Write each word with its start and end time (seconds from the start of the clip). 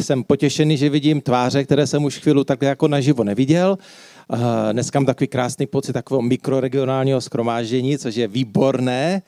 Jsem 0.00 0.24
potěšený, 0.24 0.76
že 0.76 0.90
vidím 0.90 1.20
tváře, 1.20 1.64
které 1.64 1.86
jsem 1.86 2.04
už 2.04 2.18
chvíli 2.18 2.44
takhle 2.44 2.68
jako 2.68 2.88
naživo 2.88 3.24
neviděl. 3.24 3.78
Dneska 4.72 4.98
mám 4.98 5.06
takový 5.06 5.28
krásný 5.28 5.66
pocit 5.66 5.92
takového 5.92 6.22
mikroregionálního 6.22 7.20
skromáždění, 7.20 7.98
což 7.98 8.14
je 8.14 8.28
výborné 8.28 9.22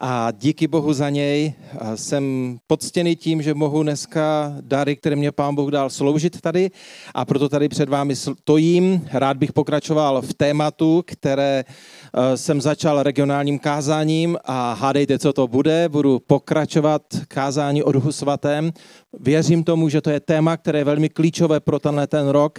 a 0.00 0.30
díky 0.30 0.68
Bohu 0.68 0.92
za 0.92 1.10
něj. 1.10 1.52
Jsem 1.94 2.56
poctěný 2.66 3.16
tím, 3.16 3.42
že 3.42 3.54
mohu 3.54 3.82
dneska 3.82 4.52
dary, 4.60 4.96
které 4.96 5.16
mě 5.16 5.32
Pán 5.32 5.54
Bůh 5.54 5.70
dal, 5.70 5.90
sloužit 5.90 6.40
tady 6.40 6.70
a 7.14 7.24
proto 7.24 7.48
tady 7.48 7.68
před 7.68 7.88
vámi 7.88 8.16
stojím. 8.16 9.08
Rád 9.12 9.36
bych 9.36 9.52
pokračoval 9.52 10.22
v 10.22 10.34
tématu, 10.34 11.02
které 11.06 11.64
eh, 11.64 12.36
jsem 12.36 12.60
začal 12.60 13.02
regionálním 13.02 13.58
kázáním 13.58 14.38
a 14.44 14.72
hádejte, 14.72 15.18
co 15.18 15.32
to 15.32 15.48
bude. 15.48 15.88
Budu 15.88 16.18
pokračovat 16.18 17.02
kázání 17.28 17.82
o 17.82 17.92
Duchu 17.92 18.12
Svatém. 18.12 18.72
Věřím 19.18 19.64
tomu, 19.64 19.88
že 19.88 20.00
to 20.00 20.10
je 20.10 20.20
téma, 20.20 20.56
které 20.56 20.78
je 20.78 20.84
velmi 20.84 21.08
klíčové 21.08 21.60
pro 21.60 21.78
tenhle 21.78 22.06
ten 22.06 22.28
rok, 22.28 22.58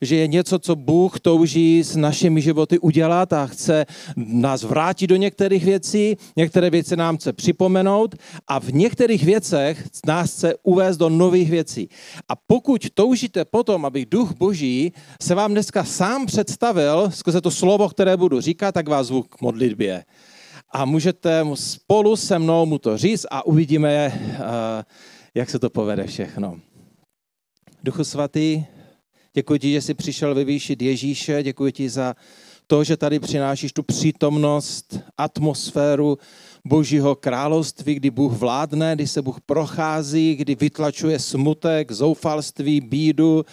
že 0.00 0.16
je 0.16 0.26
něco, 0.26 0.58
co 0.58 0.76
Bůh 0.76 1.20
touží 1.20 1.84
s 1.84 1.96
našimi 1.96 2.40
životy 2.42 2.78
udělat 2.78 3.32
a 3.32 3.46
chce 3.46 3.86
nás 4.16 4.62
vrátit 4.62 5.06
do 5.06 5.16
některých 5.16 5.64
věcí, 5.64 6.16
některé 6.36 6.70
věci 6.70 6.96
nám 6.96 7.16
chce 7.16 7.32
připomenout 7.32 8.14
a 8.48 8.60
v 8.60 8.72
některých 8.72 9.24
věcech 9.24 9.88
nás 10.06 10.32
chce 10.32 10.54
uvést 10.62 10.96
do 10.96 11.08
nových 11.08 11.50
věcí. 11.50 11.88
A 12.28 12.36
pokud 12.46 12.90
toužíte 12.94 13.44
potom, 13.44 13.84
aby 13.86 14.06
Duch 14.06 14.32
Boží 14.32 14.92
se 15.22 15.34
vám 15.34 15.52
dneska 15.52 15.84
sám 15.84 16.26
představil 16.26 17.10
skrze 17.10 17.40
to 17.40 17.50
slovo, 17.50 17.88
které 17.88 18.16
budu 18.16 18.40
říkat, 18.40 18.72
tak 18.72 18.88
vás 18.88 19.06
zvu 19.06 19.22
k 19.22 19.40
modlitbě. 19.40 20.04
A 20.70 20.84
můžete 20.84 21.44
spolu 21.54 22.16
se 22.16 22.38
mnou 22.38 22.66
mu 22.66 22.78
to 22.78 22.98
říct 22.98 23.26
a 23.30 23.46
uvidíme, 23.46 24.12
uh, 24.38 24.44
jak 25.34 25.50
se 25.50 25.58
to 25.58 25.70
povede 25.70 26.06
všechno. 26.06 26.60
Duchu 27.84 28.04
svatý, 28.04 28.64
děkuji 29.34 29.58
ti, 29.58 29.72
že 29.72 29.80
jsi 29.80 29.94
přišel 29.94 30.34
vyvýšit 30.34 30.82
Ježíše, 30.82 31.42
děkuji 31.42 31.72
ti 31.72 31.88
za 31.88 32.14
to, 32.66 32.84
že 32.84 32.96
tady 32.96 33.18
přinášíš 33.18 33.72
tu 33.72 33.82
přítomnost, 33.82 35.00
atmosféru 35.18 36.18
Božího 36.66 37.14
království, 37.14 37.94
kdy 37.94 38.10
Bůh 38.10 38.32
vládne, 38.32 38.94
kdy 38.94 39.06
se 39.06 39.22
Bůh 39.22 39.40
prochází, 39.40 40.34
kdy 40.34 40.54
vytlačuje 40.54 41.18
smutek, 41.18 41.92
zoufalství, 41.92 42.80
bídu, 42.80 43.44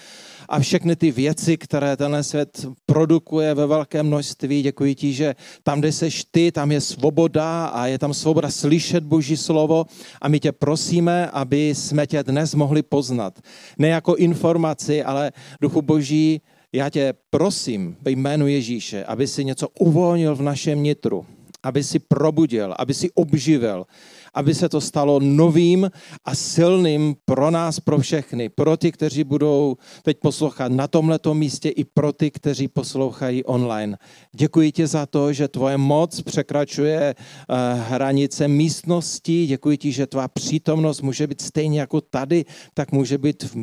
a 0.49 0.59
všechny 0.59 0.95
ty 0.95 1.11
věci, 1.11 1.57
které 1.57 1.97
tenhle 1.97 2.23
svět 2.23 2.65
produkuje 2.85 3.53
ve 3.53 3.67
velkém 3.67 4.07
množství. 4.07 4.61
Děkuji 4.61 4.95
ti, 4.95 5.13
že 5.13 5.35
tam, 5.63 5.79
kde 5.79 5.91
seš 5.91 6.25
ty, 6.31 6.51
tam 6.51 6.71
je 6.71 6.81
svoboda 6.81 7.65
a 7.65 7.85
je 7.85 7.99
tam 7.99 8.13
svoboda 8.13 8.49
slyšet 8.49 9.03
Boží 9.03 9.37
slovo 9.37 9.85
a 10.21 10.27
my 10.27 10.39
tě 10.39 10.51
prosíme, 10.51 11.29
aby 11.29 11.69
jsme 11.69 12.07
tě 12.07 12.23
dnes 12.23 12.55
mohli 12.55 12.81
poznat. 12.81 13.39
Ne 13.77 13.87
jako 13.87 14.15
informaci, 14.15 15.03
ale 15.03 15.31
duchu 15.61 15.81
Boží, 15.81 16.41
já 16.73 16.89
tě 16.89 17.13
prosím 17.29 17.97
ve 18.01 18.11
jménu 18.11 18.47
Ježíše, 18.47 19.03
aby 19.03 19.27
si 19.27 19.45
něco 19.45 19.67
uvolnil 19.79 20.35
v 20.35 20.41
našem 20.41 20.83
nitru, 20.83 21.25
aby 21.63 21.83
si 21.83 21.99
probudil, 21.99 22.75
aby 22.77 22.93
si 22.93 23.11
obživil, 23.11 23.85
aby 24.33 24.55
se 24.55 24.69
to 24.69 24.81
stalo 24.81 25.19
novým 25.19 25.91
a 26.25 26.35
silným 26.35 27.15
pro 27.25 27.51
nás, 27.51 27.79
pro 27.79 27.97
všechny, 27.99 28.49
pro 28.49 28.77
ty, 28.77 28.91
kteří 28.91 29.23
budou 29.23 29.77
teď 30.03 30.17
poslouchat 30.21 30.71
na 30.71 30.87
tomto 30.87 31.33
místě 31.33 31.69
i 31.69 31.83
pro 31.83 32.13
ty, 32.13 32.31
kteří 32.31 32.67
poslouchají 32.67 33.43
online. 33.43 33.97
Děkuji 34.35 34.71
ti 34.71 34.87
za 34.87 35.05
to, 35.05 35.33
že 35.33 35.47
tvoje 35.47 35.77
moc 35.77 36.21
překračuje 36.21 37.15
uh, 37.15 37.55
hranice 37.79 38.47
místnosti. 38.47 39.45
Děkuji 39.47 39.77
ti, 39.77 39.91
že 39.91 40.07
tvá 40.07 40.27
přítomnost 40.27 41.01
může 41.01 41.27
být 41.27 41.41
stejně 41.41 41.79
jako 41.79 42.01
tady, 42.01 42.45
tak 42.73 42.91
může 42.91 43.17
být 43.17 43.43
v 43.43 43.55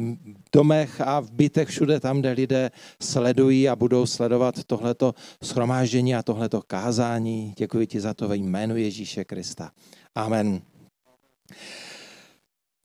domech 0.52 1.00
a 1.00 1.20
v 1.20 1.30
bytech 1.30 1.68
všude 1.68 2.00
tam, 2.00 2.20
kde 2.20 2.32
lidé 2.32 2.70
sledují 3.02 3.68
a 3.68 3.76
budou 3.76 4.06
sledovat 4.06 4.64
tohleto 4.64 5.14
schromáždění 5.42 6.14
a 6.14 6.22
tohleto 6.22 6.62
kázání. 6.66 7.54
Děkuji 7.56 7.86
ti 7.86 8.00
za 8.00 8.14
to 8.14 8.28
ve 8.28 8.36
jménu 8.36 8.76
Ježíše 8.76 9.24
Krista. 9.24 9.70
Amen. 10.16 10.60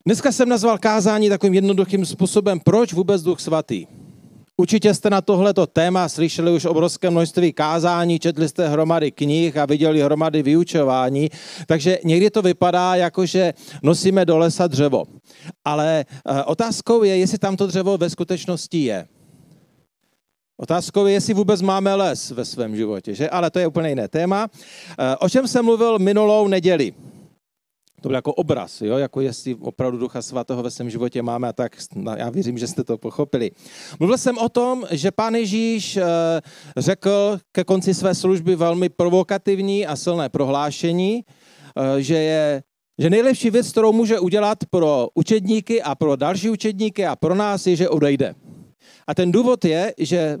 Dneska 0.06 0.32
jsem 0.32 0.48
nazval 0.48 0.78
kázání 0.78 1.28
takovým 1.28 1.54
jednoduchým 1.54 2.06
způsobem, 2.06 2.60
proč 2.60 2.92
vůbec 2.92 3.22
Duch 3.22 3.40
Svatý. 3.40 3.86
Určitě 4.56 4.94
jste 4.94 5.10
na 5.10 5.20
tohleto 5.20 5.66
téma 5.66 6.08
slyšeli 6.08 6.50
už 6.50 6.64
obrovské 6.64 7.10
množství 7.10 7.52
kázání, 7.52 8.18
četli 8.18 8.48
jste 8.48 8.68
hromady 8.68 9.10
knih 9.10 9.56
a 9.56 9.66
viděli 9.66 10.02
hromady 10.02 10.42
vyučování, 10.42 11.28
takže 11.66 11.98
někdy 12.04 12.30
to 12.30 12.42
vypadá 12.42 12.94
jako, 12.94 13.26
že 13.26 13.54
nosíme 13.82 14.24
do 14.24 14.38
lesa 14.38 14.66
dřevo. 14.66 15.04
Ale 15.64 16.04
eh, 16.26 16.42
otázkou 16.42 17.02
je, 17.02 17.16
jestli 17.16 17.38
tam 17.38 17.56
to 17.56 17.66
dřevo 17.66 17.98
ve 17.98 18.10
skutečnosti 18.10 18.78
je. 18.78 19.06
Otázkou 20.56 21.06
je, 21.06 21.12
jestli 21.12 21.34
vůbec 21.34 21.62
máme 21.62 21.94
les 21.94 22.30
ve 22.30 22.44
svém 22.44 22.76
životě, 22.76 23.14
že? 23.14 23.30
Ale 23.30 23.50
to 23.50 23.58
je 23.58 23.66
úplně 23.66 23.88
jiné 23.88 24.08
téma. 24.08 24.48
Eh, 24.98 25.16
o 25.16 25.28
čem 25.28 25.48
jsem 25.48 25.64
mluvil 25.64 25.98
minulou 25.98 26.48
neděli? 26.48 26.92
To 28.02 28.08
byl 28.08 28.16
jako 28.16 28.34
obraz, 28.34 28.80
jo? 28.80 28.98
jako 28.98 29.20
jestli 29.20 29.54
opravdu 29.54 29.98
Ducha 29.98 30.22
Svatého 30.22 30.62
ve 30.62 30.70
svém 30.70 30.90
životě 30.90 31.22
máme 31.22 31.48
a 31.48 31.52
tak 31.52 31.76
já 32.16 32.30
věřím, 32.30 32.58
že 32.58 32.66
jste 32.66 32.84
to 32.84 32.98
pochopili. 32.98 33.50
Mluvil 34.00 34.18
jsem 34.18 34.38
o 34.38 34.48
tom, 34.48 34.84
že 34.90 35.10
pán 35.10 35.34
Ježíš 35.34 35.96
eh, 35.96 36.04
řekl 36.76 37.38
ke 37.52 37.64
konci 37.64 37.94
své 37.94 38.14
služby 38.14 38.56
velmi 38.56 38.88
provokativní 38.88 39.86
a 39.86 39.96
silné 39.96 40.28
prohlášení, 40.28 41.24
eh, 41.76 42.02
že 42.02 42.14
je 42.14 42.62
že 42.98 43.10
nejlepší 43.10 43.50
věc, 43.50 43.70
kterou 43.70 43.92
může 43.92 44.18
udělat 44.18 44.58
pro 44.70 45.08
učedníky 45.14 45.82
a 45.82 45.94
pro 45.94 46.16
další 46.16 46.50
učedníky 46.50 47.06
a 47.06 47.16
pro 47.16 47.34
nás 47.34 47.66
je, 47.66 47.76
že 47.76 47.88
odejde. 47.88 48.34
A 49.06 49.14
ten 49.14 49.32
důvod 49.32 49.64
je, 49.64 49.94
že 49.98 50.38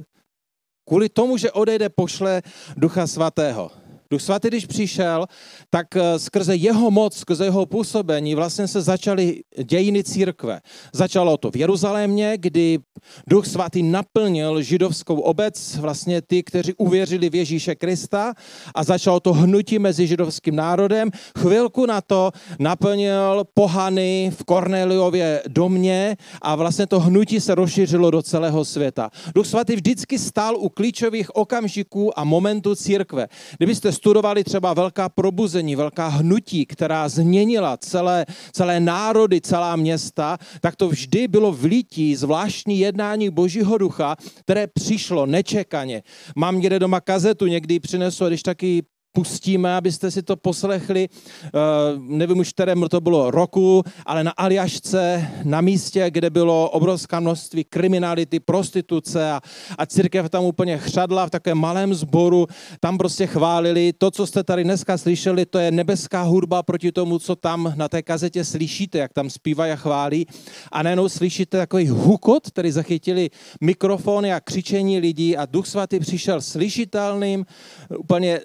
kvůli 0.88 1.08
tomu, 1.08 1.36
že 1.36 1.52
odejde, 1.52 1.88
pošle 1.88 2.42
Ducha 2.76 3.06
Svatého. 3.06 3.81
Duch 4.12 4.22
svatý, 4.22 4.48
když 4.48 4.66
přišel, 4.66 5.26
tak 5.70 5.96
eh, 5.96 6.18
skrze 6.18 6.56
jeho 6.56 6.90
moc, 6.90 7.16
skrze 7.16 7.44
jeho 7.44 7.66
působení 7.66 8.34
vlastně 8.34 8.68
se 8.68 8.82
začaly 8.82 9.42
dějiny 9.64 10.04
církve. 10.04 10.60
Začalo 10.92 11.36
to 11.36 11.50
v 11.50 11.56
Jeruzalémě, 11.56 12.34
kdy 12.36 12.78
Duch 13.26 13.46
svatý 13.46 13.82
naplnil 13.82 14.62
židovskou 14.62 15.20
obec, 15.20 15.76
vlastně 15.76 16.22
ty, 16.22 16.42
kteří 16.42 16.74
uvěřili 16.74 17.30
v 17.30 17.34
Ježíše 17.34 17.74
Krista 17.74 18.34
a 18.74 18.84
začalo 18.84 19.20
to 19.20 19.32
hnutí 19.32 19.78
mezi 19.78 20.06
židovským 20.06 20.56
národem. 20.56 21.10
Chvilku 21.38 21.86
na 21.86 22.00
to 22.00 22.30
naplnil 22.58 23.44
pohany 23.54 24.30
v 24.36 24.44
Korneliově 24.44 25.42
domě 25.48 26.16
a 26.42 26.54
vlastně 26.54 26.86
to 26.86 27.00
hnutí 27.00 27.40
se 27.40 27.54
rozšířilo 27.54 28.10
do 28.10 28.22
celého 28.22 28.64
světa. 28.64 29.10
Duch 29.34 29.46
svatý 29.46 29.74
vždycky 29.74 30.18
stál 30.18 30.56
u 30.56 30.68
klíčových 30.68 31.36
okamžiků 31.36 32.18
a 32.18 32.24
momentů 32.24 32.74
církve. 32.74 33.28
Kdybyste 33.56 33.92
studovali 34.02 34.44
třeba 34.44 34.74
velká 34.74 35.08
probuzení, 35.08 35.76
velká 35.76 36.08
hnutí, 36.08 36.66
která 36.66 37.08
změnila 37.08 37.76
celé, 37.76 38.26
celé 38.52 38.80
národy, 38.80 39.40
celá 39.40 39.76
města, 39.76 40.38
tak 40.60 40.76
to 40.76 40.88
vždy 40.88 41.28
bylo 41.28 41.52
vlítí, 41.52 42.16
zvláštní 42.16 42.78
jednání 42.78 43.30
Božího 43.30 43.78
ducha, 43.78 44.16
které 44.40 44.66
přišlo 44.66 45.26
nečekaně. 45.26 46.02
Mám 46.36 46.60
někde 46.60 46.78
doma 46.78 47.00
kazetu, 47.00 47.46
někdy 47.46 47.80
přinesu, 47.80 48.26
když 48.26 48.42
taky 48.42 48.82
pustíme, 49.12 49.76
abyste 49.76 50.10
si 50.10 50.22
to 50.22 50.36
poslechli. 50.36 51.08
Uh, 51.08 52.02
nevím 52.02 52.38
už, 52.38 52.52
které 52.52 52.74
to 52.90 53.00
bylo 53.00 53.30
roku, 53.30 53.82
ale 54.06 54.24
na 54.24 54.30
Aljašce, 54.30 55.28
na 55.44 55.60
místě, 55.60 56.10
kde 56.10 56.30
bylo 56.30 56.70
obrovské 56.70 57.20
množství 57.20 57.64
kriminality, 57.64 58.40
prostituce 58.40 59.30
a, 59.30 59.40
a 59.78 59.86
církev 59.86 60.30
tam 60.30 60.44
úplně 60.44 60.78
chřadla 60.78 61.26
v 61.26 61.30
takovém 61.30 61.58
malém 61.58 61.94
sboru. 61.94 62.46
Tam 62.80 62.98
prostě 62.98 63.26
chválili. 63.26 63.92
To, 63.92 64.10
co 64.10 64.26
jste 64.26 64.44
tady 64.44 64.64
dneska 64.64 64.98
slyšeli, 64.98 65.46
to 65.46 65.58
je 65.58 65.70
nebeská 65.70 66.22
hudba 66.22 66.62
proti 66.62 66.92
tomu, 66.92 67.18
co 67.18 67.36
tam 67.36 67.72
na 67.76 67.88
té 67.88 68.02
kazetě 68.02 68.44
slyšíte, 68.44 68.98
jak 68.98 69.12
tam 69.12 69.30
zpívají 69.30 69.72
a 69.72 69.76
chválí. 69.76 70.26
A 70.72 70.82
najednou 70.82 71.08
slyšíte 71.08 71.58
takový 71.58 71.88
hukot, 71.88 72.50
který 72.50 72.70
zachytili 72.70 73.30
mikrofony 73.60 74.32
a 74.32 74.40
křičení 74.40 74.98
lidí 74.98 75.36
a 75.36 75.46
Duch 75.46 75.66
Svatý 75.66 76.00
přišel 76.00 76.40
slyšitelným, 76.40 77.46
úplně 77.98 78.40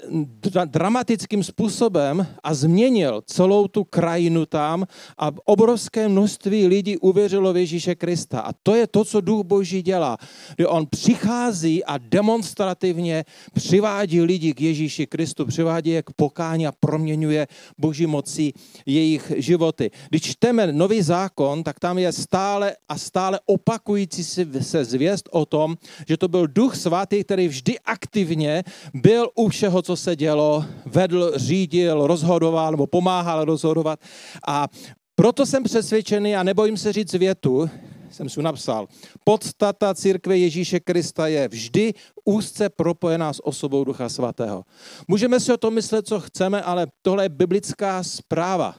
dramatickým 0.65 1.43
způsobem 1.43 2.27
a 2.43 2.53
změnil 2.53 3.21
celou 3.25 3.67
tu 3.67 3.83
krajinu 3.83 4.45
tam 4.45 4.85
a 5.17 5.31
obrovské 5.45 6.07
množství 6.07 6.67
lidí 6.67 6.97
uvěřilo 6.97 7.53
v 7.53 7.57
Ježíše 7.57 7.95
Krista. 7.95 8.39
A 8.39 8.53
to 8.63 8.75
je 8.75 8.87
to, 8.87 9.05
co 9.05 9.21
Duch 9.21 9.45
Boží 9.45 9.81
dělá. 9.81 10.17
Kdy 10.55 10.65
on 10.65 10.85
přichází 10.89 11.83
a 11.83 11.97
demonstrativně 11.97 13.25
přivádí 13.53 14.21
lidi 14.21 14.53
k 14.53 14.61
Ježíši 14.61 15.07
Kristu, 15.07 15.45
přivádí 15.45 15.89
je 15.89 16.03
k 16.03 16.11
pokání 16.15 16.67
a 16.67 16.71
proměňuje 16.71 17.47
Boží 17.77 18.05
mocí 18.05 18.53
jejich 18.85 19.31
životy. 19.37 19.91
Když 20.09 20.21
čteme 20.21 20.71
nový 20.71 21.01
zákon, 21.01 21.63
tak 21.63 21.79
tam 21.79 21.97
je 21.97 22.11
stále 22.11 22.75
a 22.89 22.97
stále 22.97 23.39
opakující 23.45 24.23
se 24.61 24.85
zvěst 24.85 25.29
o 25.31 25.45
tom, 25.45 25.75
že 26.07 26.17
to 26.17 26.27
byl 26.27 26.47
Duch 26.47 26.75
Svatý, 26.75 27.23
který 27.23 27.47
vždy 27.47 27.79
aktivně 27.79 28.63
byl 28.93 29.29
u 29.35 29.49
všeho, 29.49 29.81
co 29.81 29.95
se 29.95 30.15
dělo 30.15 30.46
vedl, 30.85 31.31
řídil, 31.35 32.07
rozhodoval 32.07 32.71
nebo 32.71 32.87
pomáhal 32.87 33.45
rozhodovat. 33.45 33.99
A 34.47 34.67
proto 35.15 35.45
jsem 35.45 35.63
přesvědčený 35.63 36.35
a 36.35 36.43
nebojím 36.43 36.77
se 36.77 36.93
říct 36.93 37.13
větu, 37.13 37.69
jsem 38.11 38.29
si 38.29 38.41
napsal. 38.41 38.87
Podstata 39.23 39.95
církve 39.95 40.37
Ježíše 40.37 40.79
Krista 40.79 41.27
je 41.27 41.47
vždy 41.47 41.93
úzce 42.25 42.69
propojená 42.69 43.33
s 43.33 43.45
osobou 43.45 43.83
Ducha 43.83 44.09
Svatého. 44.09 44.63
Můžeme 45.07 45.39
si 45.39 45.53
o 45.53 45.57
tom 45.57 45.73
myslet, 45.73 46.07
co 46.07 46.19
chceme, 46.19 46.61
ale 46.61 46.87
tohle 47.01 47.25
je 47.25 47.29
biblická 47.29 48.03
zpráva. 48.03 48.75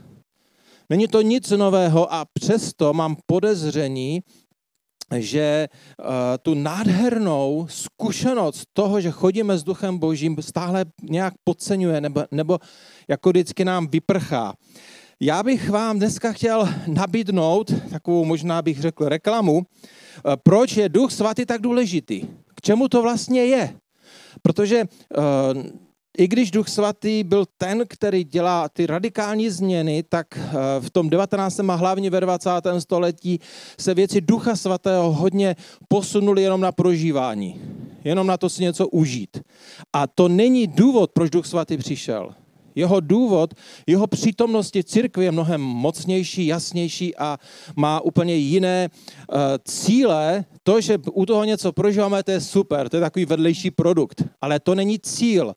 Není 0.91 1.09
to 1.09 1.23
nic 1.23 1.51
nového 1.51 2.13
a 2.13 2.25
přesto 2.33 2.93
mám 2.93 3.17
podezření, 3.27 4.21
že 5.17 5.69
uh, 5.99 6.07
tu 6.43 6.55
nádhernou 6.55 7.67
zkušenost 7.71 8.69
toho, 8.73 9.01
že 9.01 9.11
chodíme 9.11 9.59
s 9.59 9.65
Duchem 9.65 9.99
Božím, 9.99 10.37
stále 10.41 10.85
nějak 11.03 11.35
podceňuje 11.45 12.01
nebo, 12.01 12.25
nebo 12.31 12.59
jako 13.09 13.31
vždycky 13.31 13.65
nám 13.65 13.89
vyprchá. 13.89 14.55
Já 15.21 15.43
bych 15.43 15.71
vám 15.71 15.99
dneska 15.99 16.33
chtěl 16.33 16.69
nabídnout 16.87 17.73
takovou 17.91 18.25
možná 18.25 18.63
bych 18.63 18.81
řekl 18.81 19.09
reklamu, 19.09 19.67
eh, 19.67 20.37
proč 20.43 20.77
je 20.77 20.89
Duch 20.89 21.13
Svatý 21.13 21.47
tak 21.47 21.61
důležitý. 21.61 22.23
K 22.55 22.61
čemu 22.61 22.89
to 22.89 23.03
vlastně 23.03 23.45
je? 23.45 23.75
Protože 24.43 24.85
uh, 24.85 25.63
i 26.19 26.29
když 26.29 26.51
Duch 26.51 26.69
Svatý 26.69 27.25
byl 27.25 27.45
ten, 27.59 27.85
který 27.89 28.25
dělá 28.25 28.69
ty 28.69 28.87
radikální 28.87 29.51
změny, 29.51 30.03
tak 30.09 30.27
eh, 30.39 30.51
v 30.81 30.91
tom 30.91 31.11
19. 31.11 31.61
a 31.61 31.75
hlavně 31.75 32.11
ve 32.11 32.21
20. 32.21 32.51
století 32.79 33.41
se 33.81 33.95
věci 33.95 34.21
Ducha 34.21 34.57
Svatého 34.57 35.13
hodně 35.13 35.57
posunuly 35.89 36.43
jenom 36.43 36.61
na 36.61 36.73
prožívání. 36.73 37.61
Jenom 38.05 38.27
na 38.27 38.37
to 38.37 38.49
si 38.49 38.63
něco 38.63 38.89
užít. 38.89 39.39
A 39.93 40.07
to 40.07 40.29
není 40.29 40.67
důvod, 40.67 41.11
proč 41.13 41.31
Duch 41.31 41.47
Svatý 41.47 41.77
přišel. 41.77 42.35
Jeho 42.75 43.01
důvod, 43.01 43.55
jeho 43.87 44.07
přítomnosti 44.07 44.85
církve 44.85 45.25
je 45.25 45.33
mnohem 45.33 45.61
mocnější, 45.61 46.47
jasnější 46.47 47.17
a 47.17 47.39
má 47.77 48.01
úplně 48.01 48.35
jiné 48.35 48.89
uh, 48.89 49.39
cíle. 49.65 50.45
To, 50.69 50.81
že 50.81 50.99
u 51.13 51.27
toho 51.27 51.45
něco 51.45 51.73
prožíváme, 51.73 52.23
to 52.23 52.31
je 52.31 52.41
super, 52.41 52.89
to 52.89 52.97
je 52.97 53.01
takový 53.01 53.25
vedlejší 53.25 53.71
produkt, 53.71 54.25
ale 54.41 54.61
to 54.61 54.75
není 54.75 54.99
cíl. 54.99 55.47
Uh, 55.47 55.55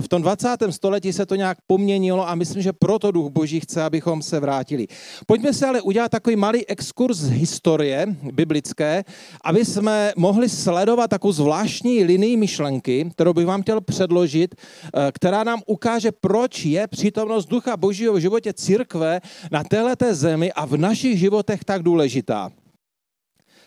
v 0.00 0.08
tom 0.08 0.22
20. 0.22 0.48
století 0.70 1.12
se 1.12 1.26
to 1.26 1.34
nějak 1.34 1.58
poměnilo 1.66 2.28
a 2.28 2.34
myslím, 2.34 2.62
že 2.62 2.72
proto 2.72 3.10
Duch 3.10 3.32
Boží 3.32 3.60
chce, 3.60 3.82
abychom 3.82 4.22
se 4.22 4.40
vrátili. 4.40 4.86
Pojďme 5.26 5.52
se 5.52 5.66
ale 5.66 5.80
udělat 5.80 6.10
takový 6.10 6.36
malý 6.36 6.66
exkurs 6.66 7.18
z 7.18 7.30
historie 7.30 8.06
biblické, 8.32 9.04
aby 9.44 9.64
jsme 9.64 10.12
mohli 10.16 10.48
sledovat 10.48 11.10
takovou 11.10 11.32
zvláštní 11.32 12.04
linii 12.04 12.36
myšlenky, 12.36 13.10
kterou 13.14 13.32
bych 13.32 13.46
vám 13.46 13.62
chtěl 13.62 13.80
předložit, 13.80 14.54
uh, 14.54 15.00
která 15.12 15.44
nám 15.44 15.62
ukáže, 15.66 16.12
proč 16.12 16.64
je 16.64 16.86
přítomnost 16.86 17.46
Ducha 17.46 17.76
Božího 17.76 18.14
v 18.14 18.20
životě 18.20 18.52
církve 18.52 19.20
na 19.50 19.64
této 19.64 20.14
zemi 20.14 20.52
a 20.52 20.66
v 20.66 20.76
našich 20.76 21.18
životech 21.18 21.64
tak 21.64 21.82
důležitá. 21.82 22.52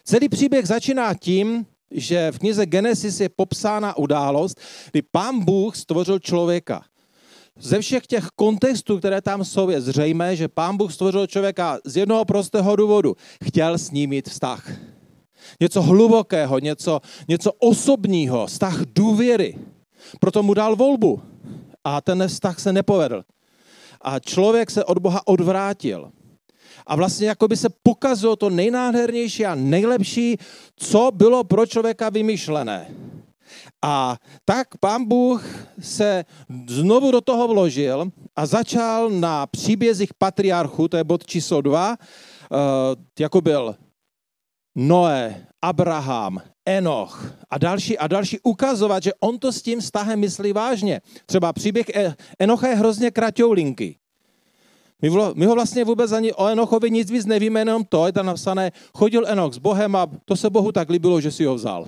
Celý 0.09 0.29
příběh 0.29 0.67
začíná 0.67 1.13
tím, 1.13 1.65
že 1.91 2.31
v 2.31 2.39
knize 2.39 2.65
Genesis 2.65 3.19
je 3.19 3.29
popsána 3.29 3.97
událost, 3.97 4.61
kdy 4.91 5.01
pán 5.01 5.45
Bůh 5.45 5.75
stvořil 5.75 6.19
člověka. 6.19 6.81
Ze 7.59 7.79
všech 7.79 8.07
těch 8.07 8.27
kontextů, 8.35 8.97
které 8.97 9.21
tam 9.21 9.45
jsou, 9.45 9.69
je 9.69 9.81
zřejmé, 9.81 10.35
že 10.35 10.47
pán 10.47 10.77
Bůh 10.77 10.93
stvořil 10.93 11.27
člověka 11.27 11.79
z 11.85 11.97
jednoho 11.97 12.25
prostého 12.25 12.75
důvodu. 12.75 13.15
Chtěl 13.43 13.77
s 13.77 13.91
ním 13.91 14.09
mít 14.09 14.29
vztah. 14.29 14.71
Něco 15.59 15.81
hlubokého, 15.81 16.59
něco, 16.59 16.99
něco 17.27 17.51
osobního, 17.51 18.47
vztah 18.47 18.81
důvěry. 18.95 19.57
Proto 20.19 20.43
mu 20.43 20.53
dal 20.53 20.75
volbu 20.75 21.21
a 21.83 22.01
ten 22.01 22.27
vztah 22.27 22.59
se 22.59 22.73
nepovedl. 22.73 23.23
A 24.01 24.19
člověk 24.19 24.71
se 24.71 24.85
od 24.85 24.97
Boha 24.97 25.27
odvrátil. 25.27 26.11
A 26.89 26.95
vlastně 26.95 27.27
jako 27.27 27.47
by 27.47 27.57
se 27.57 27.69
pokazilo 27.83 28.35
to 28.35 28.49
nejnádhernější 28.49 29.45
a 29.45 29.55
nejlepší, 29.55 30.37
co 30.75 31.11
bylo 31.13 31.43
pro 31.43 31.65
člověka 31.65 32.09
vymyšlené. 32.09 32.87
A 33.81 34.17
tak 34.45 34.77
pán 34.77 35.05
Bůh 35.05 35.45
se 35.81 36.25
znovu 36.67 37.11
do 37.11 37.21
toho 37.21 37.47
vložil 37.47 38.11
a 38.35 38.45
začal 38.45 39.09
na 39.09 39.47
příbězích 39.47 40.13
patriarchu, 40.13 40.87
to 40.87 40.97
je 40.97 41.03
bod 41.03 41.25
číslo 41.25 41.61
dva, 41.61 41.97
eh, 41.97 42.55
jako 43.19 43.41
byl 43.41 43.75
Noé, 44.75 45.45
Abraham, 45.61 46.41
Enoch 46.65 47.33
a 47.49 47.57
další 47.57 47.97
a 47.97 48.07
další 48.07 48.39
ukazovat, 48.43 49.03
že 49.03 49.11
on 49.19 49.39
to 49.39 49.51
s 49.51 49.61
tím 49.61 49.79
vztahem 49.79 50.19
myslí 50.19 50.53
vážně. 50.53 51.01
Třeba 51.25 51.53
příběh 51.53 51.89
e- 51.89 52.15
Enocha 52.39 52.67
je 52.67 52.75
hrozně 52.75 53.11
kratoulinky. 53.11 53.97
My, 55.01 55.09
vlo, 55.09 55.33
my 55.35 55.45
ho 55.45 55.53
vlastně 55.53 55.85
vůbec 55.85 56.11
ani 56.11 56.33
o 56.33 56.47
Enochovi 56.47 56.91
nic 56.91 57.11
víc 57.11 57.25
nevíme, 57.25 57.59
jenom 57.59 57.83
to, 57.83 58.05
je 58.05 58.11
tam 58.11 58.25
napsané, 58.25 58.71
chodil 58.93 59.27
Enoch 59.27 59.53
s 59.53 59.57
Bohem 59.57 59.95
a 59.95 60.07
to 60.25 60.35
se 60.35 60.49
Bohu 60.49 60.71
tak 60.71 60.89
líbilo, 60.89 61.21
že 61.21 61.31
si 61.31 61.45
ho 61.45 61.55
vzal. 61.55 61.85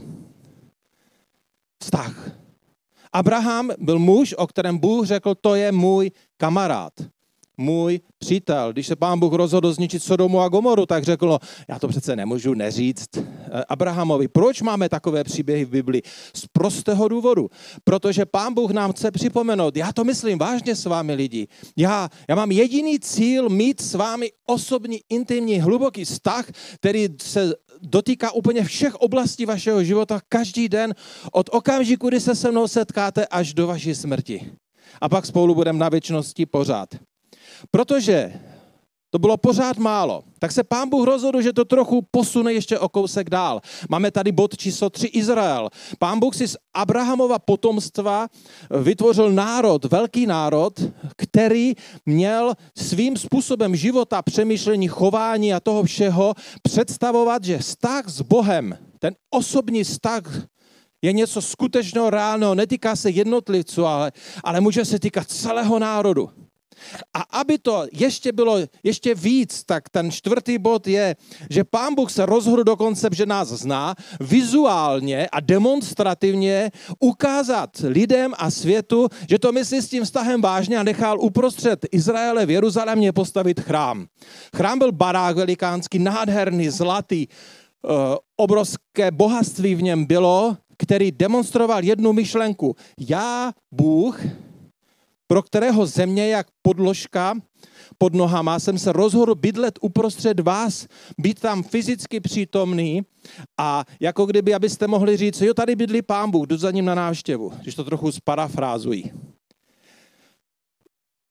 Vztah. 1.83 2.31
Abraham 3.13 3.71
byl 3.77 3.99
muž, 3.99 4.35
o 4.37 4.47
kterém 4.47 4.77
Bůh 4.77 5.05
řekl, 5.05 5.35
to 5.35 5.55
je 5.55 5.71
můj 5.71 6.11
kamarád 6.37 6.93
můj 7.61 7.99
přítel. 8.17 8.73
Když 8.73 8.87
se 8.87 8.95
pán 8.95 9.19
Bůh 9.19 9.33
rozhodl 9.33 9.73
zničit 9.73 10.03
Sodomu 10.03 10.41
a 10.41 10.49
Gomoru, 10.49 10.85
tak 10.85 11.03
řekl, 11.03 11.27
no, 11.27 11.39
já 11.67 11.79
to 11.79 11.87
přece 11.87 12.15
nemůžu 12.15 12.53
neříct 12.53 13.17
eh, 13.17 13.63
Abrahamovi. 13.69 14.27
Proč 14.27 14.61
máme 14.61 14.89
takové 14.89 15.23
příběhy 15.23 15.65
v 15.65 15.69
Biblii? 15.69 16.01
Z 16.35 16.45
prostého 16.51 17.07
důvodu. 17.07 17.49
Protože 17.83 18.25
pán 18.25 18.53
Bůh 18.53 18.71
nám 18.71 18.91
chce 18.91 19.11
připomenout, 19.11 19.77
já 19.77 19.93
to 19.93 20.03
myslím 20.03 20.37
vážně 20.37 20.75
s 20.75 20.85
vámi 20.85 21.13
lidi. 21.13 21.47
Já, 21.77 22.09
já 22.29 22.35
mám 22.35 22.51
jediný 22.51 22.99
cíl 22.99 23.49
mít 23.49 23.81
s 23.81 23.93
vámi 23.93 24.31
osobní, 24.45 24.99
intimní, 25.09 25.59
hluboký 25.59 26.05
vztah, 26.05 26.45
který 26.75 27.07
se 27.21 27.53
dotýká 27.81 28.31
úplně 28.31 28.63
všech 28.63 28.95
oblastí 28.95 29.45
vašeho 29.45 29.83
života 29.83 30.19
každý 30.29 30.69
den, 30.69 30.93
od 31.31 31.49
okamžiku, 31.51 32.09
kdy 32.09 32.19
se 32.19 32.35
se 32.35 32.51
mnou 32.51 32.67
setkáte, 32.67 33.25
až 33.25 33.53
do 33.53 33.67
vaší 33.67 33.95
smrti. 33.95 34.51
A 35.01 35.09
pak 35.09 35.25
spolu 35.25 35.55
budeme 35.55 35.79
na 35.79 35.89
věčnosti 35.89 36.45
pořád. 36.45 36.89
Protože 37.71 38.33
to 39.11 39.19
bylo 39.19 39.37
pořád 39.37 39.77
málo. 39.77 40.23
Tak 40.39 40.51
se 40.51 40.63
pán 40.63 40.89
Bůh 40.89 41.05
rozhodl, 41.05 41.41
že 41.41 41.53
to 41.53 41.65
trochu 41.65 42.07
posune 42.11 42.53
ještě 42.53 42.79
o 42.79 42.89
kousek 42.89 43.29
dál. 43.29 43.61
Máme 43.89 44.11
tady 44.11 44.31
bod 44.31 44.57
číslo 44.57 44.89
3 44.89 45.07
Izrael. 45.07 45.69
Pán 45.99 46.19
Bůh 46.19 46.35
si 46.35 46.47
z 46.47 46.57
Abrahamova 46.73 47.39
potomstva 47.39 48.27
vytvořil 48.81 49.31
národ, 49.31 49.85
velký 49.85 50.25
národ, 50.25 50.79
který 51.17 51.73
měl 52.05 52.53
svým 52.77 53.17
způsobem 53.17 53.75
života, 53.75 54.21
přemýšlení, 54.21 54.87
chování 54.87 55.53
a 55.53 55.59
toho 55.59 55.83
všeho 55.83 56.33
představovat, 56.63 57.43
že 57.43 57.57
vztah 57.57 58.09
s 58.09 58.21
Bohem, 58.21 58.77
ten 58.99 59.15
osobní 59.29 59.83
vztah 59.83 60.24
je 61.01 61.13
něco 61.13 61.41
skutečného, 61.41 62.09
reálného, 62.09 62.55
netýká 62.55 62.95
se 62.95 63.09
jednotlivců, 63.09 63.86
ale, 63.86 64.12
ale 64.43 64.62
může 64.62 64.86
se 64.86 65.00
týkat 65.00 65.27
celého 65.27 65.79
národu. 65.79 66.29
A 67.13 67.21
aby 67.21 67.57
to 67.57 67.85
ještě 67.91 68.31
bylo 68.31 68.57
ještě 68.83 69.15
víc, 69.15 69.63
tak 69.63 69.89
ten 69.89 70.11
čtvrtý 70.11 70.57
bod 70.57 70.88
je, 70.88 71.15
že 71.50 71.63
pán 71.63 71.95
Bůh 71.95 72.11
se 72.11 72.25
rozhodl 72.25 72.63
dokonce, 72.63 73.09
že 73.11 73.25
nás 73.25 73.47
zná, 73.47 73.95
vizuálně 74.19 75.27
a 75.31 75.39
demonstrativně 75.39 76.71
ukázat 77.00 77.69
lidem 77.83 78.33
a 78.38 78.51
světu, 78.51 79.07
že 79.29 79.39
to 79.39 79.51
myslí 79.51 79.81
s 79.81 79.89
tím 79.89 80.03
vztahem 80.03 80.41
vážně 80.41 80.77
a 80.77 80.83
nechal 80.83 81.19
uprostřed 81.19 81.85
Izraele 81.91 82.45
v 82.45 82.50
Jeruzalémě 82.50 83.11
postavit 83.11 83.59
chrám. 83.59 84.05
Chrám 84.55 84.79
byl 84.79 84.91
barák 84.91 85.35
velikánský, 85.35 86.00
nádherný, 86.00 86.69
zlatý, 86.69 87.27
eh, 87.27 87.88
obrovské 88.38 89.11
bohatství 89.11 89.75
v 89.75 89.83
něm 89.83 90.05
bylo, 90.05 90.57
který 90.77 91.11
demonstroval 91.11 91.83
jednu 91.83 92.13
myšlenku. 92.13 92.75
Já, 93.00 93.51
Bůh, 93.71 94.19
pro 95.31 95.41
kterého 95.41 95.85
země 95.85 96.27
jak 96.27 96.47
podložka 96.61 97.33
pod 97.97 98.13
nohama 98.13 98.59
jsem 98.59 98.77
se 98.77 98.91
rozhodl 98.91 99.35
bydlet 99.35 99.79
uprostřed 99.81 100.39
vás, 100.39 100.88
být 101.17 101.39
tam 101.39 101.63
fyzicky 101.63 102.19
přítomný 102.19 103.01
a 103.59 103.85
jako 104.00 104.25
kdyby, 104.25 104.53
abyste 104.53 104.88
mohli 104.88 105.17
říct, 105.17 105.41
jo, 105.41 105.53
tady 105.53 105.75
bydlí 105.75 106.01
pán 106.01 106.31
Bůh, 106.31 106.47
jdu 106.47 106.57
za 106.57 106.71
ním 106.71 106.85
na 106.85 106.95
návštěvu, 106.95 107.53
když 107.61 107.75
to 107.75 107.83
trochu 107.83 108.11
sparafrázují. 108.11 109.11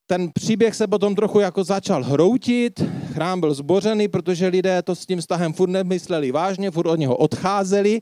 Ten 0.06 0.30
příběh 0.34 0.74
se 0.74 0.86
potom 0.86 1.14
trochu 1.14 1.40
jako 1.40 1.64
začal 1.64 2.04
hroutit, 2.04 2.82
chrám 3.12 3.40
byl 3.40 3.54
zbořený, 3.54 4.08
protože 4.08 4.48
lidé 4.48 4.82
to 4.82 4.94
s 4.94 5.06
tím 5.06 5.20
vztahem 5.20 5.52
furt 5.52 5.70
nemysleli 5.70 6.32
vážně, 6.32 6.70
furt 6.70 6.86
od 6.86 6.98
něho 6.98 7.16
odcházeli 7.16 8.00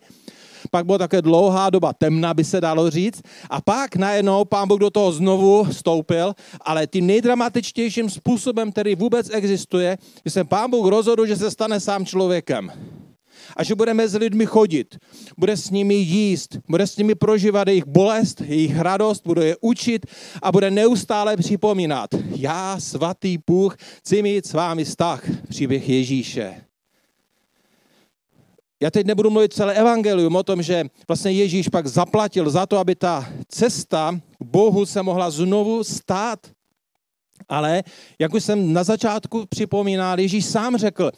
pak 0.71 0.87
byla 0.87 0.99
také 0.99 1.23
dlouhá 1.23 1.71
doba 1.71 1.93
temna, 1.93 2.35
by 2.35 2.45
se 2.45 2.61
dalo 2.61 2.91
říct. 2.91 3.23
A 3.51 3.61
pak 3.61 3.97
najednou 3.97 4.45
pán 4.45 4.69
Bůh 4.69 4.81
do 4.81 4.91
toho 4.91 5.13
znovu 5.13 5.67
stoupil, 5.73 6.35
ale 6.61 6.87
tím 6.87 7.07
nejdramatičtějším 7.07 8.11
způsobem, 8.11 8.73
který 8.73 8.95
vůbec 8.95 9.31
existuje, 9.33 9.99
že 10.25 10.31
se 10.31 10.45
pán 10.45 10.71
Bůh 10.71 10.87
rozhodl, 10.87 11.27
že 11.27 11.37
se 11.37 11.51
stane 11.51 11.81
sám 11.81 12.07
člověkem. 12.07 12.73
A 13.57 13.65
že 13.65 13.75
bude 13.75 13.95
mezi 13.95 14.19
lidmi 14.19 14.47
chodit, 14.47 14.97
bude 15.39 15.57
s 15.57 15.71
nimi 15.71 15.95
jíst, 15.95 16.59
bude 16.69 16.87
s 16.87 16.97
nimi 16.97 17.15
prožívat 17.15 17.69
jejich 17.69 17.87
bolest, 17.87 18.41
jejich 18.41 18.79
radost, 18.79 19.23
bude 19.27 19.47
je 19.47 19.57
učit 19.61 20.07
a 20.43 20.53
bude 20.53 20.71
neustále 20.71 21.37
připomínat. 21.37 22.11
Já, 22.37 22.81
svatý 22.81 23.39
Bůh, 23.47 23.77
chci 23.99 24.23
mít 24.23 24.47
s 24.47 24.53
vámi 24.53 24.85
vztah. 24.85 25.23
Příběh 25.49 25.89
Ježíše. 25.89 26.68
Já 28.81 28.91
teď 28.91 29.07
nebudu 29.07 29.31
mluvit 29.31 29.53
celé 29.53 29.75
evangelium 29.75 30.37
o 30.37 30.43
tom, 30.43 30.63
že 30.63 30.85
vlastně 31.09 31.33
Ježíš 31.33 31.69
pak 31.69 31.87
zaplatil 31.87 32.51
za 32.51 32.67
to, 32.67 32.79
aby 32.79 32.95
ta 32.95 33.29
cesta 33.49 34.21
k 34.39 34.45
Bohu 34.45 34.87
se 34.87 35.03
mohla 35.03 35.31
znovu 35.31 35.85
stát. 35.85 36.47
Ale, 37.49 37.83
jak 38.19 38.35
už 38.35 38.45
jsem 38.45 38.73
na 38.73 38.85
začátku 38.85 39.47
připomínal, 39.49 40.21
Ježíš 40.21 40.47
sám 40.47 40.77
řekl, 40.77 41.11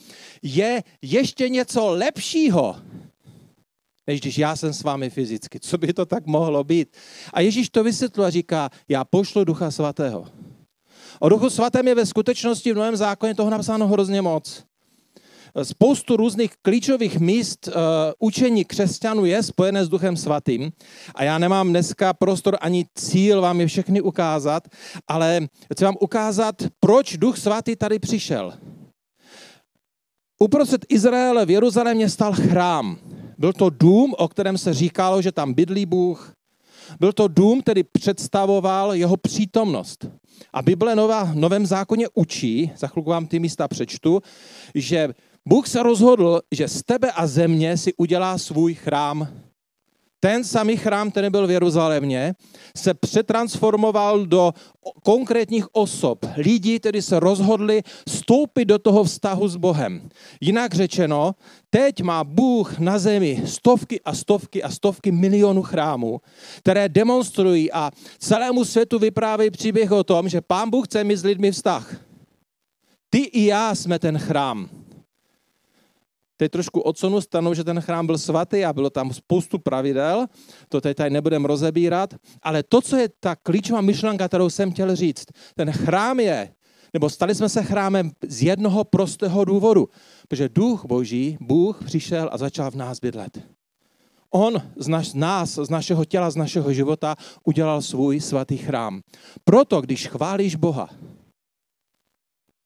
je 0.42 0.82
ještě 1.02 1.48
něco 1.48 1.88
lepšího, 1.88 2.76
než 4.06 4.20
když 4.20 4.38
já 4.38 4.56
jsem 4.56 4.72
s 4.72 4.82
vámi 4.82 5.10
fyzicky. 5.10 5.60
Co 5.60 5.78
by 5.78 5.92
to 5.92 6.06
tak 6.06 6.26
mohlo 6.26 6.64
být? 6.64 6.96
A 7.32 7.40
Ježíš 7.40 7.70
to 7.70 7.84
vysvětlil 7.84 8.26
a 8.26 8.30
říká, 8.30 8.70
já 8.88 9.04
pošlu 9.04 9.44
Ducha 9.44 9.70
Svatého. 9.70 10.26
O 11.20 11.28
Duchu 11.28 11.50
Svatém 11.50 11.88
je 11.88 11.94
ve 11.94 12.06
skutečnosti 12.06 12.72
v 12.72 12.76
Novém 12.76 12.96
zákoně 12.96 13.34
toho 13.34 13.50
napsáno 13.50 13.88
hrozně 13.88 14.22
moc. 14.22 14.64
Spoustu 15.62 16.16
různých 16.16 16.52
klíčových 16.62 17.20
míst 17.20 17.68
uh, 17.68 17.72
učení 18.18 18.64
křesťanů 18.64 19.24
je 19.24 19.42
spojené 19.42 19.84
s 19.84 19.88
Duchem 19.88 20.16
Svatým 20.16 20.70
a 21.14 21.24
já 21.24 21.38
nemám 21.38 21.68
dneska 21.68 22.12
prostor 22.12 22.56
ani 22.60 22.86
cíl 22.94 23.40
vám 23.40 23.60
je 23.60 23.66
všechny 23.66 24.00
ukázat, 24.00 24.68
ale 25.08 25.40
chci 25.72 25.84
vám 25.84 25.96
ukázat, 26.00 26.54
proč 26.80 27.16
Duch 27.16 27.38
Svatý 27.38 27.76
tady 27.76 27.98
přišel. 27.98 28.52
Uprostřed 30.42 30.86
Izraele 30.88 31.46
v 31.46 31.50
Jeruzalémě 31.50 32.08
stal 32.08 32.32
chrám. 32.32 32.98
Byl 33.38 33.52
to 33.52 33.70
dům, 33.70 34.14
o 34.18 34.28
kterém 34.28 34.58
se 34.58 34.74
říkalo, 34.74 35.22
že 35.22 35.32
tam 35.32 35.54
bydlí 35.54 35.86
Bůh. 35.86 36.32
Byl 37.00 37.12
to 37.12 37.28
dům, 37.28 37.60
který 37.60 37.82
představoval 37.82 38.94
jeho 38.94 39.16
přítomnost. 39.16 40.06
A 40.52 40.62
Bible 40.62 40.94
Nová, 40.96 41.30
Novém 41.34 41.66
zákoně 41.66 42.06
učí, 42.14 42.70
za 42.76 42.86
chvilku 42.86 43.10
vám 43.10 43.26
ty 43.26 43.38
místa 43.38 43.68
přečtu, 43.68 44.20
že 44.74 45.08
Bůh 45.48 45.68
se 45.68 45.82
rozhodl, 45.82 46.40
že 46.52 46.68
z 46.68 46.82
tebe 46.82 47.12
a 47.12 47.26
země 47.26 47.76
si 47.76 47.94
udělá 47.94 48.38
svůj 48.38 48.74
chrám. 48.74 49.28
Ten 50.22 50.44
samý 50.44 50.76
chrám, 50.76 51.10
který 51.10 51.30
byl 51.30 51.46
v 51.46 51.50
Jeruzalémě, 51.50 52.34
se 52.76 52.94
přetransformoval 52.94 54.26
do 54.26 54.52
konkrétních 55.02 55.74
osob. 55.74 56.18
Lidi, 56.36 56.80
kteří 56.80 57.02
se 57.02 57.20
rozhodli 57.20 57.82
stoupit 58.08 58.64
do 58.64 58.78
toho 58.78 59.04
vztahu 59.04 59.48
s 59.48 59.56
Bohem. 59.56 60.08
Jinak 60.40 60.74
řečeno, 60.74 61.34
teď 61.70 62.02
má 62.02 62.24
Bůh 62.24 62.78
na 62.78 62.98
zemi 62.98 63.42
stovky 63.46 64.00
a 64.00 64.14
stovky 64.14 64.62
a 64.62 64.70
stovky 64.70 65.12
milionů 65.12 65.62
chrámů, 65.62 66.20
které 66.58 66.88
demonstrují 66.88 67.72
a 67.72 67.90
celému 68.18 68.64
světu 68.64 68.98
vyprávějí 68.98 69.50
příběh 69.50 69.92
o 69.92 70.04
tom, 70.04 70.28
že 70.28 70.40
Pán 70.40 70.70
Bůh 70.70 70.86
chce 70.86 71.04
mít 71.04 71.16
s 71.16 71.24
lidmi 71.24 71.52
vztah. 71.52 71.96
Ty 73.10 73.18
i 73.18 73.44
já 73.44 73.74
jsme 73.74 73.98
ten 73.98 74.18
chrám. 74.18 74.79
Teď 76.40 76.52
trošku 76.52 76.80
odsunu 76.80 77.20
stanu, 77.20 77.54
že 77.54 77.64
ten 77.64 77.80
chrám 77.80 78.06
byl 78.06 78.18
svatý 78.18 78.64
a 78.64 78.72
bylo 78.72 78.90
tam 78.90 79.12
spoustu 79.12 79.58
pravidel, 79.58 80.26
to 80.68 80.80
teď 80.80 80.96
tady 80.96 81.10
nebudeme 81.10 81.48
rozebírat, 81.48 82.14
ale 82.42 82.62
to, 82.62 82.80
co 82.80 82.96
je 82.96 83.08
ta 83.20 83.36
klíčová 83.36 83.80
myšlenka, 83.80 84.28
kterou 84.28 84.50
jsem 84.50 84.72
chtěl 84.72 84.96
říct, 84.96 85.24
ten 85.54 85.72
chrám 85.72 86.20
je, 86.20 86.54
nebo 86.94 87.10
stali 87.10 87.34
jsme 87.34 87.48
se 87.48 87.62
chrámem 87.62 88.10
z 88.28 88.42
jednoho 88.42 88.84
prostého 88.84 89.44
důvodu, 89.44 89.88
protože 90.28 90.48
duch 90.48 90.84
boží, 90.84 91.36
Bůh 91.40 91.84
přišel 91.84 92.28
a 92.32 92.38
začal 92.38 92.70
v 92.70 92.74
nás 92.74 93.00
bydlet. 93.00 93.40
On 94.30 94.62
z 94.76 95.14
nás, 95.14 95.54
z 95.54 95.70
našeho 95.70 96.04
těla, 96.04 96.30
z 96.30 96.36
našeho 96.36 96.72
života 96.72 97.16
udělal 97.44 97.82
svůj 97.82 98.20
svatý 98.20 98.56
chrám. 98.56 99.00
Proto, 99.44 99.80
když 99.80 100.08
chválíš 100.08 100.56
Boha, 100.56 100.88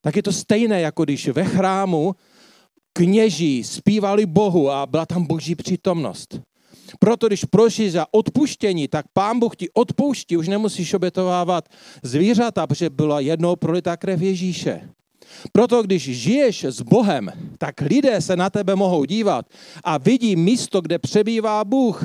tak 0.01 0.17
je 0.17 0.23
to 0.23 0.33
stejné, 0.33 0.81
jako 0.81 1.05
když 1.05 1.29
ve 1.29 1.45
chrámu 1.45 2.15
kněží 2.95 3.65
zpívali 3.65 4.27
Bohu 4.27 4.71
a 4.71 4.87
byla 4.87 5.07
tam 5.07 5.27
boží 5.27 5.55
přítomnost. 5.55 6.41
Proto 6.99 7.27
když 7.27 7.45
prošli 7.45 7.91
za 7.91 8.07
odpuštění, 8.11 8.89
tak 8.89 9.07
pán 9.13 9.39
Bůh 9.39 9.57
ti 9.57 9.71
odpouští, 9.71 10.37
už 10.37 10.49
nemusíš 10.49 10.95
obětovávat 10.95 11.69
zvířata, 12.03 12.67
protože 12.67 12.91
byla 12.91 13.21
jednou 13.21 13.57
prolitá 13.57 13.97
krev 13.97 14.23
Ježíše. 14.23 14.89
Proto 15.53 15.83
když 15.83 16.03
žiješ 16.03 16.65
s 16.65 16.83
Bohem, 16.83 17.31
tak 17.59 17.81
lidé 17.81 18.21
se 18.21 18.37
na 18.37 18.51
tebe 18.51 18.77
mohou 18.77 19.05
dívat 19.05 19.47
a 19.85 19.99
vidí 19.99 20.37
místo, 20.37 20.81
kde 20.81 20.99
přebývá 20.99 21.65
Bůh. 21.65 22.05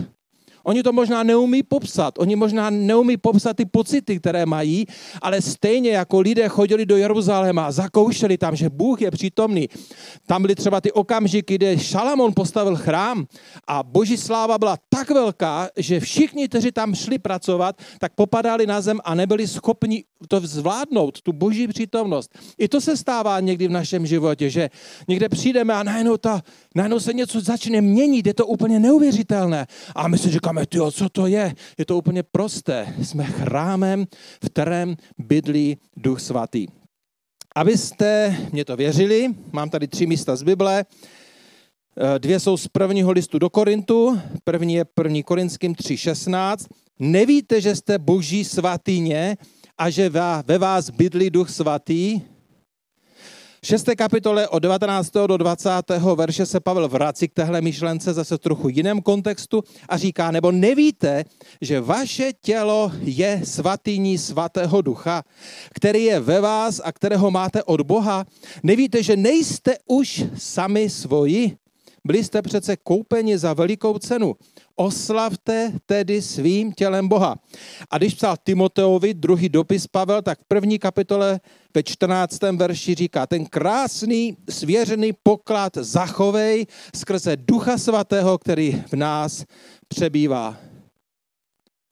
Oni 0.64 0.84
to 0.84 0.94
možná 0.94 1.24
neumí 1.24 1.64
popsat, 1.64 2.14
oni 2.18 2.36
možná 2.36 2.70
neumí 2.70 3.18
popsat 3.18 3.58
ty 3.58 3.66
pocity, 3.66 4.20
které 4.20 4.46
mají, 4.46 4.86
ale 5.22 5.42
stejně 5.42 5.92
jako 5.92 6.20
lidé 6.20 6.50
chodili 6.50 6.86
do 6.86 6.98
Jeruzaléma 6.98 7.66
a 7.66 7.72
zakoušeli 7.72 8.38
tam, 8.38 8.56
že 8.56 8.70
Bůh 8.70 9.02
je 9.02 9.12
přítomný. 9.12 9.70
Tam 10.28 10.42
byly 10.42 10.56
třeba 10.56 10.82
ty 10.82 10.92
okamžiky, 10.92 11.56
kde 11.56 11.80
Šalamon 11.80 12.34
postavil 12.34 12.76
chrám 12.76 13.26
a 13.68 13.84
boží 13.84 14.18
sláva 14.18 14.58
byla 14.58 14.78
tak 14.90 15.10
velká, 15.10 15.70
že 15.78 16.00
všichni, 16.00 16.48
kteří 16.48 16.72
tam 16.72 16.96
šli 16.96 17.20
pracovat, 17.20 17.76
tak 18.00 18.14
popadali 18.16 18.68
na 18.68 18.82
zem 18.82 19.00
a 19.04 19.16
nebyli 19.16 19.48
schopni 19.48 20.04
to 20.28 20.40
zvládnout, 20.40 21.22
tu 21.22 21.34
boží 21.34 21.68
přítomnost. 21.68 22.38
I 22.58 22.68
to 22.68 22.82
se 22.82 22.98
stává 22.98 23.40
někdy 23.40 23.68
v 23.68 23.72
našem 23.72 24.08
životě, 24.08 24.50
že 24.50 24.70
někde 25.08 25.30
přijdeme 25.30 25.74
a 25.74 25.84
najednou, 25.84 26.18
ta, 26.18 26.42
najednou 26.76 27.00
se 27.00 27.14
něco 27.14 27.42
začne 27.42 27.82
měnit, 27.82 28.28
je 28.28 28.34
to 28.34 28.48
úplně 28.48 28.80
neuvěřitelné. 28.80 29.68
A 29.96 30.08
my 30.08 30.18
si 30.18 30.30
říkáme, 30.30 30.66
tyjo, 30.66 30.92
co 30.92 31.10
to 31.10 31.28
je? 31.28 31.56
Je 31.78 31.86
to 31.86 31.98
úplně 31.98 32.24
prosté. 32.24 32.96
Jsme 33.02 33.24
chrámem, 33.24 34.06
v 34.44 34.50
kterém 34.50 34.96
bydlí 35.18 35.78
Duch 35.98 36.22
Svatý. 36.22 36.68
Abyste 37.56 38.38
mě 38.52 38.66
to 38.66 38.76
věřili, 38.76 39.28
mám 39.52 39.70
tady 39.70 39.88
tři 39.88 40.06
místa 40.06 40.36
z 40.36 40.44
Bible. 40.44 40.86
Eh, 41.98 42.20
dvě 42.20 42.40
jsou 42.40 42.58
z 42.58 42.68
prvního 42.68 43.12
listu 43.12 43.40
do 43.40 43.50
Korintu. 43.50 44.20
První 44.44 44.74
je 44.74 44.86
první 44.86 45.24
Korinským 45.24 45.74
3.16. 45.74 46.68
Nevíte, 47.00 47.62
že 47.62 47.76
jste 47.76 48.00
boží 48.00 48.46
svatýně 48.46 49.38
a 49.80 49.90
že 49.90 50.10
ve 50.46 50.58
vás 50.58 50.90
bydlí 50.90 51.30
duch 51.30 51.50
svatý? 51.50 52.22
V 53.62 53.68
6. 53.68 53.90
kapitole 53.98 54.48
od 54.48 54.60
19. 54.60 55.12
do 55.28 55.38
20. 55.38 55.70
verše 56.16 56.46
se 56.46 56.60
Pavel 56.60 56.88
vrací 56.88 57.28
k 57.28 57.34
téhle 57.34 57.62
myšlence 57.62 58.14
zase 58.14 58.36
v 58.36 58.40
trochu 58.40 58.70
jiném 58.70 59.02
kontextu 59.02 59.64
a 59.90 59.98
říká, 59.98 60.32
nebo 60.32 60.52
nevíte, 60.52 61.24
že 61.62 61.82
vaše 61.82 62.32
tělo 62.42 62.92
je 63.02 63.42
svatýní 63.44 64.18
svatého 64.18 64.82
ducha, 64.82 65.24
který 65.76 66.04
je 66.04 66.20
ve 66.20 66.42
vás 66.42 66.82
a 66.84 66.92
kterého 66.92 67.32
máte 67.32 67.64
od 67.64 67.82
Boha? 67.82 68.26
Nevíte, 68.64 69.04
že 69.04 69.16
nejste 69.16 69.78
už 69.88 70.24
sami 70.38 70.90
svoji? 70.90 71.56
Byli 72.06 72.24
jste 72.24 72.42
přece 72.42 72.78
koupeni 72.78 73.38
za 73.38 73.54
velikou 73.54 73.98
cenu. 73.98 74.36
Oslavte 74.80 75.74
tedy 75.86 76.22
svým 76.22 76.72
tělem 76.72 77.08
Boha. 77.08 77.36
A 77.92 77.98
když 77.98 78.14
psal 78.14 78.36
Timoteovi 78.44 79.14
druhý 79.14 79.50
dopis 79.50 79.88
Pavel, 79.88 80.22
tak 80.22 80.40
v 80.40 80.46
první 80.48 80.80
kapitole 80.80 81.40
ve 81.76 81.84
14. 81.84 82.40
verši 82.42 82.96
říká, 82.96 83.28
ten 83.28 83.46
krásný 83.46 84.38
svěřený 84.50 85.14
poklad 85.24 85.78
zachovej 85.78 86.68
skrze 86.96 87.38
Ducha 87.38 87.78
Svatého, 87.78 88.38
který 88.38 88.84
v 88.88 88.94
nás 88.94 89.46
přebývá. 89.88 90.58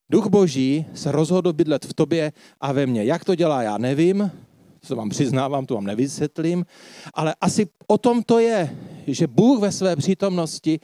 Duch 0.10 0.28
Boží 0.28 0.86
se 0.94 1.12
rozhodl 1.12 1.54
bydlet 1.54 1.86
v 1.86 1.94
tobě 1.94 2.32
a 2.62 2.72
ve 2.72 2.86
mně. 2.86 3.04
Jak 3.04 3.26
to 3.26 3.36
dělá, 3.36 3.64
já 3.64 3.78
nevím, 3.78 4.32
to 4.88 4.96
vám 4.96 5.10
přiznávám, 5.10 5.66
to 5.66 5.76
vám 5.76 5.86
nevysvětlím, 5.86 6.66
ale 7.14 7.36
asi 7.42 7.68
o 7.88 7.98
tom 7.98 8.24
to 8.24 8.40
je, 8.40 8.78
že 9.08 9.28
Bůh 9.28 9.60
ve 9.60 9.72
své 9.72 9.96
přítomnosti 9.96 10.80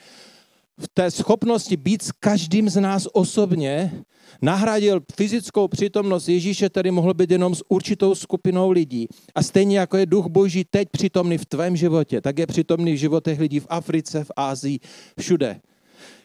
v 0.80 0.88
té 0.94 1.12
schopnosti 1.12 1.78
být 1.78 2.02
s 2.02 2.12
každým 2.12 2.70
z 2.70 2.82
nás 2.82 3.08
osobně 3.14 4.04
nahradil 4.42 5.02
fyzickou 5.16 5.68
přítomnost 5.68 6.28
Ježíše, 6.28 6.70
který 6.70 6.92
mohl 6.92 7.14
být 7.14 7.32
jenom 7.32 7.56
s 7.56 7.64
určitou 7.70 8.16
skupinou 8.16 8.72
lidí. 8.72 9.08
A 9.36 9.44
stejně 9.44 9.80
jako 9.80 9.98
je 9.98 10.06
duch 10.06 10.28
boží 10.28 10.66
teď 10.70 10.88
přítomný 10.92 11.38
v 11.38 11.46
tvém 11.46 11.76
životě, 11.76 12.22
tak 12.22 12.40
je 12.40 12.48
přítomný 12.48 12.94
v 12.94 12.98
životech 12.98 13.40
lidí 13.40 13.60
v 13.60 13.68
Africe, 13.70 14.24
v 14.24 14.32
Ázii, 14.36 14.80
všude. 15.20 15.62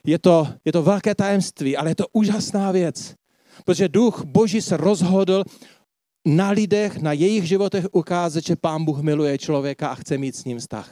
Je 0.06 0.18
to, 0.18 0.48
je 0.64 0.72
to 0.72 0.82
velké 0.82 1.14
tajemství, 1.14 1.76
ale 1.76 1.90
je 1.90 1.94
to 1.94 2.04
úžasná 2.12 2.72
věc. 2.72 3.14
Protože 3.64 3.88
duch 3.88 4.24
boží 4.24 4.62
se 4.62 4.76
rozhodl 4.76 5.44
na 6.26 6.50
lidech, 6.50 6.96
na 6.98 7.12
jejich 7.12 7.44
životech 7.48 7.86
ukázat, 7.92 8.44
že 8.44 8.56
pán 8.56 8.84
Bůh 8.84 9.00
miluje 9.00 9.38
člověka 9.38 9.88
a 9.88 9.94
chce 9.94 10.18
mít 10.18 10.36
s 10.36 10.44
ním 10.44 10.58
vztah. 10.58 10.90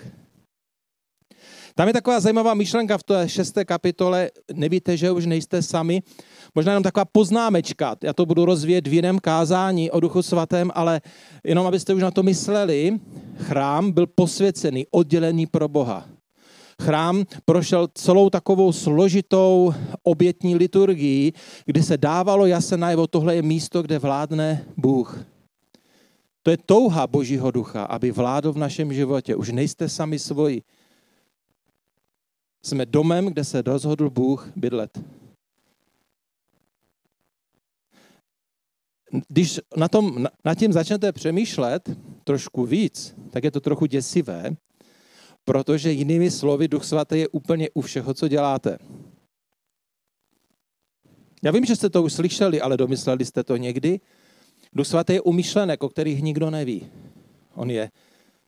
Tam 1.76 1.88
je 1.88 1.92
taková 1.92 2.20
zajímavá 2.20 2.54
myšlenka 2.54 2.98
v 2.98 3.02
té 3.02 3.28
šesté 3.28 3.64
kapitole. 3.64 4.30
Nevíte, 4.54 4.96
že 4.96 5.10
už 5.10 5.26
nejste 5.26 5.62
sami. 5.62 6.02
Možná 6.54 6.72
jenom 6.72 6.82
taková 6.82 7.04
poznámečka. 7.04 7.96
Já 8.02 8.12
to 8.12 8.26
budu 8.26 8.44
rozvíjet 8.44 8.86
v 8.86 8.92
jiném 8.92 9.18
kázání 9.18 9.90
o 9.90 10.00
Duchu 10.00 10.22
Svatém, 10.22 10.70
ale 10.74 11.00
jenom 11.44 11.66
abyste 11.66 11.94
už 11.94 12.02
na 12.02 12.10
to 12.10 12.22
mysleli, 12.22 12.98
chrám 13.36 13.92
byl 13.92 14.06
posvěcený, 14.06 14.86
oddělený 14.90 15.46
pro 15.46 15.68
Boha. 15.68 16.08
Chrám 16.82 17.24
prošel 17.44 17.88
celou 17.94 18.30
takovou 18.30 18.72
složitou 18.72 19.74
obětní 20.02 20.56
liturgii, 20.56 21.32
kdy 21.64 21.82
se 21.82 21.96
dávalo 21.96 22.46
jasně 22.46 22.76
najevo, 22.76 23.06
tohle 23.06 23.36
je 23.36 23.42
místo, 23.42 23.82
kde 23.82 23.98
vládne 23.98 24.64
Bůh. 24.76 25.18
To 26.42 26.50
je 26.50 26.56
touha 26.66 27.06
Božího 27.06 27.50
ducha, 27.50 27.84
aby 27.84 28.10
vládl 28.10 28.52
v 28.52 28.58
našem 28.58 28.92
životě. 28.92 29.36
Už 29.36 29.52
nejste 29.52 29.88
sami 29.88 30.18
svoji. 30.18 30.62
Jsme 32.66 32.86
domem, 32.86 33.26
kde 33.26 33.44
se 33.44 33.62
rozhodl 33.62 34.10
Bůh 34.10 34.50
bydlet. 34.56 34.98
Když 39.28 39.60
na, 39.76 39.88
tom, 39.88 40.26
na 40.44 40.54
tím 40.54 40.72
začnete 40.72 41.12
přemýšlet 41.12 41.90
trošku 42.24 42.66
víc, 42.66 43.14
tak 43.30 43.44
je 43.44 43.50
to 43.50 43.60
trochu 43.60 43.86
děsivé, 43.86 44.50
protože 45.44 45.92
jinými 45.92 46.30
slovy 46.30 46.68
Duch 46.68 46.84
Svatý 46.84 47.18
je 47.18 47.28
úplně 47.28 47.70
u 47.74 47.80
všeho, 47.80 48.14
co 48.14 48.28
děláte. 48.28 48.78
Já 51.42 51.52
vím, 51.52 51.64
že 51.64 51.76
jste 51.76 51.90
to 51.90 52.02
už 52.02 52.12
slyšeli, 52.12 52.60
ale 52.60 52.76
domysleli 52.76 53.24
jste 53.24 53.44
to 53.44 53.56
někdy. 53.56 54.00
Duch 54.72 54.86
Svatý 54.86 55.12
je 55.12 55.20
umyšlenek, 55.20 55.82
o 55.82 55.88
kterých 55.88 56.22
nikdo 56.22 56.50
neví. 56.50 56.90
On 57.54 57.70
je 57.70 57.90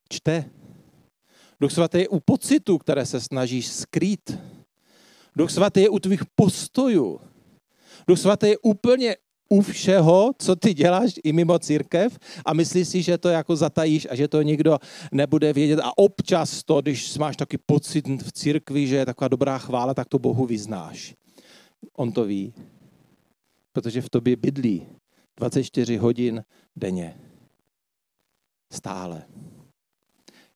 čte. 0.08 0.50
Duch 1.60 1.72
Svatý 1.72 1.98
je 1.98 2.08
u 2.08 2.20
pocitů, 2.20 2.78
které 2.78 3.06
se 3.06 3.20
snažíš 3.20 3.66
skrýt. 3.66 4.38
Duch 5.36 5.50
Svatý 5.50 5.80
je 5.80 5.88
u 5.88 5.98
tvých 5.98 6.22
postojů. 6.34 7.20
Duch 8.08 8.18
Svatý 8.18 8.46
je 8.46 8.58
úplně 8.58 9.16
u 9.48 9.62
všeho, 9.62 10.32
co 10.38 10.56
ty 10.56 10.74
děláš 10.74 11.12
i 11.24 11.32
mimo 11.32 11.58
církev 11.58 12.18
a 12.46 12.52
myslíš 12.52 12.88
si, 12.88 13.02
že 13.02 13.18
to 13.18 13.28
jako 13.28 13.56
zatajíš 13.56 14.06
a 14.10 14.14
že 14.14 14.28
to 14.28 14.42
nikdo 14.42 14.78
nebude 15.12 15.52
vědět 15.52 15.80
a 15.82 15.98
občas 15.98 16.64
to, 16.64 16.80
když 16.80 17.18
máš 17.18 17.36
taky 17.36 17.58
pocit 17.58 18.22
v 18.22 18.32
církvi, 18.32 18.86
že 18.86 18.96
je 18.96 19.06
taková 19.06 19.28
dobrá 19.28 19.58
chvála, 19.58 19.94
tak 19.94 20.08
to 20.08 20.18
Bohu 20.18 20.46
vyznáš. 20.46 21.14
On 21.96 22.12
to 22.12 22.24
ví, 22.24 22.54
protože 23.72 24.02
v 24.02 24.10
tobě 24.10 24.36
bydlí 24.36 24.86
24 25.36 25.96
hodin 25.96 26.44
denně. 26.76 27.20
Stále. 28.72 29.24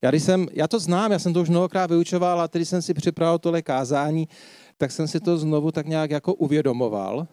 Já, 0.02 0.11
když 0.11 0.23
jsem, 0.23 0.47
já 0.52 0.68
to 0.68 0.78
znám, 0.78 1.12
já 1.12 1.18
jsem 1.18 1.32
to 1.32 1.42
už 1.42 1.49
mnohokrát 1.49 1.90
vyučoval 1.90 2.40
a 2.40 2.49
když 2.52 2.68
jsem 2.68 2.82
si 2.82 2.94
připravil 2.94 3.38
tohle 3.38 3.62
kázání, 3.62 4.28
tak 4.78 4.92
jsem 4.92 5.09
si 5.09 5.21
to 5.21 5.38
znovu 5.38 5.73
tak 5.73 5.87
nějak 5.87 6.11
jako 6.11 6.35
uvědomoval. 6.35 7.26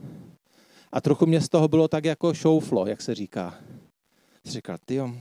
A 0.91 1.01
trochu 1.01 1.25
mě 1.25 1.41
z 1.41 1.49
toho 1.49 1.67
bylo 1.67 1.87
tak 1.87 2.05
jako 2.05 2.33
šouflo, 2.33 2.87
jak 2.87 3.01
se 3.01 3.15
říká. 3.15 3.55
Říkal, 4.45 4.77
ty 4.85 4.95
jo, 4.95 5.11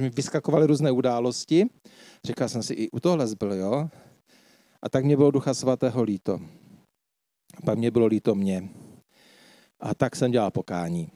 mi 0.00 0.10
vyskakovaly 0.10 0.66
různé 0.66 0.90
události. 0.90 1.66
Říkal 2.24 2.48
jsem 2.48 2.62
si, 2.62 2.74
i 2.74 2.90
u 2.90 3.00
tohle 3.00 3.26
zbyl, 3.26 3.52
jo. 3.52 3.88
A 4.82 4.88
tak 4.88 5.04
mě 5.04 5.16
bylo 5.16 5.30
ducha 5.30 5.54
svatého 5.54 6.02
líto. 6.02 6.40
A 7.56 7.60
pak 7.64 7.78
mě 7.78 7.90
bylo 7.90 8.06
líto 8.06 8.34
mě. 8.34 8.68
A 9.80 9.94
tak 9.94 10.16
jsem 10.16 10.30
dělal 10.30 10.50
pokání. 10.50 11.10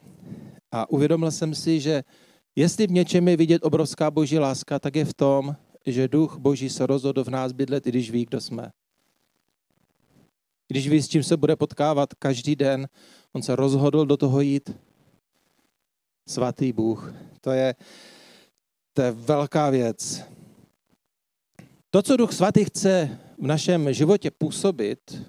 A 0.72 0.90
uvědomil 0.90 1.30
jsem 1.30 1.54
si, 1.54 1.80
že 1.80 2.02
jestli 2.58 2.86
v 2.86 2.90
něčem 2.90 3.28
je 3.28 3.36
vidět 3.36 3.64
obrovská 3.64 4.10
boží 4.10 4.38
láska, 4.38 4.78
tak 4.78 4.96
je 4.96 5.04
v 5.04 5.14
tom, 5.14 5.56
že 5.86 6.08
duch 6.08 6.36
boží 6.38 6.70
se 6.70 6.86
rozhodl 6.86 7.24
v 7.24 7.30
nás 7.30 7.52
bydlet, 7.52 7.86
i 7.86 7.90
když 7.90 8.10
ví, 8.10 8.24
kdo 8.24 8.40
jsme. 8.40 8.72
Když 10.68 10.88
ví, 10.88 11.02
s 11.02 11.08
čím 11.08 11.22
se 11.22 11.36
bude 11.36 11.56
potkávat 11.56 12.14
každý 12.14 12.56
den, 12.56 12.88
on 13.32 13.42
se 13.42 13.56
rozhodl 13.56 14.06
do 14.06 14.16
toho 14.16 14.40
jít. 14.40 14.70
Svatý 16.28 16.72
Bůh. 16.72 17.14
To 17.40 17.50
je, 17.50 17.74
to 18.92 19.02
je 19.02 19.10
velká 19.10 19.70
věc. 19.70 20.24
To, 21.90 22.02
co 22.02 22.16
Duch 22.16 22.32
Svatý 22.32 22.64
chce 22.64 23.18
v 23.38 23.46
našem 23.46 23.92
životě 23.92 24.30
působit, 24.30 25.22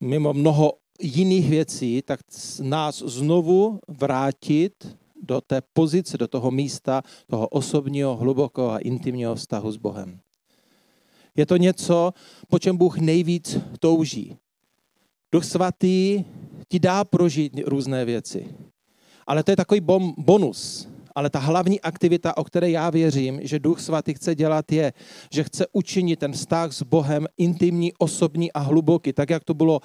mimo 0.00 0.32
mnoho 0.32 0.72
jiných 1.00 1.50
věcí, 1.50 2.02
tak 2.02 2.20
nás 2.60 2.98
znovu 2.98 3.80
vrátit 3.88 4.99
do 5.22 5.40
té 5.40 5.60
pozice, 5.72 6.18
do 6.18 6.28
toho 6.28 6.50
místa, 6.50 7.02
toho 7.26 7.48
osobního, 7.48 8.16
hlubokého 8.16 8.70
a 8.70 8.78
intimního 8.78 9.34
vztahu 9.34 9.72
s 9.72 9.76
Bohem. 9.76 10.20
Je 11.36 11.46
to 11.46 11.56
něco, 11.56 12.12
po 12.48 12.58
čem 12.58 12.76
Bůh 12.76 12.98
nejvíc 12.98 13.58
touží. 13.80 14.36
Duch 15.32 15.44
svatý 15.44 16.24
ti 16.68 16.78
dá 16.78 17.04
prožít 17.04 17.52
různé 17.66 18.04
věci. 18.04 18.54
Ale 19.26 19.42
to 19.42 19.50
je 19.50 19.56
takový 19.56 19.80
bonus. 20.16 20.88
Ale 21.14 21.30
ta 21.30 21.38
hlavní 21.38 21.80
aktivita, 21.80 22.36
o 22.36 22.44
které 22.44 22.70
já 22.70 22.90
věřím, 22.90 23.40
že 23.42 23.58
Duch 23.58 23.80
Svatý 23.80 24.14
chce 24.14 24.34
dělat, 24.34 24.72
je, 24.72 24.92
že 25.32 25.44
chce 25.44 25.66
učinit 25.72 26.18
ten 26.18 26.32
vztah 26.32 26.72
s 26.72 26.82
Bohem 26.82 27.26
intimní, 27.38 27.92
osobní 27.98 28.52
a 28.52 28.58
hluboký, 28.58 29.12
tak 29.12 29.30
jak 29.30 29.44
to 29.44 29.54
bylo 29.54 29.80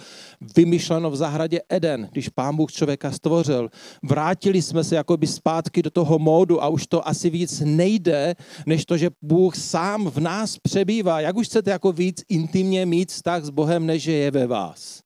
vymyšleno 0.55 1.11
v 1.11 1.15
zahradě 1.15 1.59
Eden, 1.69 2.09
když 2.11 2.29
Pán 2.29 2.55
Bůh 2.55 2.71
člověka 2.71 3.11
stvořil. 3.11 3.69
Vrátili 4.03 4.61
jsme 4.61 4.83
se 4.83 4.95
jakoby 4.95 5.27
zpátky 5.27 5.81
do 5.83 5.89
toho 5.89 6.19
módu 6.19 6.63
a 6.63 6.67
už 6.67 6.87
to 6.87 7.07
asi 7.07 7.29
víc 7.29 7.61
nejde, 7.65 8.35
než 8.65 8.85
to, 8.85 8.97
že 8.97 9.09
Bůh 9.21 9.55
sám 9.55 10.09
v 10.09 10.17
nás 10.19 10.57
přebývá. 10.57 11.21
Jak 11.21 11.35
už 11.35 11.47
chcete 11.47 11.71
jako 11.71 11.91
víc 11.91 12.23
intimně 12.29 12.85
mít 12.85 13.11
vztah 13.11 13.43
s 13.43 13.49
Bohem, 13.49 13.85
než 13.85 14.05
je 14.05 14.31
ve 14.31 14.47
vás? 14.47 15.01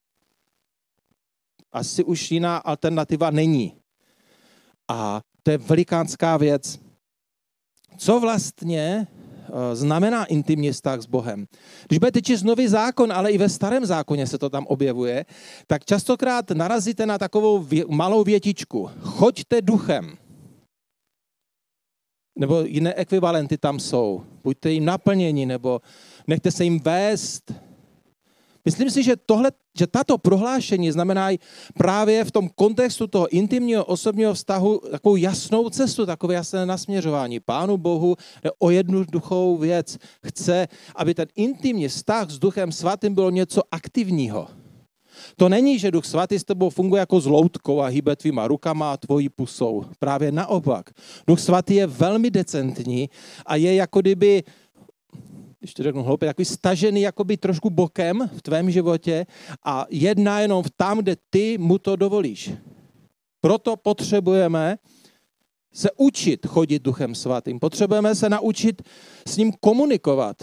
Asi 1.72 2.04
už 2.04 2.30
jiná 2.30 2.56
alternativa 2.56 3.30
není. 3.30 3.76
A 4.88 5.20
to 5.42 5.50
je 5.50 5.58
velikánská 5.58 6.36
věc. 6.36 6.78
Co 7.98 8.20
vlastně 8.20 9.06
eh, 9.06 9.76
znamená 9.76 10.24
intimní 10.24 10.70
vztah 10.70 11.00
s 11.00 11.06
Bohem. 11.06 11.46
Když 11.86 11.98
budete 11.98 12.22
číst 12.22 12.42
nový 12.42 12.68
zákon, 12.68 13.12
ale 13.12 13.30
i 13.30 13.38
ve 13.38 13.48
starém 13.48 13.86
zákoně 13.86 14.26
se 14.26 14.38
to 14.38 14.50
tam 14.50 14.66
objevuje, 14.66 15.24
tak 15.66 15.84
častokrát 15.84 16.50
narazíte 16.50 17.06
na 17.06 17.18
takovou 17.18 17.66
malou 17.88 18.24
větičku. 18.24 18.90
Choďte 19.00 19.62
duchem. 19.62 20.16
Nebo 22.38 22.60
jiné 22.60 22.94
ekvivalenty 22.94 23.58
tam 23.58 23.80
jsou. 23.80 24.24
Buďte 24.44 24.70
jim 24.70 24.84
naplněni, 24.84 25.46
nebo 25.46 25.80
nechte 26.26 26.50
se 26.50 26.64
jim 26.64 26.80
vést. 26.80 27.52
Myslím 28.64 28.90
si, 28.90 29.02
že, 29.02 29.16
tohle, 29.16 29.50
že 29.78 29.86
tato 29.86 30.18
prohlášení 30.18 30.92
znamená 30.92 31.28
právě 31.74 32.24
v 32.24 32.30
tom 32.30 32.48
kontextu 32.48 33.06
toho 33.06 33.28
intimního 33.28 33.84
osobního 33.84 34.34
vztahu 34.34 34.80
takovou 34.90 35.16
jasnou 35.16 35.70
cestu, 35.70 36.06
takové 36.06 36.34
jasné 36.34 36.66
nasměřování. 36.66 37.40
Pánu 37.40 37.76
Bohu 37.76 38.16
jde 38.44 38.50
o 38.58 38.70
jednoduchou 38.70 39.56
věc. 39.56 39.98
Chce, 40.26 40.68
aby 40.96 41.14
ten 41.14 41.28
intimní 41.36 41.88
vztah 41.88 42.30
s 42.30 42.38
Duchem 42.38 42.72
Svatým 42.72 43.14
bylo 43.14 43.30
něco 43.30 43.62
aktivního. 43.70 44.48
To 45.36 45.48
není, 45.48 45.78
že 45.78 45.90
Duch 45.90 46.04
Svatý 46.04 46.38
s 46.38 46.44
tebou 46.44 46.70
funguje 46.70 47.00
jako 47.00 47.20
s 47.20 47.26
loutkou 47.26 47.80
a 47.80 47.86
hýbe 47.86 48.16
tvýma 48.16 48.48
rukama 48.48 48.92
a 48.92 48.96
tvojí 48.96 49.28
pusou. 49.28 49.84
Právě 49.98 50.32
naopak. 50.32 50.90
Duch 51.26 51.40
Svatý 51.40 51.74
je 51.74 51.86
velmi 51.86 52.30
decentní 52.30 53.10
a 53.46 53.56
je 53.56 53.74
jako 53.74 54.00
kdyby 54.00 54.42
když 55.60 55.74
to 55.74 55.82
řeknu 55.82 56.02
hloupě, 56.02 56.28
takový 56.28 56.44
stažený 56.44 57.00
jakoby 57.00 57.36
trošku 57.36 57.70
bokem 57.70 58.30
v 58.36 58.42
tvém 58.42 58.70
životě 58.70 59.26
a 59.64 59.86
jedná 59.90 60.40
jenom 60.40 60.64
tam, 60.76 60.98
kde 60.98 61.16
ty 61.30 61.58
mu 61.58 61.78
to 61.78 61.96
dovolíš. 61.96 62.50
Proto 63.40 63.76
potřebujeme 63.76 64.78
se 65.74 65.88
učit 65.96 66.46
chodit 66.46 66.82
duchem 66.82 67.14
svatým. 67.14 67.60
Potřebujeme 67.60 68.14
se 68.14 68.28
naučit 68.28 68.82
s 69.28 69.36
ním 69.36 69.52
komunikovat. 69.60 70.36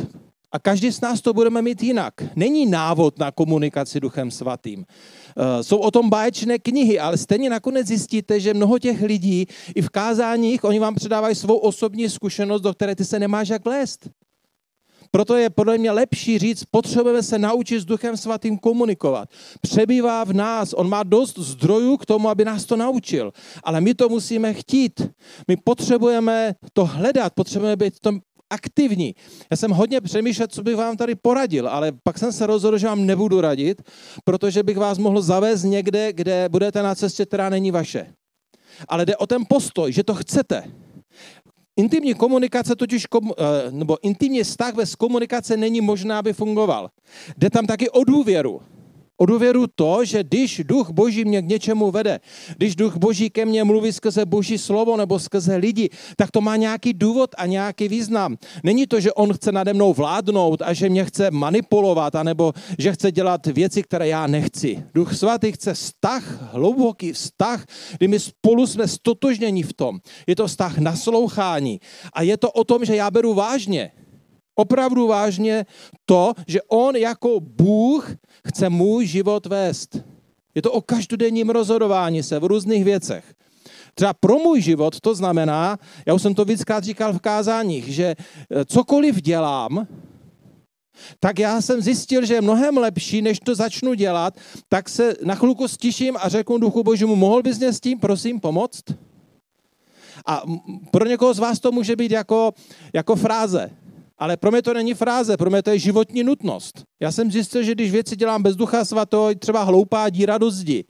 A 0.51 0.59
každý 0.59 0.91
z 0.91 1.01
nás 1.01 1.21
to 1.21 1.33
budeme 1.33 1.61
mít 1.61 1.83
jinak. 1.83 2.13
Není 2.35 2.65
návod 2.65 3.19
na 3.19 3.31
komunikaci 3.31 3.99
duchem 3.99 4.31
svatým. 4.31 4.85
Eh, 4.89 5.63
jsou 5.63 5.77
o 5.77 5.91
tom 5.91 6.09
báječné 6.09 6.59
knihy, 6.59 6.99
ale 6.99 7.17
stejně 7.17 7.49
nakonec 7.49 7.87
zjistíte, 7.87 8.39
že 8.39 8.53
mnoho 8.53 8.79
těch 8.79 9.01
lidí 9.01 9.45
i 9.75 9.81
v 9.81 9.89
kázáních, 9.89 10.63
oni 10.63 10.79
vám 10.79 10.95
předávají 10.95 11.35
svou 11.35 11.57
osobní 11.57 12.09
zkušenost, 12.09 12.61
do 12.61 12.73
které 12.73 12.95
ty 12.95 13.05
se 13.05 13.19
nemáš 13.19 13.49
jak 13.49 13.65
vlézt. 13.65 14.09
Proto 15.11 15.35
je 15.35 15.49
podle 15.49 15.77
mě 15.77 15.91
lepší 15.91 16.37
říct, 16.37 16.63
potřebujeme 16.71 17.23
se 17.23 17.39
naučit 17.39 17.79
s 17.79 17.85
Duchem 17.85 18.17
Svatým 18.17 18.57
komunikovat. 18.57 19.29
Přebývá 19.61 20.23
v 20.23 20.33
nás, 20.33 20.73
on 20.73 20.89
má 20.89 21.03
dost 21.03 21.39
zdrojů 21.39 21.97
k 21.97 22.05
tomu, 22.05 22.29
aby 22.29 22.45
nás 22.45 22.65
to 22.65 22.75
naučil. 22.75 23.31
Ale 23.63 23.81
my 23.81 23.93
to 23.93 24.09
musíme 24.09 24.53
chtít. 24.53 25.01
My 25.47 25.57
potřebujeme 25.57 26.53
to 26.73 26.85
hledat, 26.85 27.33
potřebujeme 27.33 27.75
být 27.75 27.95
v 27.95 27.99
tom 27.99 28.19
aktivní. 28.49 29.15
Já 29.51 29.57
jsem 29.57 29.71
hodně 29.71 30.01
přemýšlel, 30.01 30.47
co 30.47 30.63
bych 30.63 30.75
vám 30.75 30.97
tady 30.97 31.15
poradil, 31.15 31.67
ale 31.69 31.91
pak 32.03 32.17
jsem 32.17 32.31
se 32.31 32.47
rozhodl, 32.47 32.77
že 32.77 32.87
vám 32.87 33.05
nebudu 33.05 33.41
radit, 33.41 33.81
protože 34.23 34.63
bych 34.63 34.77
vás 34.77 34.97
mohl 34.97 35.21
zavést 35.21 35.63
někde, 35.63 36.13
kde 36.13 36.49
budete 36.49 36.83
na 36.83 36.95
cestě, 36.95 37.25
která 37.25 37.49
není 37.49 37.71
vaše. 37.71 38.13
Ale 38.87 39.05
jde 39.05 39.17
o 39.17 39.27
ten 39.27 39.43
postoj, 39.49 39.93
že 39.93 40.03
to 40.03 40.15
chcete. 40.15 40.63
Intimní 41.77 42.13
komunikace 42.13 42.75
totiž, 42.75 43.07
eh, 43.13 43.71
nebo 43.71 43.97
intimní 44.01 44.43
vztah 44.43 44.73
bez 44.75 44.95
komunikace 44.95 45.57
není 45.57 45.81
možná, 45.81 46.19
aby 46.19 46.33
fungoval. 46.33 46.89
Jde 47.37 47.49
tam 47.49 47.67
taky 47.67 47.89
o 47.89 48.03
důvěru. 48.03 48.61
O 49.17 49.25
důvěru 49.25 49.65
to, 49.75 50.05
že 50.05 50.23
když 50.23 50.61
duch 50.65 50.89
boží 50.89 51.25
mě 51.25 51.41
k 51.41 51.45
něčemu 51.45 51.91
vede, 51.91 52.19
když 52.57 52.75
duch 52.75 52.97
boží 52.97 53.29
ke 53.29 53.45
mně 53.45 53.63
mluví 53.63 53.91
skrze 53.93 54.25
boží 54.25 54.57
slovo 54.57 54.97
nebo 54.97 55.19
skrze 55.19 55.55
lidi, 55.55 55.89
tak 56.15 56.31
to 56.31 56.41
má 56.41 56.55
nějaký 56.55 56.93
důvod 56.93 57.29
a 57.37 57.45
nějaký 57.45 57.87
význam. 57.87 58.37
Není 58.63 58.87
to, 58.87 58.99
že 58.99 59.13
on 59.13 59.33
chce 59.33 59.51
nade 59.51 59.73
mnou 59.73 59.93
vládnout 59.93 60.61
a 60.61 60.73
že 60.73 60.89
mě 60.89 61.05
chce 61.05 61.31
manipulovat, 61.31 62.15
anebo 62.15 62.53
že 62.79 62.93
chce 62.93 63.11
dělat 63.11 63.45
věci, 63.45 63.83
které 63.83 64.07
já 64.07 64.27
nechci. 64.27 64.83
Duch 64.93 65.15
svatý 65.15 65.51
chce 65.51 65.73
vztah, 65.73 66.53
hluboký 66.53 67.13
vztah, 67.13 67.65
kdy 67.97 68.07
my 68.07 68.19
spolu 68.19 68.67
jsme 68.67 68.87
stotožněni 68.87 69.63
v 69.63 69.73
tom. 69.73 69.99
Je 70.27 70.35
to 70.35 70.47
vztah 70.47 70.77
naslouchání 70.77 71.79
a 72.13 72.21
je 72.21 72.37
to 72.37 72.51
o 72.51 72.63
tom, 72.63 72.85
že 72.85 72.95
já 72.95 73.11
beru 73.11 73.33
vážně 73.33 73.91
opravdu 74.57 75.07
vážně 75.07 75.65
to, 76.05 76.33
že 76.47 76.61
on 76.67 76.95
jako 76.95 77.39
Bůh 77.39 78.11
chce 78.47 78.69
můj 78.69 79.05
život 79.05 79.45
vést. 79.45 79.97
Je 80.55 80.61
to 80.61 80.71
o 80.71 80.81
každodenním 80.81 81.49
rozhodování 81.49 82.23
se 82.23 82.39
v 82.39 82.43
různých 82.43 82.83
věcech. 82.83 83.33
Třeba 83.95 84.13
pro 84.13 84.37
můj 84.37 84.61
život 84.61 84.99
to 84.99 85.15
znamená, 85.15 85.77
já 86.05 86.13
už 86.13 86.21
jsem 86.21 86.35
to 86.35 86.45
víckrát 86.45 86.83
říkal 86.83 87.13
v 87.13 87.19
kázáních, 87.19 87.87
že 87.87 88.15
eh, 88.15 88.65
cokoliv 88.65 89.21
dělám, 89.21 89.87
tak 91.19 91.39
já 91.39 91.61
jsem 91.61 91.81
zjistil, 91.81 92.25
že 92.25 92.33
je 92.33 92.41
mnohem 92.41 92.77
lepší, 92.77 93.21
než 93.21 93.39
to 93.39 93.55
začnu 93.55 93.93
dělat, 93.93 94.33
tak 94.69 94.89
se 94.89 95.13
na 95.23 95.35
chvilku 95.35 95.67
stiším 95.67 96.17
a 96.19 96.29
řeknu 96.29 96.57
duchu 96.57 96.83
božímu, 96.83 97.15
mohl 97.15 97.43
bys 97.43 97.57
mě 97.57 97.73
s 97.73 97.79
tím, 97.79 97.99
prosím, 97.99 98.39
pomoct? 98.39 98.83
A 100.25 100.43
pro 100.91 101.05
někoho 101.05 101.33
z 101.33 101.39
vás 101.39 101.59
to 101.59 101.71
může 101.71 101.95
být 101.95 102.11
jako, 102.11 102.53
jako 102.93 103.15
fráze. 103.15 103.69
Ale 104.17 104.37
pro 104.37 104.51
mě 104.51 104.61
to 104.61 104.73
není 104.73 104.93
fráze, 104.93 105.37
pro 105.37 105.49
mě 105.49 105.63
to 105.63 105.69
je 105.69 105.79
životní 105.79 106.23
nutnost. 106.23 106.83
Já 106.99 107.11
jsem 107.11 107.31
zjistil, 107.31 107.63
že 107.63 107.71
když 107.71 107.91
věci 107.91 108.15
dělám 108.15 108.43
bez 108.43 108.55
ducha 108.55 108.85
svatého, 108.85 109.35
třeba 109.35 109.63
hloupá 109.63 110.09
díra 110.09 110.37
do 110.37 110.51
zdi, 110.51 110.85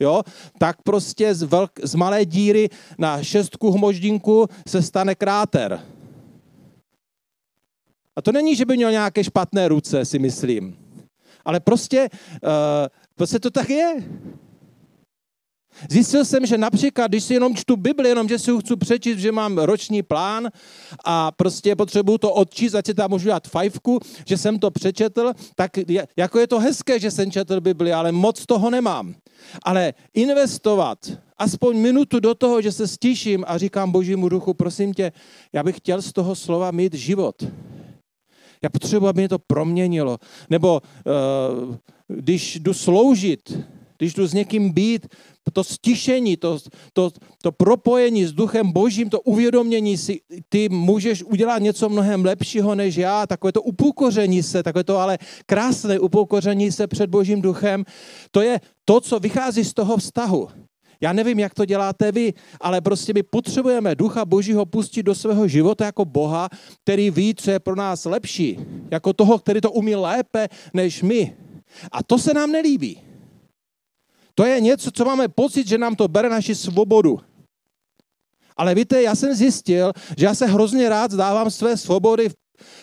jo, 0.00 0.22
tak 0.58 0.82
prostě 0.82 1.34
z, 1.34 1.42
velk, 1.42 1.70
z 1.82 1.94
malé 1.94 2.24
díry 2.24 2.68
na 2.98 3.22
šestku 3.22 3.70
hmoždinku 3.70 4.46
se 4.68 4.82
stane 4.82 5.14
kráter. 5.14 5.80
A 8.16 8.22
to 8.22 8.32
není, 8.32 8.56
že 8.56 8.64
by 8.64 8.76
měl 8.76 8.90
nějaké 8.90 9.24
špatné 9.24 9.68
ruce, 9.68 10.04
si 10.04 10.18
myslím. 10.18 10.76
Ale 11.44 11.60
prostě, 11.60 12.08
uh, 12.42 12.48
prostě 13.14 13.38
to 13.38 13.50
tak 13.50 13.70
je. 13.70 13.94
Zjistil 15.90 16.24
jsem, 16.24 16.46
že 16.46 16.58
například, 16.58 17.06
když 17.06 17.24
si 17.24 17.34
jenom 17.34 17.56
čtu 17.56 17.76
Bibli, 17.76 18.08
jenom 18.08 18.28
že 18.28 18.38
si 18.38 18.50
ho 18.50 18.60
chci 18.60 18.76
přečíst, 18.76 19.18
že 19.18 19.32
mám 19.32 19.58
roční 19.58 20.02
plán 20.02 20.48
a 21.04 21.32
prostě 21.32 21.76
potřebuju 21.76 22.18
to 22.18 22.32
odčíst, 22.32 22.74
ať 22.74 22.86
si 22.86 22.94
tam 22.94 23.10
můžu 23.10 23.28
dát 23.28 23.48
fajfku, 23.48 24.00
že 24.26 24.36
jsem 24.36 24.58
to 24.58 24.70
přečetl, 24.70 25.32
tak 25.54 25.76
je, 25.76 26.06
jako 26.16 26.38
je 26.38 26.46
to 26.46 26.60
hezké, 26.60 27.00
že 27.00 27.10
jsem 27.10 27.30
četl 27.30 27.60
Bibli, 27.60 27.92
ale 27.92 28.12
moc 28.12 28.46
toho 28.46 28.70
nemám. 28.70 29.14
Ale 29.62 29.94
investovat 30.14 30.98
aspoň 31.38 31.76
minutu 31.76 32.20
do 32.20 32.34
toho, 32.34 32.62
že 32.62 32.72
se 32.72 32.88
stiším 32.88 33.44
a 33.46 33.58
říkám 33.58 33.92
Božímu 33.92 34.28
duchu, 34.28 34.54
prosím 34.54 34.94
tě, 34.94 35.12
já 35.52 35.62
bych 35.62 35.76
chtěl 35.76 36.02
z 36.02 36.12
toho 36.12 36.34
slova 36.34 36.70
mít 36.70 36.94
život. 36.94 37.42
Já 38.62 38.70
potřebuji, 38.70 39.06
aby 39.06 39.20
mě 39.20 39.28
to 39.28 39.38
proměnilo. 39.38 40.18
Nebo 40.50 40.82
uh, 40.82 41.76
když 42.08 42.58
jdu 42.60 42.74
sloužit, 42.74 43.58
když 43.98 44.14
jdu 44.14 44.26
s 44.26 44.34
někým 44.34 44.70
být, 44.70 45.06
to 45.52 45.64
stišení, 45.64 46.36
to, 46.36 46.58
to, 46.92 47.10
to 47.42 47.52
propojení 47.52 48.26
s 48.26 48.32
duchem 48.32 48.72
božím, 48.72 49.10
to 49.10 49.20
uvědomění 49.20 49.96
si, 49.96 50.20
ty 50.48 50.68
můžeš 50.68 51.22
udělat 51.22 51.62
něco 51.62 51.88
mnohem 51.88 52.24
lepšího 52.24 52.74
než 52.74 52.96
já, 52.96 53.26
takové 53.26 53.52
to 53.52 53.62
upokoření 53.62 54.42
se, 54.42 54.62
takové 54.62 54.84
to 54.84 54.98
ale 54.98 55.18
krásné 55.46 55.98
upokoření 55.98 56.72
se 56.72 56.86
před 56.86 57.10
božím 57.10 57.42
duchem, 57.42 57.84
to 58.30 58.40
je 58.40 58.60
to, 58.84 59.00
co 59.00 59.18
vychází 59.18 59.64
z 59.64 59.74
toho 59.74 59.96
vztahu. 59.96 60.48
Já 61.00 61.12
nevím, 61.12 61.38
jak 61.38 61.54
to 61.54 61.64
děláte 61.64 62.12
vy, 62.12 62.34
ale 62.60 62.80
prostě 62.80 63.14
my 63.14 63.22
potřebujeme 63.22 63.94
ducha 63.94 64.24
božího 64.24 64.66
pustit 64.66 65.02
do 65.02 65.14
svého 65.14 65.48
života 65.48 65.84
jako 65.84 66.04
Boha, 66.04 66.48
který 66.82 67.10
ví, 67.10 67.34
co 67.34 67.50
je 67.50 67.58
pro 67.58 67.76
nás 67.76 68.04
lepší. 68.04 68.58
Jako 68.90 69.12
toho, 69.12 69.38
který 69.38 69.60
to 69.60 69.70
umí 69.70 69.94
lépe 69.94 70.48
než 70.74 71.02
my. 71.02 71.36
A 71.92 72.02
to 72.02 72.18
se 72.18 72.34
nám 72.34 72.52
nelíbí. 72.52 73.07
To 74.38 74.44
je 74.44 74.60
něco, 74.60 74.90
co 74.90 75.04
máme 75.04 75.28
pocit, 75.28 75.68
že 75.68 75.78
nám 75.78 75.96
to 75.96 76.08
bere 76.08 76.28
naši 76.28 76.54
svobodu. 76.54 77.18
Ale 78.56 78.74
víte, 78.74 79.02
já 79.02 79.14
jsem 79.14 79.34
zjistil, 79.34 79.92
že 80.16 80.26
já 80.26 80.34
se 80.34 80.46
hrozně 80.46 80.88
rád 80.88 81.10
zdávám 81.10 81.50
své 81.50 81.76
svobody 81.76 82.28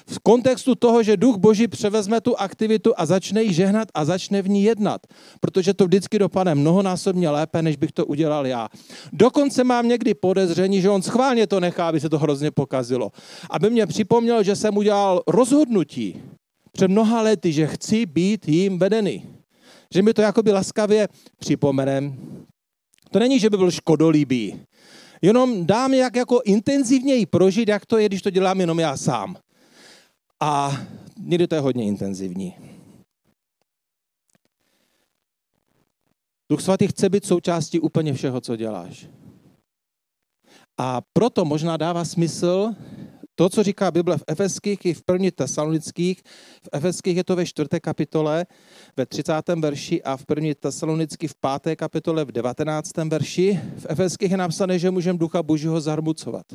v 0.08 0.20
kontextu 0.24 0.76
toho, 0.76 1.04
že 1.04 1.18
duch 1.18 1.38
boží 1.38 1.68
převezme 1.68 2.22
tu 2.22 2.36
aktivitu 2.36 2.94
a 2.98 3.06
začne 3.06 3.44
ji 3.44 3.54
žehnat 3.54 3.88
a 3.94 4.06
začne 4.06 4.41
v 4.41 4.50
ní 4.50 4.63
jednat. 4.63 5.02
Protože 5.39 5.74
to 5.74 5.86
vždycky 5.86 6.20
dopadne 6.20 6.56
mnohonásobně 6.56 7.30
lépe, 7.30 7.62
než 7.62 7.76
bych 7.76 7.91
to 7.91 8.06
udělal 8.06 8.48
já. 8.48 8.70
Dokonce 9.13 9.63
mám 9.63 9.88
někdy 9.88 10.13
podezření, 10.13 10.82
že 10.82 10.89
on 10.89 11.02
schválně 11.02 11.48
to 11.48 11.60
nechá, 11.60 11.88
aby 11.88 12.00
se 12.00 12.10
to 12.10 12.20
hrozně 12.20 12.52
pokazilo. 12.52 13.12
Aby 13.50 13.70
mě 13.70 13.88
připomněl, 13.88 14.44
že 14.44 14.56
jsem 14.56 14.78
udělal 14.78 15.24
rozhodnutí 15.28 16.22
před 16.72 16.88
mnoha 16.88 17.22
lety, 17.22 17.52
že 17.52 17.68
chci 17.68 18.06
být 18.06 18.48
jím 18.48 18.80
vedený 18.80 19.35
že 19.93 20.02
mi 20.02 20.13
to 20.13 20.21
jakoby 20.21 20.52
laskavě 20.52 21.08
připomenem. 21.38 22.17
To 23.12 23.19
není, 23.19 23.39
že 23.39 23.50
by 23.50 23.58
byl 23.58 23.71
škodolíbý. 23.71 24.60
Jenom 25.21 25.65
dám 25.65 25.93
jak 25.93 26.15
jako 26.15 26.41
intenzivněji 26.45 27.26
prožít, 27.26 27.69
jak 27.69 27.86
to 27.86 27.98
je, 27.98 28.06
když 28.06 28.21
to 28.21 28.30
dělám 28.30 28.60
jenom 28.60 28.80
já 28.80 28.98
sám. 28.98 29.38
A 30.39 30.82
někdy 31.19 31.48
to 31.48 31.56
je 31.56 31.62
hodně 31.62 31.86
intenzivní. 31.86 32.56
Duch 36.50 36.62
svatý 36.62 36.88
chce 36.88 37.10
být 37.10 37.26
součástí 37.26 37.80
úplně 37.80 38.13
všeho, 38.13 38.41
co 38.41 38.56
děláš. 38.56 39.08
A 40.78 41.02
proto 41.13 41.45
možná 41.45 41.78
dává 41.78 42.06
smysl 42.06 42.76
to, 43.36 43.50
co 43.50 43.63
říká 43.63 43.91
Bible 43.91 44.17
v 44.17 44.24
Efeských 44.28 44.86
i 44.86 44.93
v 44.93 45.04
první 45.04 45.32
tesalonických, 45.32 46.24
v 46.63 46.69
Efeských 46.71 47.17
je 47.17 47.24
to 47.24 47.36
ve 47.36 47.45
čtvrté 47.45 47.80
kapitole, 47.80 48.45
ve 48.98 49.06
30. 49.06 49.34
verši 49.60 50.04
a 50.04 50.17
v 50.17 50.26
první 50.26 50.56
tesalonických 50.56 51.32
v 51.32 51.36
páté 51.36 51.76
kapitole 51.76 52.26
v 52.26 52.32
19. 52.32 52.98
verši. 52.98 53.60
V 53.78 53.86
Efeských 53.89 54.32
je 54.32 54.38
napsané, 54.38 54.80
že 54.80 54.91
můžeme 54.91 55.19
ducha 55.19 55.43
božího 55.43 55.82
zarmucovat. 55.82 56.45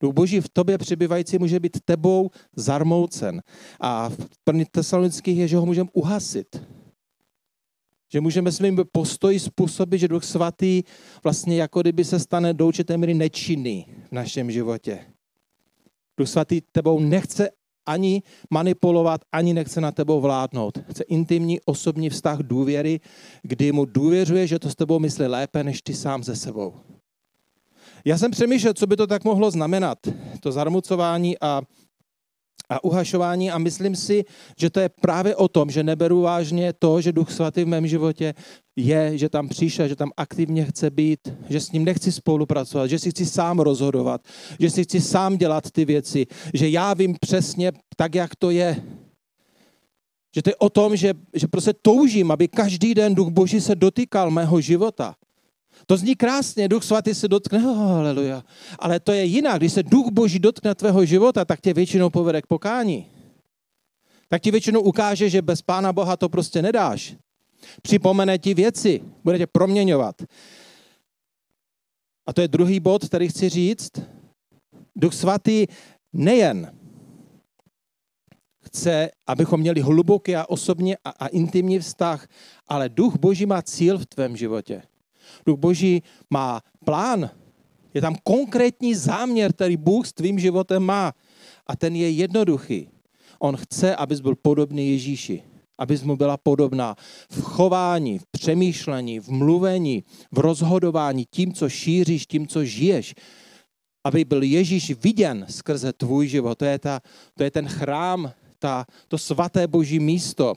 Duch 0.00 0.14
boží 0.14 0.40
v 0.40 0.48
tobě 0.48 0.78
přibývající 0.78 1.38
může 1.38 1.60
být 1.60 1.78
tebou 1.84 2.30
zarmoucen. 2.56 3.42
A 3.80 4.08
v 4.08 4.16
první 4.44 4.64
tesalonických 4.64 5.38
je, 5.38 5.48
že 5.48 5.56
ho 5.56 5.66
můžeme 5.66 5.90
uhasit. 5.92 6.60
Že 8.12 8.20
můžeme 8.20 8.52
svým 8.52 8.80
postoji 8.92 9.40
způsobit, 9.40 10.00
že 10.00 10.08
Duch 10.08 10.24
Svatý 10.24 10.82
vlastně 11.24 11.56
jako 11.56 11.80
kdyby 11.80 12.04
se 12.04 12.20
stane 12.20 12.54
do 12.54 12.66
určité 12.66 12.96
míry 12.96 13.14
nečinný 13.14 13.86
v 14.08 14.12
našem 14.12 14.50
životě. 14.50 15.00
Duch 16.18 16.28
Svatý 16.28 16.60
tebou 16.72 17.00
nechce 17.00 17.50
ani 17.86 18.22
manipulovat, 18.50 19.20
ani 19.32 19.54
nechce 19.54 19.80
na 19.80 19.92
tebou 19.92 20.20
vládnout. 20.20 20.78
Chce 20.90 21.04
intimní 21.04 21.60
osobní 21.64 22.10
vztah 22.10 22.38
důvěry, 22.38 23.00
kdy 23.42 23.72
mu 23.72 23.84
důvěřuje, 23.84 24.46
že 24.46 24.58
to 24.58 24.70
s 24.70 24.74
tebou 24.74 24.98
myslí 24.98 25.26
lépe, 25.26 25.64
než 25.64 25.82
ty 25.82 25.94
sám 25.94 26.24
ze 26.24 26.36
sebou. 26.36 26.74
Já 28.04 28.18
jsem 28.18 28.30
přemýšlel, 28.30 28.74
co 28.74 28.86
by 28.86 28.96
to 28.96 29.06
tak 29.06 29.24
mohlo 29.24 29.50
znamenat, 29.50 29.98
to 30.40 30.52
zarmucování 30.52 31.36
a 31.40 31.62
a 32.68 32.84
uhašování 32.84 33.50
a 33.50 33.58
myslím 33.58 33.96
si, 33.96 34.24
že 34.58 34.70
to 34.70 34.80
je 34.80 34.88
právě 34.88 35.36
o 35.36 35.48
tom, 35.48 35.70
že 35.70 35.82
neberu 35.82 36.20
vážně 36.20 36.72
to, 36.72 37.00
že 37.00 37.12
Duch 37.12 37.32
Svatý 37.32 37.64
v 37.64 37.68
mém 37.68 37.86
životě 37.86 38.34
je, 38.76 39.18
že 39.18 39.28
tam 39.28 39.48
přišel, 39.48 39.88
že 39.88 39.96
tam 39.96 40.10
aktivně 40.16 40.64
chce 40.64 40.90
být, 40.90 41.20
že 41.48 41.60
s 41.60 41.72
ním 41.72 41.84
nechci 41.84 42.12
spolupracovat, 42.12 42.86
že 42.86 42.98
si 42.98 43.10
chci 43.10 43.26
sám 43.26 43.58
rozhodovat, 43.58 44.20
že 44.60 44.70
si 44.70 44.84
chci 44.84 45.00
sám 45.00 45.36
dělat 45.36 45.70
ty 45.70 45.84
věci, 45.84 46.26
že 46.54 46.68
já 46.68 46.94
vím 46.94 47.16
přesně 47.20 47.72
tak, 47.96 48.14
jak 48.14 48.36
to 48.36 48.50
je. 48.50 48.82
Že 50.34 50.42
to 50.42 50.50
je 50.50 50.56
o 50.56 50.70
tom, 50.70 50.96
že, 50.96 51.14
že 51.34 51.48
prostě 51.48 51.72
toužím, 51.82 52.30
aby 52.30 52.48
každý 52.48 52.94
den 52.94 53.14
Duch 53.14 53.28
Boží 53.28 53.60
se 53.60 53.74
dotýkal 53.74 54.30
mého 54.30 54.60
života. 54.60 55.14
To 55.86 55.96
zní 55.96 56.14
krásně, 56.14 56.68
Duch 56.68 56.84
Svatý 56.84 57.14
se 57.14 57.28
dotkne, 57.28 57.58
oh, 57.66 57.76
haleluja. 57.76 58.44
Ale 58.78 59.00
to 59.00 59.12
je 59.12 59.24
jinak, 59.24 59.56
když 59.56 59.72
se 59.72 59.82
Duch 59.82 60.06
Boží 60.12 60.38
dotkne 60.38 60.74
tvého 60.74 61.04
života, 61.04 61.44
tak 61.44 61.60
tě 61.60 61.74
většinou 61.74 62.10
povede 62.10 62.42
k 62.42 62.46
pokání. 62.46 63.06
Tak 64.28 64.42
ti 64.42 64.50
většinou 64.50 64.80
ukáže, 64.80 65.30
že 65.30 65.42
bez 65.42 65.62
Pána 65.62 65.92
Boha 65.92 66.16
to 66.16 66.28
prostě 66.28 66.62
nedáš. 66.62 67.16
Připomene 67.82 68.38
ti 68.38 68.54
věci, 68.54 69.02
bude 69.24 69.38
tě 69.38 69.46
proměňovat. 69.46 70.22
A 72.26 72.32
to 72.32 72.40
je 72.40 72.48
druhý 72.48 72.80
bod, 72.80 73.04
který 73.04 73.28
chci 73.28 73.48
říct. 73.48 73.90
Duch 74.96 75.14
Svatý 75.14 75.66
nejen 76.12 76.72
chce, 78.64 79.10
abychom 79.26 79.60
měli 79.60 79.80
hluboký 79.80 80.36
a 80.36 80.48
osobně 80.48 80.96
a, 81.04 81.10
a 81.10 81.26
intimní 81.26 81.78
vztah, 81.78 82.28
ale 82.68 82.88
Duch 82.88 83.16
Boží 83.16 83.46
má 83.46 83.62
cíl 83.62 83.98
v 83.98 84.06
tvém 84.06 84.36
životě. 84.36 84.82
Duch 85.46 85.58
Boží 85.58 86.02
má 86.30 86.62
plán. 86.84 87.30
Je 87.94 88.00
tam 88.00 88.16
konkrétní 88.22 88.94
záměr, 88.94 89.52
který 89.52 89.76
Bůh 89.76 90.06
s 90.06 90.12
tvým 90.12 90.38
životem 90.38 90.82
má. 90.82 91.12
A 91.66 91.76
ten 91.76 91.96
je 91.96 92.10
jednoduchý. 92.10 92.88
On 93.38 93.56
chce, 93.56 93.96
abys 93.96 94.20
byl 94.20 94.34
podobný 94.34 94.90
Ježíši. 94.90 95.42
Abys 95.78 96.02
mu 96.02 96.16
byla 96.16 96.36
podobná 96.36 96.96
v 97.30 97.40
chování, 97.42 98.18
v 98.18 98.26
přemýšlení, 98.26 99.20
v 99.20 99.28
mluvení, 99.28 100.04
v 100.32 100.38
rozhodování, 100.38 101.26
tím, 101.30 101.52
co 101.52 101.68
šíříš, 101.68 102.26
tím, 102.26 102.46
co 102.46 102.64
žiješ. 102.64 103.14
Aby 104.04 104.24
byl 104.24 104.42
Ježíš 104.42 104.90
viděn 104.90 105.46
skrze 105.48 105.92
tvůj 105.92 106.28
život. 106.28 106.58
To 106.58 106.64
je, 106.64 106.78
ta, 106.78 107.00
to 107.34 107.44
je 107.44 107.50
ten 107.50 107.68
chrám, 107.68 108.32
ta, 108.58 108.86
to 109.08 109.18
svaté 109.18 109.66
boží 109.66 110.00
místo, 110.00 110.54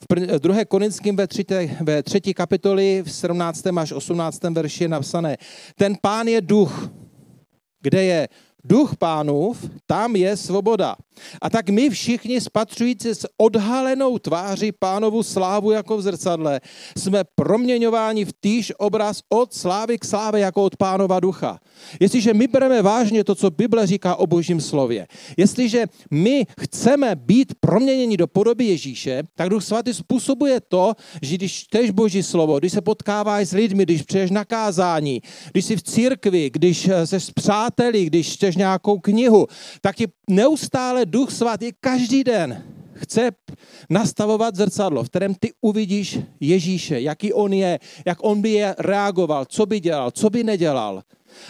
v 0.00 0.38
2. 0.38 0.64
Korinským 0.64 1.16
ve, 1.16 1.26
třetí, 1.26 1.54
ve 1.80 2.02
třetí 2.02 2.34
kapitoli 2.34 3.02
v 3.06 3.12
17. 3.12 3.66
až 3.66 3.92
18. 3.92 4.42
verši 4.42 4.84
je 4.84 4.88
napsané, 4.88 5.36
ten 5.74 5.96
pán 6.00 6.28
je 6.28 6.40
duch, 6.40 6.90
kde 7.80 8.04
je 8.04 8.28
duch 8.64 8.96
pánův, 8.96 9.70
tam 9.86 10.16
je 10.16 10.36
svoboda. 10.36 10.96
A 11.42 11.50
tak 11.50 11.68
my 11.68 11.90
všichni 11.90 12.40
spatřující 12.40 13.08
s 13.08 13.26
odhalenou 13.36 14.18
tváří 14.18 14.72
pánovu 14.72 15.22
slávu 15.22 15.70
jako 15.70 15.96
v 15.96 16.02
zrcadle, 16.02 16.60
jsme 16.96 17.24
proměňováni 17.34 18.24
v 18.24 18.32
týž 18.40 18.72
obraz 18.78 19.22
od 19.28 19.54
slávy 19.54 19.98
k 19.98 20.04
slávě 20.04 20.40
jako 20.40 20.64
od 20.64 20.76
pánova 20.76 21.20
ducha. 21.20 21.58
Jestliže 22.00 22.34
my 22.34 22.46
bereme 22.46 22.82
vážně 22.82 23.24
to, 23.24 23.34
co 23.34 23.50
Bible 23.50 23.86
říká 23.86 24.16
o 24.16 24.26
božím 24.26 24.60
slově, 24.60 25.06
jestliže 25.36 25.86
my 26.10 26.46
chceme 26.60 27.16
být 27.16 27.54
proměněni 27.60 28.16
do 28.16 28.26
podoby 28.26 28.64
Ježíše, 28.64 29.22
tak 29.34 29.48
Duch 29.48 29.64
Svatý 29.64 29.94
způsobuje 29.94 30.60
to, 30.60 30.92
že 31.22 31.36
když 31.36 31.52
čteš 31.52 31.90
boží 31.90 32.22
slovo, 32.22 32.58
když 32.58 32.72
se 32.72 32.80
potkáváš 32.80 33.48
s 33.48 33.52
lidmi, 33.52 33.82
když 33.82 34.02
přeješ 34.02 34.30
na 34.30 34.44
kázání, 34.44 35.22
když 35.52 35.64
jsi 35.64 35.76
v 35.76 35.82
církvi, 35.82 36.50
když 36.50 36.88
se 37.04 37.20
s 37.20 37.30
přáteli, 37.30 38.04
když 38.04 38.32
čteš 38.32 38.49
nějakou 38.56 38.98
knihu, 38.98 39.46
tak 39.80 39.96
ti 39.96 40.06
neustále 40.28 41.06
Duch 41.06 41.30
Svatý 41.30 41.70
každý 41.80 42.24
den 42.24 42.62
chce 43.00 43.30
nastavovat 43.90 44.56
zrcadlo, 44.56 45.04
v 45.04 45.08
kterém 45.08 45.34
ty 45.34 45.52
uvidíš 45.60 46.18
Ježíše, 46.40 47.00
jaký 47.00 47.32
on 47.32 47.52
je, 47.52 47.78
jak 48.06 48.18
on 48.20 48.42
by 48.42 48.50
je 48.50 48.74
reagoval, 48.78 49.44
co 49.44 49.66
by 49.66 49.80
dělal, 49.80 50.10
co 50.10 50.30
by 50.30 50.44
nedělal. 50.44 51.02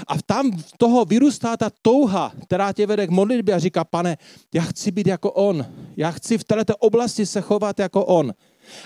A 0.09 0.15
tam 0.27 0.53
v 0.53 0.73
toho 0.79 1.05
vyrůstá 1.05 1.57
ta 1.57 1.71
touha, 1.83 2.33
která 2.43 2.73
tě 2.73 2.87
vede 2.87 3.07
k 3.07 3.11
modlitbě 3.11 3.55
a 3.55 3.59
říká, 3.59 3.85
pane, 3.85 4.17
já 4.55 4.63
chci 4.63 4.91
být 4.91 5.07
jako 5.07 5.33
on. 5.33 5.67
Já 5.97 6.11
chci 6.11 6.39
v 6.39 6.45
této 6.45 6.77
oblasti 6.77 7.27
se 7.27 7.41
chovat 7.41 7.79
jako 7.79 8.05
on. 8.05 8.33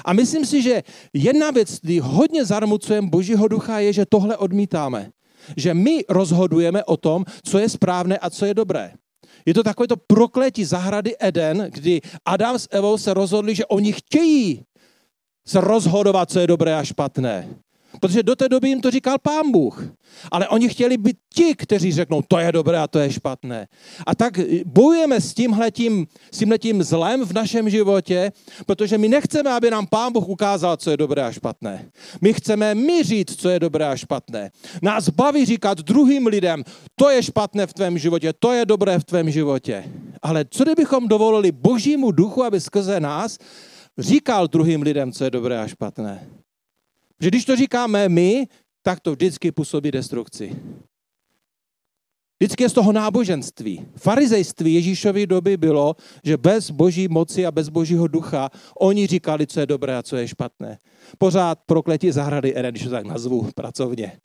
A 0.04 0.12
myslím 0.12 0.46
si, 0.46 0.62
že 0.62 0.82
jedna 1.12 1.50
věc, 1.50 1.80
kdy 1.80 1.98
hodně 1.98 2.44
zarmucujeme 2.44 3.08
Božího 3.08 3.48
ducha, 3.48 3.78
je, 3.78 3.92
že 3.92 4.06
tohle 4.06 4.36
odmítáme. 4.36 5.10
Že 5.56 5.74
my 5.74 6.04
rozhodujeme 6.08 6.84
o 6.84 6.96
tom, 6.96 7.24
co 7.44 7.58
je 7.58 7.68
správné 7.68 8.18
a 8.18 8.30
co 8.30 8.46
je 8.46 8.54
dobré. 8.54 8.92
Je 9.46 9.54
to 9.54 9.62
takové 9.62 9.88
to 9.88 9.96
prokletí 9.96 10.64
zahrady 10.64 11.16
Eden, 11.20 11.68
kdy 11.70 12.00
Adam 12.24 12.58
s 12.58 12.68
Evou 12.70 12.98
se 12.98 13.14
rozhodli, 13.14 13.54
že 13.54 13.66
oni 13.66 13.92
chtějí 13.92 14.64
se 15.46 15.60
rozhodovat, 15.60 16.30
co 16.30 16.40
je 16.40 16.46
dobré 16.46 16.74
a 16.74 16.84
špatné. 16.84 17.48
Protože 18.04 18.22
do 18.22 18.36
té 18.36 18.48
doby 18.48 18.68
jim 18.68 18.80
to 18.80 18.90
říkal 18.90 19.18
pán 19.18 19.50
Bůh. 19.50 19.84
Ale 20.30 20.48
oni 20.48 20.68
chtěli 20.68 20.96
být 20.96 21.16
ti, 21.34 21.54
kteří 21.54 21.92
řeknou, 21.92 22.22
to 22.28 22.38
je 22.38 22.52
dobré 22.52 22.78
a 22.78 22.86
to 22.86 22.98
je 22.98 23.12
špatné. 23.12 23.68
A 24.06 24.14
tak 24.14 24.40
bojujeme 24.66 25.20
s 25.20 25.34
tímhletím, 25.34 26.06
s 26.32 26.38
tímhletím 26.38 26.82
zlem 26.82 27.24
v 27.24 27.32
našem 27.32 27.70
životě, 27.70 28.32
protože 28.66 28.98
my 28.98 29.08
nechceme, 29.08 29.50
aby 29.50 29.70
nám 29.70 29.86
pán 29.86 30.12
Bůh 30.12 30.28
ukázal, 30.28 30.76
co 30.76 30.90
je 30.90 30.96
dobré 30.96 31.22
a 31.22 31.32
špatné. 31.32 31.90
My 32.20 32.32
chceme 32.32 32.74
my 32.74 33.02
říct, 33.02 33.40
co 33.40 33.48
je 33.48 33.60
dobré 33.60 33.88
a 33.88 33.96
špatné. 33.96 34.50
Nás 34.82 35.08
baví 35.08 35.44
říkat 35.44 35.78
druhým 35.78 36.26
lidem, 36.26 36.64
to 36.96 37.10
je 37.10 37.22
špatné 37.22 37.66
v 37.66 37.74
tvém 37.74 37.98
životě, 37.98 38.32
to 38.38 38.52
je 38.52 38.66
dobré 38.66 38.98
v 38.98 39.04
tvém 39.04 39.30
životě. 39.30 39.84
Ale 40.22 40.44
co 40.50 40.64
kdybychom 40.64 41.08
dovolili 41.08 41.52
božímu 41.52 42.12
duchu, 42.12 42.44
aby 42.44 42.60
skrze 42.60 43.00
nás 43.00 43.38
říkal 43.98 44.48
druhým 44.48 44.82
lidem, 44.82 45.12
co 45.12 45.24
je 45.24 45.30
dobré 45.30 45.58
a 45.58 45.66
špatné? 45.66 46.43
Že 47.20 47.28
když 47.28 47.44
to 47.44 47.56
říkáme 47.56 48.08
my, 48.08 48.46
tak 48.82 49.00
to 49.00 49.12
vždycky 49.12 49.52
působí 49.52 49.90
destrukci. 49.90 50.56
Vždycky 52.40 52.62
je 52.62 52.68
z 52.68 52.72
toho 52.72 52.92
náboženství. 52.92 53.86
Farizejství 53.96 54.74
Ježíšovy 54.74 55.26
doby 55.26 55.56
bylo, 55.56 55.96
že 56.24 56.36
bez 56.36 56.70
boží 56.70 57.08
moci 57.08 57.46
a 57.46 57.50
bez 57.50 57.68
božího 57.68 58.08
ducha 58.08 58.50
oni 58.80 59.06
říkali, 59.06 59.46
co 59.46 59.60
je 59.60 59.66
dobré 59.66 59.96
a 59.96 60.02
co 60.02 60.16
je 60.16 60.28
špatné. 60.28 60.78
Pořád 61.18 61.58
prokletí 61.66 62.10
zahrady 62.10 62.58
Eden, 62.58 62.74
když 62.74 62.84
to 62.84 62.90
tak 62.90 63.06
nazvu 63.06 63.48
pracovně. 63.54 64.20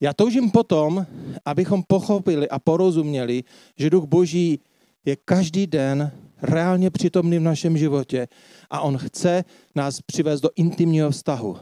Já 0.00 0.12
toužím 0.12 0.50
potom, 0.50 1.06
abychom 1.44 1.82
pochopili 1.82 2.48
a 2.48 2.58
porozuměli, 2.58 3.44
že 3.78 3.90
duch 3.90 4.04
boží 4.04 4.60
je 5.04 5.16
každý 5.16 5.66
den 5.66 6.12
reálně 6.44 6.90
přítomný 6.90 7.38
v 7.38 7.42
našem 7.42 7.76
životě 7.76 8.28
a 8.70 8.80
on 8.80 8.98
chce 8.98 9.44
nás 9.74 10.00
přivést 10.00 10.40
do 10.40 10.50
intimního 10.56 11.10
vztahu. 11.10 11.56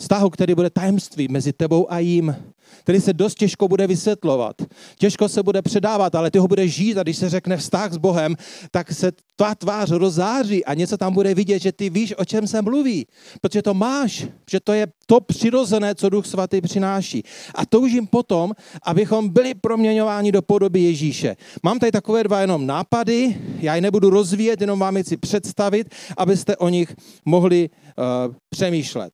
Vztahu, 0.00 0.30
který 0.30 0.54
bude 0.54 0.70
tajemství 0.70 1.28
mezi 1.28 1.52
tebou 1.52 1.92
a 1.92 1.98
jím 1.98 2.36
který 2.82 3.00
se 3.00 3.12
dost 3.12 3.34
těžko 3.34 3.68
bude 3.68 3.86
vysvětlovat. 3.86 4.56
Těžko 4.98 5.28
se 5.28 5.42
bude 5.42 5.62
předávat, 5.62 6.14
ale 6.14 6.30
ty 6.30 6.38
ho 6.38 6.48
budeš 6.48 6.74
žít 6.74 6.98
a 6.98 7.02
když 7.02 7.16
se 7.16 7.28
řekne 7.28 7.56
vztah 7.56 7.92
s 7.92 7.96
Bohem, 7.96 8.36
tak 8.70 8.92
se 8.92 9.12
tvá 9.36 9.54
tvář 9.54 9.90
rozáří 9.90 10.64
a 10.64 10.74
něco 10.74 10.96
tam 10.96 11.14
bude 11.14 11.34
vidět, 11.34 11.58
že 11.62 11.72
ty 11.72 11.90
víš, 11.90 12.14
o 12.18 12.24
čem 12.24 12.46
se 12.46 12.62
mluví. 12.62 13.06
Protože 13.40 13.62
to 13.62 13.74
máš, 13.74 14.26
že 14.50 14.60
to 14.60 14.72
je 14.72 14.86
to 15.06 15.20
přirozené, 15.20 15.94
co 15.94 16.08
Duch 16.08 16.26
Svatý 16.26 16.60
přináší. 16.60 17.22
A 17.54 17.66
toužím 17.66 18.06
potom, 18.06 18.52
abychom 18.82 19.28
byli 19.28 19.54
proměňováni 19.54 20.32
do 20.32 20.42
podoby 20.42 20.80
Ježíše. 20.80 21.36
Mám 21.62 21.78
tady 21.78 21.92
takové 21.92 22.24
dva 22.24 22.40
jenom 22.40 22.66
nápady, 22.66 23.36
já 23.60 23.74
je 23.74 23.80
nebudu 23.80 24.10
rozvíjet, 24.10 24.60
jenom 24.60 24.78
vám 24.78 24.96
je 24.96 25.02
chci 25.02 25.16
představit, 25.16 25.94
abyste 26.16 26.56
o 26.56 26.68
nich 26.68 26.94
mohli 27.24 27.70
uh, 27.70 28.34
přemýšlet. 28.50 29.12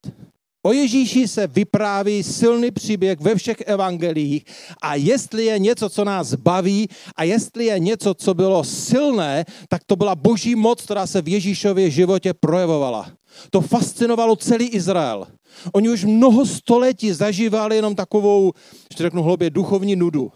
O 0.67 0.73
Ježíši 0.73 1.29
se 1.29 1.47
vypráví 1.47 2.23
silný 2.23 2.71
příběh 2.71 3.21
ve 3.21 3.35
všech 3.35 3.57
evangeliích 3.67 4.45
a 4.83 4.95
jestli 4.95 5.45
je 5.45 5.59
něco, 5.59 5.89
co 5.89 6.05
nás 6.05 6.35
baví 6.35 6.89
a 7.17 7.25
jestli 7.25 7.65
je 7.65 7.79
něco, 7.79 8.15
co 8.15 8.35
bylo 8.35 8.65
silné, 8.65 9.45
tak 9.69 9.85
to 9.87 9.97
byla 9.97 10.15
boží 10.15 10.55
moc, 10.55 10.83
která 10.83 11.07
se 11.07 11.23
v 11.23 11.29
Ježíšově 11.29 11.91
životě 11.91 12.35
projevovala. 12.35 13.11
To 13.51 13.61
fascinovalo 13.61 14.37
celý 14.37 14.67
Izrael. 14.67 15.27
Oni 15.73 15.89
už 15.89 16.05
mnoho 16.05 16.47
století 16.47 17.13
zažívali 17.13 17.77
jenom 17.77 17.95
takovou, 17.95 18.53
ještě 18.91 19.03
řeknu 19.03 19.23
hlubě, 19.23 19.51
duchovní 19.51 19.97
nudu. 19.97 20.33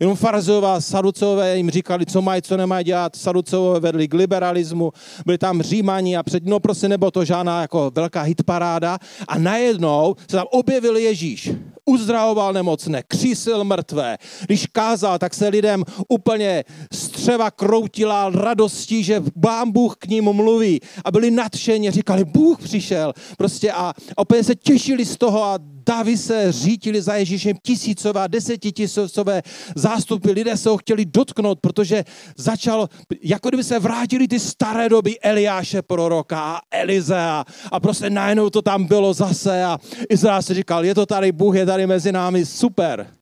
Jenom 0.00 0.16
farizeové 0.16 0.68
a 0.68 0.80
saduceové 0.80 1.56
jim 1.56 1.70
říkali, 1.70 2.06
co 2.06 2.22
mají, 2.22 2.42
co 2.42 2.56
nemají 2.56 2.84
dělat. 2.84 3.16
Saduceové 3.16 3.80
vedli 3.80 4.08
k 4.08 4.14
liberalismu, 4.14 4.92
byli 5.26 5.38
tam 5.38 5.62
římaní 5.62 6.16
a 6.16 6.22
před, 6.22 6.46
no 6.46 6.60
prostě 6.60 6.88
nebylo 6.88 7.10
to 7.10 7.24
žádná 7.24 7.60
jako 7.60 7.90
velká 7.94 8.22
hitparáda. 8.22 8.98
A 9.28 9.38
najednou 9.38 10.14
se 10.30 10.36
tam 10.36 10.46
objevil 10.50 10.96
Ježíš. 10.96 11.50
Uzdravoval 11.88 12.52
nemocné, 12.52 13.02
křísil 13.08 13.64
mrtvé. 13.64 14.18
Když 14.46 14.66
kázal, 14.66 15.18
tak 15.18 15.34
se 15.34 15.48
lidem 15.48 15.84
úplně 16.08 16.64
střeva 16.92 17.50
kroutila 17.50 18.30
radostí, 18.30 19.04
že 19.04 19.22
vám 19.36 19.72
Bůh 19.72 19.96
k 19.96 20.06
ním 20.06 20.24
mluví. 20.24 20.80
A 21.04 21.10
byli 21.10 21.30
nadšení, 21.30 21.90
říkali, 21.90 22.24
Bůh 22.24 22.62
přišel. 22.62 23.12
Prostě 23.38 23.72
a, 23.72 23.94
opět 24.16 24.44
se 24.44 24.54
těšili 24.54 25.04
z 25.04 25.16
toho 25.16 25.44
a 25.44 25.58
davy 25.88 26.16
se 26.16 26.52
řítili 26.52 27.02
za 27.02 27.14
Ježíšem 27.14 27.56
tisícové, 27.62 28.28
desetitisícové 28.28 29.42
zástupy. 29.74 30.32
Lidé 30.32 30.56
se 30.56 30.68
ho 30.68 30.76
chtěli 30.76 31.04
dotknout, 31.04 31.58
protože 31.60 32.04
začal, 32.36 32.88
jako 33.22 33.48
kdyby 33.48 33.64
se 33.64 33.78
vrátili 33.78 34.28
ty 34.28 34.40
staré 34.40 34.88
doby 34.88 35.20
Eliáše 35.20 35.82
proroka 35.82 36.40
a 36.40 36.60
Elizea 36.70 37.44
a 37.72 37.80
prostě 37.80 38.10
najednou 38.10 38.50
to 38.50 38.62
tam 38.62 38.84
bylo 38.84 39.14
zase 39.14 39.64
a 39.64 39.78
Izrael 40.10 40.42
si 40.42 40.54
říkal, 40.54 40.84
je 40.84 40.94
to 40.94 41.06
tady, 41.06 41.32
Bůh 41.32 41.56
je 41.56 41.66
tady 41.66 41.77
mezi 41.86 42.12
námi, 42.12 42.46
super. 42.46 43.14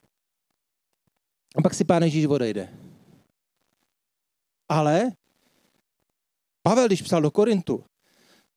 A 1.57 1.63
pak 1.63 1.75
si 1.75 1.85
pán 1.85 2.03
Ježíš 2.03 2.27
odejde. 2.27 2.69
Ale 4.69 5.13
Pavel, 6.63 6.87
když 6.87 7.03
psal 7.03 7.23
do 7.23 7.31
Korintu, 7.31 7.85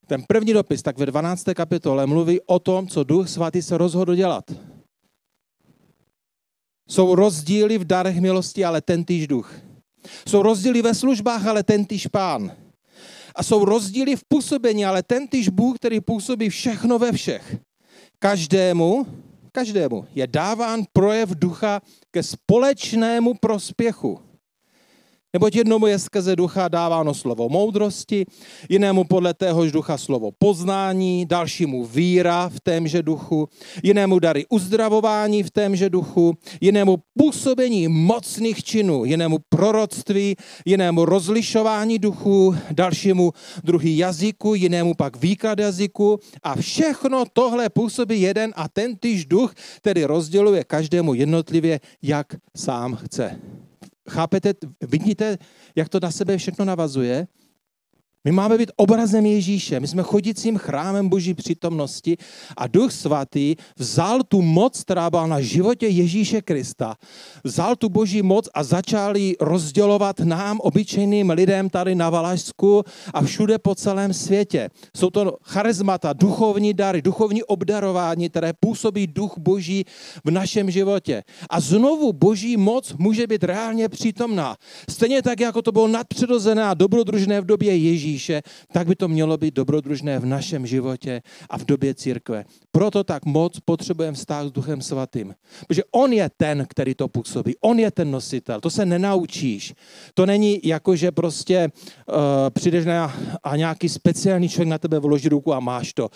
ten 0.07 0.23
první 0.27 0.53
dopis, 0.53 0.81
tak 0.81 0.97
ve 0.97 1.05
12. 1.05 1.43
kapitole 1.55 2.05
mluví 2.05 2.41
o 2.41 2.59
tom, 2.59 2.87
co 2.87 3.03
Duch 3.03 3.29
Svatý 3.29 3.61
se 3.61 3.77
rozhodl 3.77 4.15
dělat. 4.15 4.43
Jsou 6.89 7.15
rozdíly 7.15 7.77
v 7.77 7.85
darech 7.85 8.19
milosti, 8.21 8.65
ale 8.65 8.81
ten 8.81 9.05
týž 9.05 9.27
duch. 9.27 9.53
Jsou 10.27 10.41
rozdíly 10.41 10.81
ve 10.81 10.95
službách, 10.95 11.45
ale 11.45 11.63
ten 11.63 11.85
týž 11.85 12.07
pán. 12.07 12.51
A 13.35 13.43
jsou 13.43 13.65
rozdíly 13.65 14.15
v 14.15 14.23
působení, 14.27 14.85
ale 14.85 15.03
ten 15.03 15.27
týž 15.27 15.49
Bůh, 15.49 15.75
který 15.75 16.01
působí 16.01 16.49
všechno 16.49 16.99
ve 16.99 17.11
všech. 17.11 17.57
Každému, 18.19 19.05
každému 19.51 20.05
je 20.15 20.27
dáván 20.27 20.85
projev 20.93 21.29
ducha 21.35 21.81
ke 22.11 22.23
společnému 22.23 23.33
prospěchu. 23.33 24.28
Neboť 25.33 25.61
jednomu 25.61 25.85
je 25.85 25.99
skrze 25.99 26.33
ducha 26.33 26.65
dáváno 26.67 27.13
slovo 27.13 27.49
moudrosti, 27.49 28.25
jinému 28.69 29.03
podle 29.03 29.33
téhož 29.33 29.71
ducha 29.71 29.97
slovo 29.97 30.31
poznání, 30.33 31.25
dalšímu 31.25 31.85
víra 31.85 32.49
v 32.49 32.59
témže 32.59 33.03
duchu, 33.03 33.49
jinému 33.83 34.19
dary 34.19 34.45
uzdravování 34.49 35.43
v 35.43 35.51
témže 35.51 35.89
duchu, 35.89 36.33
jinému 36.61 36.97
působení 37.17 37.87
mocných 37.87 38.63
činů, 38.63 39.05
jinému 39.05 39.37
proroctví, 39.49 40.35
jinému 40.65 41.05
rozlišování 41.05 41.99
duchu, 41.99 42.55
dalšímu 42.71 43.31
druhý 43.63 43.97
jazyku, 43.97 44.55
jinému 44.55 44.93
pak 44.93 45.17
výklad 45.17 45.59
jazyku 45.59 46.19
a 46.43 46.55
všechno 46.55 47.23
tohle 47.33 47.69
působí 47.69 48.21
jeden 48.21 48.53
a 48.55 48.69
ten 48.69 48.97
týž 48.97 49.25
duch, 49.25 49.53
který 49.77 50.05
rozděluje 50.05 50.63
každému 50.63 51.13
jednotlivě, 51.13 51.79
jak 52.01 52.27
sám 52.57 52.95
chce. 52.95 53.39
Chápete, 54.09 54.53
vidíte, 54.81 55.37
jak 55.75 55.89
to 55.89 55.99
na 55.99 56.11
sebe 56.11 56.37
všechno 56.37 56.65
navazuje? 56.65 57.27
My 58.25 58.31
máme 58.31 58.57
být 58.57 58.71
obrazem 58.75 59.25
Ježíše, 59.25 59.79
my 59.79 59.87
jsme 59.87 60.03
chodícím 60.03 60.57
chrámem 60.57 61.09
Boží 61.09 61.33
přítomnosti 61.33 62.17
a 62.57 62.67
Duch 62.67 62.91
Svatý 62.91 63.55
vzal 63.77 64.23
tu 64.23 64.41
moc, 64.41 64.81
která 64.81 65.09
byla 65.09 65.27
na 65.27 65.41
životě 65.41 65.87
Ježíše 65.87 66.41
Krista, 66.41 66.95
vzal 67.43 67.75
tu 67.75 67.89
Boží 67.89 68.21
moc 68.21 68.49
a 68.53 68.63
začal 68.63 69.17
ji 69.17 69.35
rozdělovat 69.39 70.19
nám, 70.19 70.59
obyčejným 70.59 71.29
lidem 71.29 71.69
tady 71.69 71.95
na 71.95 72.09
Valašsku 72.09 72.83
a 73.13 73.21
všude 73.21 73.57
po 73.57 73.75
celém 73.75 74.13
světě. 74.13 74.69
Jsou 74.97 75.09
to 75.09 75.37
charizmata, 75.43 76.13
duchovní 76.13 76.73
dary, 76.73 77.01
duchovní 77.01 77.43
obdarování, 77.43 78.29
které 78.29 78.53
působí 78.59 79.07
Duch 79.07 79.33
Boží 79.37 79.85
v 80.25 80.31
našem 80.31 80.71
životě. 80.71 81.23
A 81.49 81.59
znovu 81.59 82.13
Boží 82.13 82.57
moc 82.57 82.93
může 82.93 83.27
být 83.27 83.43
reálně 83.43 83.89
přítomná. 83.89 84.55
Stejně 84.89 85.21
tak, 85.21 85.39
jako 85.39 85.61
to 85.61 85.71
bylo 85.71 85.87
nadpřirozené 85.87 86.63
a 86.63 86.73
dobrodružné 86.73 87.41
v 87.41 87.45
době 87.45 87.77
Ježíše 87.77 88.08
Ježíše, 88.09 88.41
tak 88.73 88.87
by 88.87 88.95
to 88.95 89.07
mělo 89.07 89.37
být 89.37 89.53
dobrodružné 89.53 90.19
v 90.19 90.25
našem 90.25 90.67
životě 90.67 91.21
a 91.49 91.57
v 91.57 91.65
době 91.65 91.93
církve. 91.93 92.45
Proto 92.71 93.03
tak 93.03 93.25
moc 93.25 93.59
potřebujeme 93.59 94.17
vztah 94.17 94.47
s 94.47 94.51
Duchem 94.51 94.81
Svatým. 94.81 95.35
Protože 95.67 95.83
On 95.91 96.13
je 96.13 96.29
ten, 96.37 96.65
který 96.69 96.95
to 96.95 97.07
působí. 97.07 97.55
On 97.61 97.79
je 97.79 97.91
ten 97.91 98.11
nositel. 98.11 98.61
To 98.61 98.69
se 98.69 98.85
nenaučíš. 98.85 99.73
To 100.13 100.25
není 100.25 100.59
jako, 100.63 100.95
že 100.95 101.11
prostě 101.11 101.69
uh, 101.69 102.15
přijdeš 102.49 102.85
na, 102.85 103.13
a 103.43 103.55
nějaký 103.55 103.89
speciální 103.89 104.49
člověk 104.49 104.69
na 104.69 104.77
tebe 104.77 104.99
vloží 104.99 105.29
ruku 105.29 105.53
a 105.53 105.59
máš 105.59 105.93
to. 105.93 106.09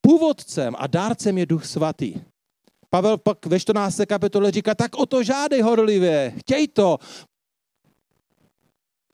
Původcem 0.00 0.74
a 0.78 0.86
dárcem 0.86 1.38
je 1.38 1.46
Duch 1.46 1.66
Svatý. 1.66 2.14
Pavel 2.90 3.18
pak 3.18 3.46
ve 3.46 3.60
14. 3.60 4.00
kapitole 4.08 4.50
říká, 4.50 4.74
tak 4.74 4.96
o 4.96 5.06
to 5.06 5.22
žádej 5.22 5.60
horlivě, 5.60 6.32
chtěj 6.38 6.68
to. 6.68 6.98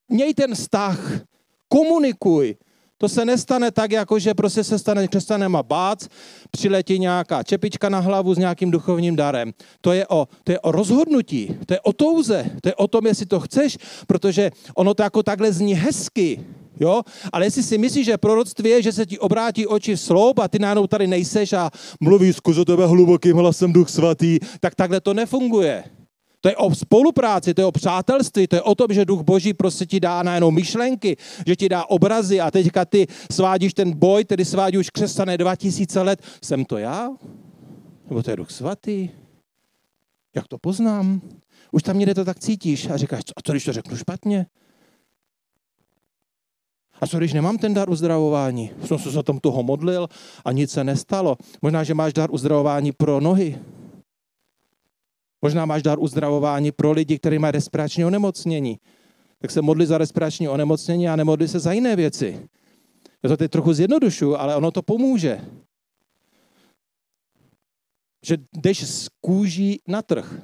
Měj 0.09 0.35
ten 0.35 0.55
vztah, 0.55 0.99
Komunikuj. 1.69 2.57
To 2.99 3.09
se 3.09 3.25
nestane 3.25 3.71
tak, 3.71 3.93
jako 3.93 4.19
že 4.19 4.35
prostě 4.35 4.65
se 4.65 4.79
stane 4.79 5.09
křesťanem 5.09 5.57
a 5.57 5.63
bác, 5.63 6.09
přiletí 6.51 6.99
nějaká 6.99 7.43
čepička 7.43 7.89
na 7.89 7.99
hlavu 7.99 8.35
s 8.35 8.39
nějakým 8.39 8.71
duchovním 8.71 9.17
darem. 9.17 9.53
To 9.81 9.93
je, 9.93 10.07
o, 10.07 10.29
to 10.45 10.53
je 10.53 10.61
o 10.61 10.73
rozhodnutí, 10.73 11.57
to 11.67 11.75
je 11.75 11.81
o 11.81 11.93
touze, 11.93 12.51
to 12.61 12.69
je 12.69 12.75
o 12.75 12.89
tom, 12.89 13.07
jestli 13.07 13.27
to 13.27 13.41
chceš, 13.41 13.79
protože 14.07 14.51
ono 14.75 14.95
to 14.95 15.03
jako 15.03 15.23
takhle 15.23 15.53
zní 15.53 15.75
hezky, 15.75 16.41
Jo? 16.81 17.03
Ale 17.33 17.47
jestli 17.47 17.63
si 17.63 17.79
myslíš, 17.79 18.07
že 18.07 18.19
proroctví 18.19 18.71
je, 18.71 18.83
že 18.83 18.93
se 18.93 19.07
ti 19.07 19.19
obrátí 19.19 19.67
oči 19.67 19.97
v 19.97 20.01
sloup 20.01 20.39
a 20.39 20.49
ty 20.49 20.59
najednou 20.59 20.87
tady 20.87 21.07
nejseš 21.07 21.53
a 21.53 21.71
mluvíš 22.01 22.37
skrze 22.37 22.65
tebe 22.65 22.87
hlubokým 22.87 23.37
hlasem 23.37 23.73
Duch 23.73 23.89
Svatý, 23.89 24.39
tak 24.61 24.75
takhle 24.75 25.01
to 25.01 25.15
nefunguje. 25.15 25.85
To 26.41 26.49
je 26.49 26.57
o 26.57 26.75
spolupráci, 26.75 27.55
to 27.55 27.61
je 27.61 27.67
o 27.67 27.73
přátelství, 27.73 28.47
to 28.47 28.57
je 28.57 28.63
o 28.63 28.75
tom, 28.75 28.87
že 28.91 29.05
duch 29.05 29.23
boží 29.23 29.55
prostě 29.55 29.87
ti 29.87 30.01
dá 30.01 30.23
najednou 30.23 30.51
myšlenky, 30.51 31.17
že 31.47 31.57
ti 31.57 31.69
dá 31.69 31.85
obrazy 31.85 32.41
a 32.41 32.51
teďka 32.51 32.85
ty 32.85 33.07
svádíš 33.33 33.75
ten 33.75 33.99
boj, 33.99 34.25
tedy 34.25 34.45
svádí 34.45 34.79
už 34.79 34.91
křesťané 34.91 35.39
2000 35.39 36.03
let. 36.03 36.23
Jsem 36.43 36.65
to 36.65 36.79
já? 36.79 37.11
Nebo 38.09 38.23
to 38.23 38.31
je 38.31 38.37
duch 38.37 38.51
svatý? 38.51 39.11
Jak 40.37 40.49
to 40.49 40.59
poznám? 40.59 41.21
Už 41.73 41.83
tam 41.83 41.99
někde 41.99 42.15
to 42.15 42.25
tak 42.25 42.39
cítíš 42.39 42.91
a 42.91 42.97
říkáš, 42.97 43.23
a 43.37 43.43
co 43.43 43.53
když 43.53 43.65
to 43.65 43.73
řeknu 43.73 43.97
špatně? 43.97 44.47
A 47.01 47.07
co 47.07 47.19
když 47.19 47.33
nemám 47.33 47.59
ten 47.59 47.75
dar 47.75 47.91
uzdravování? 47.91 48.71
Jsem 48.85 48.99
se 48.99 49.11
za 49.11 49.23
tom 49.23 49.41
toho 49.41 49.63
modlil 49.63 50.09
a 50.45 50.53
nic 50.53 50.71
se 50.71 50.85
nestalo. 50.85 51.37
Možná, 51.63 51.85
že 51.85 51.95
máš 51.95 52.13
dar 52.13 52.31
uzdravování 52.31 52.93
pro 52.93 53.21
nohy, 53.21 53.59
Možná 55.43 55.67
máš 55.67 55.83
dar 55.83 55.99
uzdravování 55.99 56.73
pro 56.73 56.93
lidi, 56.93 57.19
kteří 57.19 57.39
mají 57.39 57.53
respirační 57.53 58.05
onemocnění. 58.05 58.79
Tak 59.39 59.51
se 59.51 59.63
modli 59.63 59.87
za 59.87 59.99
respirační 59.99 60.49
onemocnění 60.49 61.09
a 61.09 61.17
nemodli 61.17 61.49
se 61.49 61.59
za 61.59 61.73
jiné 61.73 61.97
věci. 61.97 62.49
Já 63.23 63.29
to 63.29 63.37
teď 63.37 63.51
trochu 63.51 63.73
zjednodušu, 63.73 64.37
ale 64.37 64.57
ono 64.57 64.71
to 64.71 64.83
pomůže. 64.83 65.41
Že 68.23 68.37
jdeš 68.53 68.85
z 68.91 69.09
kůží 69.21 69.81
na 69.89 70.03
trh. 70.03 70.41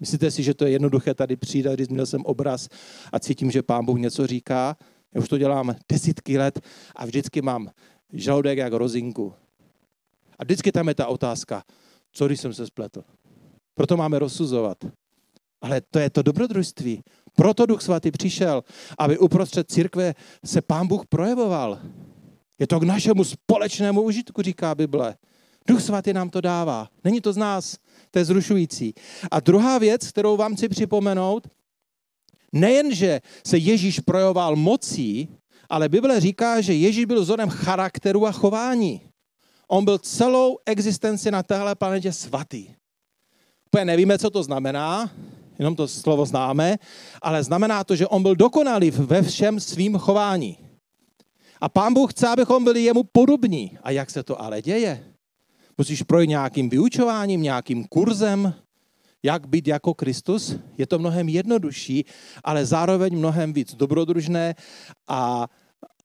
Myslíte 0.00 0.30
si, 0.30 0.42
že 0.42 0.54
to 0.54 0.64
je 0.64 0.70
jednoduché 0.70 1.14
tady 1.14 1.36
přijít 1.36 1.66
a 1.66 1.76
říct, 1.76 1.88
měl 1.88 2.06
jsem 2.06 2.22
obraz 2.24 2.68
a 3.12 3.18
cítím, 3.18 3.50
že 3.50 3.62
pán 3.62 3.84
Bůh 3.84 3.98
něco 3.98 4.26
říká. 4.26 4.76
Já 5.14 5.20
už 5.20 5.28
to 5.28 5.38
dělám 5.38 5.76
desítky 5.88 6.38
let 6.38 6.60
a 6.96 7.06
vždycky 7.06 7.42
mám 7.42 7.70
žaludek 8.12 8.58
jako 8.58 8.78
rozinku. 8.78 9.34
A 10.38 10.44
vždycky 10.44 10.72
tam 10.72 10.88
je 10.88 10.94
ta 10.94 11.06
otázka, 11.06 11.62
co 12.12 12.26
když 12.26 12.40
jsem 12.40 12.54
se 12.54 12.66
spletl? 12.66 13.04
Proto 13.74 13.96
máme 13.96 14.18
rozsuzovat. 14.18 14.78
Ale 15.60 15.80
to 15.80 15.98
je 15.98 16.10
to 16.10 16.22
dobrodružství. 16.22 17.02
Proto 17.36 17.66
Duch 17.66 17.82
Svatý 17.82 18.10
přišel, 18.10 18.64
aby 18.98 19.18
uprostřed 19.18 19.70
církve 19.70 20.14
se 20.44 20.62
Pán 20.62 20.86
Bůh 20.86 21.06
projevoval. 21.06 21.78
Je 22.58 22.66
to 22.66 22.80
k 22.80 22.82
našemu 22.82 23.24
společnému 23.24 24.02
užitku, 24.02 24.42
říká 24.42 24.74
Bible. 24.74 25.16
Duch 25.66 25.82
Svatý 25.82 26.12
nám 26.12 26.30
to 26.30 26.40
dává. 26.40 26.88
Není 27.04 27.20
to 27.20 27.32
z 27.32 27.36
nás. 27.36 27.76
To 28.10 28.18
je 28.18 28.24
zrušující. 28.24 28.94
A 29.30 29.40
druhá 29.40 29.78
věc, 29.78 30.08
kterou 30.08 30.36
vám 30.36 30.56
chci 30.56 30.68
připomenout, 30.68 31.48
nejenže 32.52 33.20
se 33.46 33.58
Ježíš 33.58 34.00
projevoval 34.00 34.56
mocí, 34.56 35.28
ale 35.70 35.88
Bible 35.88 36.20
říká, 36.20 36.60
že 36.60 36.74
Ježíš 36.74 37.04
byl 37.04 37.22
vzorem 37.22 37.48
charakteru 37.48 38.26
a 38.26 38.32
chování. 38.32 39.00
On 39.68 39.84
byl 39.84 39.98
celou 39.98 40.58
existenci 40.66 41.30
na 41.30 41.42
téhle 41.42 41.74
planetě 41.74 42.12
svatý 42.12 42.68
úplně 43.74 43.84
nevíme, 43.84 44.18
co 44.18 44.30
to 44.30 44.42
znamená, 44.42 45.10
jenom 45.58 45.76
to 45.76 45.88
slovo 45.88 46.26
známe, 46.26 46.78
ale 47.22 47.42
znamená 47.42 47.84
to, 47.84 47.96
že 47.96 48.06
on 48.06 48.22
byl 48.22 48.34
dokonalý 48.36 48.90
ve 48.90 49.22
všem 49.22 49.60
svým 49.60 49.98
chování. 49.98 50.58
A 51.60 51.68
pán 51.68 51.94
Bůh 51.94 52.12
chce, 52.12 52.28
abychom 52.28 52.64
byli 52.64 52.82
jemu 52.82 53.02
podobní. 53.02 53.78
A 53.82 53.90
jak 53.90 54.10
se 54.10 54.22
to 54.22 54.42
ale 54.42 54.62
děje? 54.62 55.04
Musíš 55.78 56.02
projít 56.02 56.28
nějakým 56.28 56.70
vyučováním, 56.70 57.42
nějakým 57.42 57.84
kurzem, 57.84 58.54
jak 59.22 59.46
být 59.46 59.68
jako 59.68 59.94
Kristus. 59.94 60.54
Je 60.78 60.86
to 60.86 60.98
mnohem 60.98 61.28
jednodušší, 61.28 62.04
ale 62.44 62.66
zároveň 62.66 63.18
mnohem 63.18 63.52
víc 63.52 63.74
dobrodružné 63.74 64.54
a, 65.08 65.48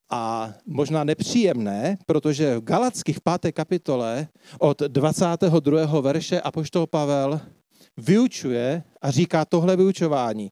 a 0.10 0.54
možná 0.66 1.04
nepříjemné, 1.04 1.98
protože 2.06 2.58
v 2.58 2.64
Galackých 2.64 3.20
5. 3.42 3.54
kapitole 3.54 4.28
od 4.60 4.82
22. 4.82 6.02
verše 6.02 6.42
Apoštol 6.42 6.88
Pavel 6.88 7.42
vyučuje 8.00 8.84
a 9.02 9.12
říká 9.12 9.46
tohle 9.46 9.76
vyučování. 9.76 10.52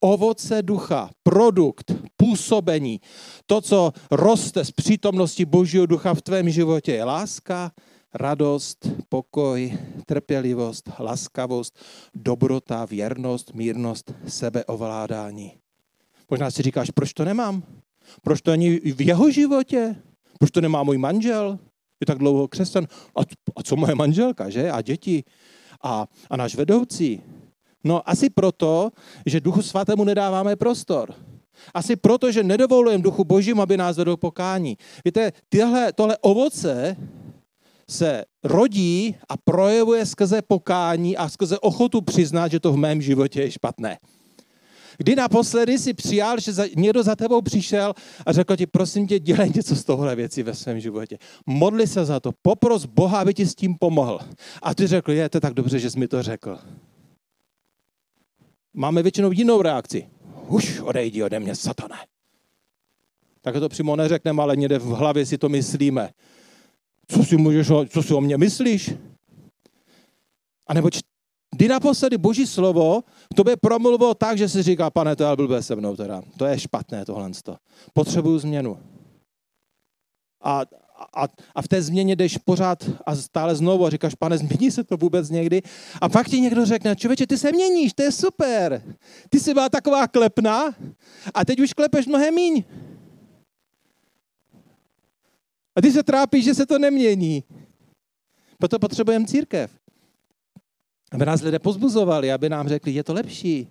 Ovoce 0.00 0.62
ducha, 0.62 1.10
produkt, 1.22 1.92
působení, 2.16 3.00
to, 3.46 3.60
co 3.60 3.92
roste 4.10 4.64
z 4.64 4.70
přítomnosti 4.70 5.44
Božího 5.44 5.86
ducha 5.86 6.14
v 6.14 6.22
tvém 6.22 6.50
životě, 6.50 6.92
je 6.92 7.04
láska, 7.04 7.72
radost, 8.14 8.88
pokoj, 9.08 9.78
trpělivost, 10.06 10.90
laskavost, 10.98 11.78
dobrota, 12.14 12.84
věrnost, 12.84 13.54
mírnost, 13.54 14.14
sebeovládání. 14.28 15.52
Možná 16.30 16.50
si 16.50 16.62
říkáš, 16.62 16.90
proč 16.90 17.12
to 17.12 17.24
nemám? 17.24 17.62
Proč 18.22 18.42
to 18.42 18.50
není 18.50 18.70
v 18.70 19.00
jeho 19.00 19.30
životě? 19.30 19.96
Proč 20.38 20.50
to 20.50 20.60
nemá 20.60 20.82
můj 20.82 20.98
manžel? 20.98 21.58
Je 22.00 22.06
tak 22.06 22.18
dlouho 22.18 22.48
křesťan. 22.48 22.86
A, 23.16 23.20
a 23.56 23.62
co 23.62 23.76
moje 23.76 23.94
manželka, 23.94 24.50
že? 24.50 24.70
A 24.70 24.82
děti? 24.82 25.24
A, 25.82 26.06
a 26.30 26.36
náš 26.36 26.54
vedoucí? 26.54 27.22
No 27.84 28.02
asi 28.10 28.30
proto, 28.30 28.90
že 29.26 29.40
Duchu 29.40 29.62
Svatému 29.62 30.04
nedáváme 30.04 30.56
prostor. 30.56 31.14
Asi 31.74 31.96
proto, 31.96 32.32
že 32.32 32.42
nedovolujeme 32.42 33.02
Duchu 33.02 33.24
Božímu, 33.24 33.62
aby 33.62 33.76
nás 33.76 33.96
vedl 33.96 34.16
pokání. 34.16 34.78
Víte, 35.04 35.32
tyhle, 35.48 35.92
tohle 35.92 36.18
ovoce 36.20 36.96
se 37.90 38.24
rodí 38.44 39.16
a 39.28 39.36
projevuje 39.36 40.06
skrze 40.06 40.42
pokání 40.42 41.16
a 41.16 41.28
skrze 41.28 41.58
ochotu 41.58 42.00
přiznat, 42.00 42.48
že 42.48 42.60
to 42.60 42.72
v 42.72 42.76
mém 42.76 43.02
životě 43.02 43.42
je 43.42 43.50
špatné. 43.50 43.98
Kdy 44.98 45.16
naposledy 45.16 45.78
si 45.78 45.94
přijal, 45.94 46.40
že 46.40 46.52
za, 46.52 46.64
někdo 46.76 47.02
za 47.02 47.16
tebou 47.16 47.42
přišel 47.42 47.94
a 48.26 48.32
řekl 48.32 48.56
ti, 48.56 48.66
prosím 48.66 49.06
tě, 49.06 49.18
dělej 49.18 49.52
něco 49.54 49.76
z 49.76 49.84
tohle 49.84 50.16
věci 50.16 50.42
ve 50.42 50.54
svém 50.54 50.80
životě. 50.80 51.18
Modli 51.46 51.86
se 51.86 52.04
za 52.04 52.20
to, 52.20 52.32
popros 52.42 52.84
Boha, 52.84 53.20
aby 53.20 53.34
ti 53.34 53.46
s 53.46 53.54
tím 53.54 53.74
pomohl. 53.80 54.20
A 54.62 54.74
ty 54.74 54.86
řekl, 54.86 55.12
je 55.12 55.28
to 55.28 55.40
tak 55.40 55.54
dobře, 55.54 55.78
že 55.78 55.90
jsi 55.90 55.98
mi 55.98 56.08
to 56.08 56.22
řekl. 56.22 56.58
Máme 58.74 59.02
většinou 59.02 59.32
jinou 59.32 59.62
reakci. 59.62 60.06
Už 60.48 60.80
odejdi 60.80 61.22
ode 61.22 61.40
mě, 61.40 61.54
satane. 61.54 61.96
Tak 63.40 63.54
to 63.54 63.68
přímo 63.68 63.96
neřekneme, 63.96 64.42
ale 64.42 64.56
někde 64.56 64.78
v 64.78 64.86
hlavě 64.86 65.26
si 65.26 65.38
to 65.38 65.48
myslíme. 65.48 66.10
Co 67.08 67.24
si, 67.24 67.36
můžeš, 67.36 67.66
co 67.88 68.02
si 68.02 68.14
o 68.14 68.20
mě 68.20 68.38
myslíš? 68.38 68.94
A 70.66 70.74
nebo 70.74 70.90
Kdy 71.58 71.68
naposledy 71.68 72.18
Boží 72.18 72.46
slovo 72.46 73.02
k 73.02 73.34
tobě 73.34 73.56
promluvilo 73.56 74.14
tak, 74.14 74.38
že 74.38 74.48
si 74.48 74.62
říká, 74.62 74.90
pane, 74.90 75.16
to 75.16 75.24
je 75.24 75.36
blbé 75.36 75.62
se 75.62 75.76
mnou 75.76 75.96
teda. 75.96 76.22
To 76.36 76.46
je 76.46 76.58
špatné 76.58 77.04
tohle. 77.04 77.30
Potřebuju 77.92 78.38
změnu. 78.38 78.78
A, 80.42 80.62
a, 81.14 81.26
a 81.54 81.62
v 81.62 81.68
té 81.68 81.82
změně 81.82 82.16
jdeš 82.16 82.38
pořád 82.38 82.90
a 83.06 83.16
stále 83.16 83.56
znovu 83.56 83.86
a 83.86 83.90
říkáš, 83.90 84.14
pane, 84.14 84.38
změní 84.38 84.70
se 84.70 84.84
to 84.84 84.96
vůbec 84.96 85.30
někdy? 85.30 85.62
A 86.00 86.08
pak 86.08 86.28
ti 86.28 86.40
někdo 86.40 86.66
řekne, 86.66 86.96
člověče, 86.96 87.26
ty 87.26 87.38
se 87.38 87.52
měníš, 87.52 87.92
to 87.92 88.02
je 88.02 88.12
super. 88.12 88.82
Ty 89.28 89.40
jsi 89.40 89.54
byla 89.54 89.68
taková 89.68 90.08
klepná 90.08 90.74
a 91.34 91.44
teď 91.44 91.60
už 91.60 91.72
klepeš 91.72 92.06
mnohem 92.06 92.34
míň. 92.34 92.64
A 95.76 95.80
ty 95.82 95.92
se 95.92 96.02
trápíš, 96.02 96.44
že 96.44 96.54
se 96.54 96.66
to 96.66 96.78
nemění. 96.78 97.44
Proto 98.58 98.78
potřebujeme 98.78 99.26
církev. 99.26 99.70
Aby 101.12 101.26
nás 101.26 101.42
lidé 101.42 101.58
pozbuzovali, 101.58 102.32
aby 102.32 102.48
nám 102.48 102.68
řekli, 102.68 102.92
je 102.92 103.04
to 103.04 103.14
lepší. 103.14 103.68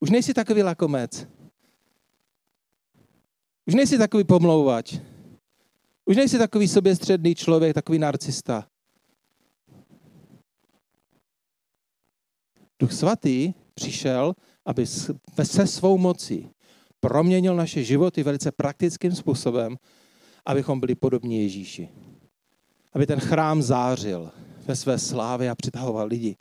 Už 0.00 0.10
nejsi 0.10 0.34
takový 0.34 0.62
lakomec. 0.62 1.26
Už 3.66 3.74
nejsi 3.74 3.98
takový 3.98 4.24
pomlouvač. 4.24 4.98
Už 6.04 6.16
nejsi 6.16 6.38
takový 6.38 6.68
soběstředný 6.68 7.34
člověk, 7.34 7.74
takový 7.74 7.98
narcista. 7.98 8.66
Duch 12.78 12.92
svatý 12.92 13.54
přišel, 13.74 14.34
aby 14.64 14.86
se 15.44 15.66
svou 15.66 15.98
mocí 15.98 16.50
proměnil 17.00 17.56
naše 17.56 17.84
životy 17.84 18.22
velice 18.22 18.52
praktickým 18.52 19.12
způsobem, 19.12 19.76
abychom 20.46 20.80
byli 20.80 20.94
podobní 20.94 21.42
Ježíši. 21.42 21.88
Aby 22.92 23.06
ten 23.06 23.20
chrám 23.20 23.62
zářil 23.62 24.32
ve 24.66 24.76
své 24.76 24.98
slávě 24.98 25.50
a 25.50 25.54
přitahoval 25.54 26.06
lidi. 26.06 26.36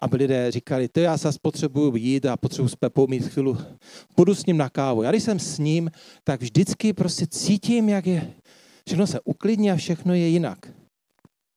Aby 0.00 0.16
lidé 0.16 0.50
říkali, 0.50 0.88
to 0.88 1.00
já 1.00 1.18
se 1.18 1.28
potřebuju 1.42 1.96
jít 1.96 2.26
a 2.26 2.36
potřebuji 2.36 2.68
s 2.68 2.76
Pepou 2.76 3.06
mít 3.06 3.28
chvíli, 3.28 3.54
půjdu 4.14 4.34
s 4.34 4.46
ním 4.46 4.56
na 4.56 4.68
kávu. 4.68 5.02
Já 5.02 5.10
když 5.10 5.22
jsem 5.22 5.38
s 5.38 5.58
ním, 5.58 5.90
tak 6.24 6.42
vždycky 6.42 6.92
prostě 6.92 7.26
cítím, 7.26 7.88
jak 7.88 8.06
je, 8.06 8.32
všechno 8.86 9.06
se 9.06 9.20
uklidní 9.24 9.70
a 9.70 9.76
všechno 9.76 10.14
je 10.14 10.28
jinak. 10.28 10.58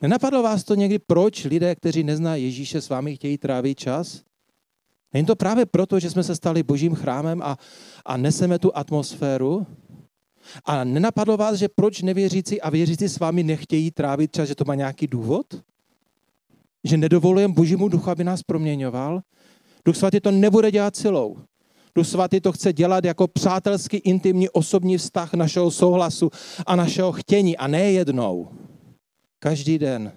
Nenapadlo 0.01 0.43
vás 0.43 0.63
to 0.63 0.75
někdy, 0.75 0.99
proč 0.99 1.43
lidé, 1.45 1.75
kteří 1.75 2.03
neznají 2.03 2.43
Ježíše, 2.43 2.81
s 2.81 2.89
vámi 2.89 3.15
chtějí 3.15 3.37
trávit 3.37 3.79
čas? 3.79 4.21
Není 5.13 5.25
to 5.25 5.35
právě 5.35 5.65
proto, 5.65 5.99
že 5.99 6.09
jsme 6.09 6.23
se 6.23 6.35
stali 6.35 6.63
božím 6.63 6.95
chrámem 6.95 7.41
a, 7.41 7.57
a 8.05 8.17
neseme 8.17 8.59
tu 8.59 8.77
atmosféru? 8.77 9.67
A 10.65 10.83
nenapadlo 10.83 11.37
vás, 11.37 11.55
že 11.55 11.67
proč 11.69 12.01
nevěřící 12.01 12.61
a 12.61 12.69
věřící 12.69 13.09
s 13.09 13.19
vámi 13.19 13.43
nechtějí 13.43 13.91
trávit 13.91 14.31
čas, 14.31 14.47
že 14.47 14.55
to 14.55 14.65
má 14.65 14.75
nějaký 14.75 15.07
důvod? 15.07 15.45
Že 16.87 16.97
nedovolujeme 16.97 17.53
božímu 17.53 17.87
duchu, 17.87 18.09
aby 18.09 18.23
nás 18.23 18.43
proměňoval? 18.43 19.21
Duch 19.85 19.95
svatý 19.95 20.19
to 20.19 20.31
nebude 20.31 20.71
dělat 20.71 20.95
silou. 20.95 21.37
Duch 21.95 22.07
svatý 22.07 22.41
to 22.41 22.51
chce 22.51 22.73
dělat 22.73 23.05
jako 23.05 23.27
přátelský, 23.27 23.97
intimní, 23.97 24.49
osobní 24.49 24.97
vztah 24.97 25.33
našeho 25.33 25.71
souhlasu 25.71 26.29
a 26.65 26.75
našeho 26.75 27.11
chtění 27.11 27.57
a 27.57 27.67
ne 27.67 27.91
jednou. 27.91 28.47
Každý 29.39 29.79
den. 29.79 30.11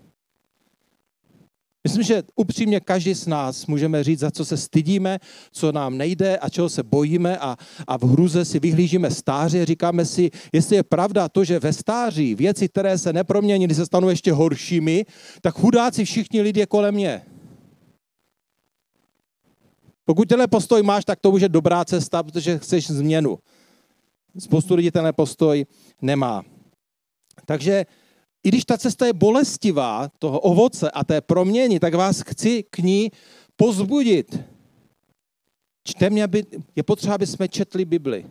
Myslím, 1.85 2.03
že 2.03 2.23
upřímně 2.37 2.81
každý 2.81 3.15
z 3.15 3.27
nás 3.27 3.67
můžeme 3.67 4.05
říct, 4.05 4.19
za 4.19 4.31
co 4.31 4.45
se 4.45 4.57
stydíme, 4.57 5.19
co 5.53 5.73
nám 5.73 5.99
nejde 5.99 6.39
a 6.39 6.49
čeho 6.49 6.69
se 6.69 6.83
bojíme 6.83 7.39
a, 7.39 7.57
a 7.87 7.99
v 7.99 8.03
hruze 8.03 8.45
si 8.45 8.59
vyhlížíme 8.59 9.11
stáří 9.11 9.61
a 9.61 9.65
říkáme 9.65 10.05
si, 10.05 10.31
jestli 10.53 10.77
je 10.77 10.83
pravda 10.83 11.29
to, 11.29 11.45
že 11.45 11.59
ve 11.59 11.73
stáří 11.73 12.35
věci, 12.35 12.69
které 12.69 12.99
se 12.99 13.13
neproměnily, 13.13 13.75
se 13.75 13.87
stanou 13.87 14.09
ještě 14.09 14.33
horšími, 14.33 15.07
tak 15.43 15.55
chudáci 15.55 16.05
všichni 16.05 16.43
lidé 16.43 16.67
kolem 16.67 16.95
mě. 16.95 17.23
Pokud 20.05 20.29
tenhle 20.29 20.47
postoj 20.47 20.83
máš, 20.83 21.05
tak 21.05 21.21
to 21.21 21.31
už 21.31 21.43
je 21.43 21.49
dobrá 21.49 21.85
cesta, 21.85 22.23
protože 22.23 22.59
chceš 22.59 22.91
změnu. 22.91 23.39
Spoustu 24.39 24.75
lidí 24.75 24.91
tenhle 24.91 25.13
postoj 25.13 25.67
nemá. 26.03 26.43
Takže 27.47 27.87
i 28.45 28.49
když 28.49 28.65
ta 28.65 28.79
cesta 28.79 29.07
je 29.07 29.13
bolestivá, 29.13 30.09
toho 30.19 30.41
ovoce 30.41 30.91
a 30.91 31.05
té 31.05 31.21
proměny, 31.21 31.81
tak 31.81 31.95
vás 31.95 32.21
chci 32.21 32.65
k 32.71 32.79
ní 32.79 33.11
pozbudit. 33.57 34.41
Čtem, 35.85 36.23
aby, 36.23 36.45
je 36.77 36.83
potřeba, 36.83 37.15
aby 37.15 37.27
jsme 37.27 37.49
četli 37.49 37.85
Bibli, 37.85 38.27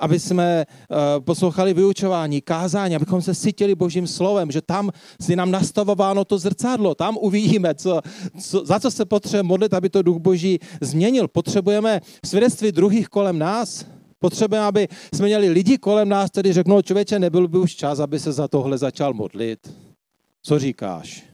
aby 0.00 0.20
jsme 0.20 0.66
uh, 0.66 0.96
poslouchali 1.24 1.74
vyučování, 1.74 2.40
kázání, 2.40 2.96
abychom 2.96 3.22
se 3.22 3.34
cítili 3.34 3.74
Božím 3.74 4.06
slovem, 4.06 4.50
že 4.50 4.62
tam 4.62 4.90
si 5.20 5.36
nám 5.36 5.50
nastavováno 5.50 6.24
to 6.24 6.38
zrcadlo, 6.38 6.94
tam 6.94 7.16
uvidíme, 7.16 7.74
co, 7.74 8.00
co, 8.40 8.64
za 8.64 8.80
co 8.80 8.90
se 8.90 9.04
potřebuje 9.04 9.42
modlit, 9.42 9.74
aby 9.74 9.88
to 9.88 10.02
Duch 10.02 10.18
Boží 10.18 10.58
změnil. 10.80 11.28
Potřebujeme 11.28 12.00
svědectví 12.24 12.72
druhých 12.72 13.08
kolem 13.08 13.38
nás, 13.38 13.86
Potřebujeme, 14.18 14.66
aby 14.66 14.88
jsme 15.14 15.26
měli 15.26 15.48
lidi 15.48 15.78
kolem 15.78 16.08
nás, 16.08 16.30
kteří 16.30 16.52
řeknou, 16.52 16.82
člověče, 16.82 17.18
nebyl 17.18 17.48
by 17.48 17.58
už 17.58 17.74
čas, 17.74 17.98
aby 17.98 18.18
se 18.18 18.32
za 18.32 18.48
tohle 18.48 18.78
začal 18.78 19.14
modlit. 19.14 19.74
Co 20.42 20.58
říkáš? 20.58 21.24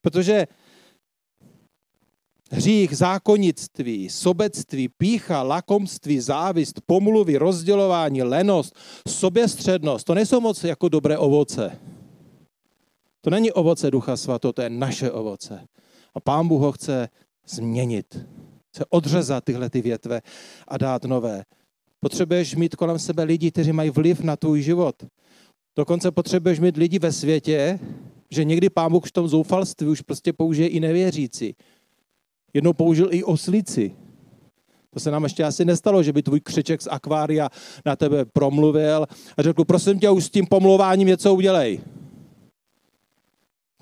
Protože 0.00 0.46
hřích, 2.50 2.96
zákonnictví, 2.96 4.08
sobectví, 4.08 4.88
pícha, 4.88 5.42
lakomství, 5.42 6.20
závist, 6.20 6.80
pomluvy, 6.86 7.36
rozdělování, 7.36 8.22
lenost, 8.22 8.76
soběstřednost, 9.08 10.06
to 10.06 10.14
nejsou 10.14 10.40
moc 10.40 10.64
jako 10.64 10.88
dobré 10.88 11.18
ovoce. 11.18 11.78
To 13.20 13.30
není 13.30 13.52
ovoce 13.52 13.90
Ducha 13.90 14.16
Svato, 14.16 14.52
to 14.52 14.62
je 14.62 14.70
naše 14.70 15.10
ovoce. 15.10 15.66
A 16.14 16.20
Pán 16.20 16.48
Bůh 16.48 16.60
ho 16.60 16.72
chce 16.72 17.08
změnit 17.46 18.26
se 18.76 18.84
odřezat 18.88 19.44
tyhle 19.44 19.70
ty 19.70 19.82
větve 19.82 20.20
a 20.68 20.78
dát 20.78 21.04
nové. 21.04 21.42
Potřebuješ 22.00 22.54
mít 22.54 22.76
kolem 22.76 22.98
sebe 22.98 23.22
lidi, 23.22 23.50
kteří 23.50 23.72
mají 23.72 23.90
vliv 23.90 24.20
na 24.20 24.36
tvůj 24.36 24.62
život. 24.62 25.04
Dokonce 25.76 26.10
potřebuješ 26.10 26.60
mít 26.60 26.76
lidi 26.76 26.98
ve 26.98 27.12
světě, 27.12 27.78
že 28.30 28.44
někdy 28.44 28.70
Pán 28.70 28.92
Bůh 28.92 29.06
v 29.06 29.12
tom 29.12 29.28
zoufalství 29.28 29.86
už 29.86 30.00
prostě 30.00 30.32
použije 30.32 30.68
i 30.68 30.80
nevěřící. 30.80 31.54
Jednou 32.54 32.72
použil 32.72 33.08
i 33.10 33.24
oslici. 33.24 33.96
To 34.90 35.00
se 35.00 35.10
nám 35.10 35.22
ještě 35.22 35.44
asi 35.44 35.64
nestalo, 35.64 36.02
že 36.02 36.12
by 36.12 36.22
tvůj 36.22 36.40
křeček 36.40 36.82
z 36.82 36.88
akvária 36.90 37.48
na 37.86 37.96
tebe 37.96 38.24
promluvil 38.24 39.06
a 39.36 39.42
řekl, 39.42 39.64
prosím 39.64 39.98
tě, 39.98 40.10
už 40.10 40.24
s 40.24 40.30
tím 40.30 40.46
pomluváním 40.46 41.08
něco 41.08 41.34
udělej. 41.34 41.80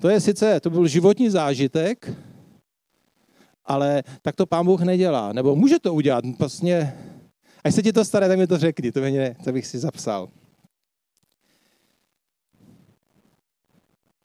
To 0.01 0.09
je 0.09 0.19
sice, 0.19 0.59
to 0.59 0.69
byl 0.69 0.87
životní 0.87 1.29
zážitek, 1.29 2.13
ale 3.65 4.03
tak 4.21 4.35
to 4.35 4.45
pán 4.45 4.65
Bůh 4.65 4.81
nedělá. 4.81 5.33
Nebo 5.33 5.55
může 5.55 5.79
to 5.79 5.93
udělat, 5.93 6.25
vlastně, 6.39 6.97
až 7.63 7.75
se 7.75 7.83
ti 7.83 7.93
to 7.93 8.05
stane, 8.05 8.27
tak 8.27 8.37
mi 8.39 8.47
to 8.47 8.57
řekni, 8.57 8.91
to, 8.91 8.99
mě, 8.99 9.35
to 9.43 9.51
bych 9.51 9.67
si 9.67 9.79
zapsal. 9.79 10.29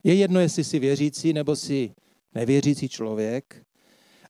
Je 0.05 0.15
jedno, 0.15 0.41
jestli 0.41 0.65
jsi 0.65 0.79
věřící 0.79 1.33
nebo 1.33 1.57
jsi 1.57 1.95
nevěřící 2.35 2.89
člověk, 2.89 3.63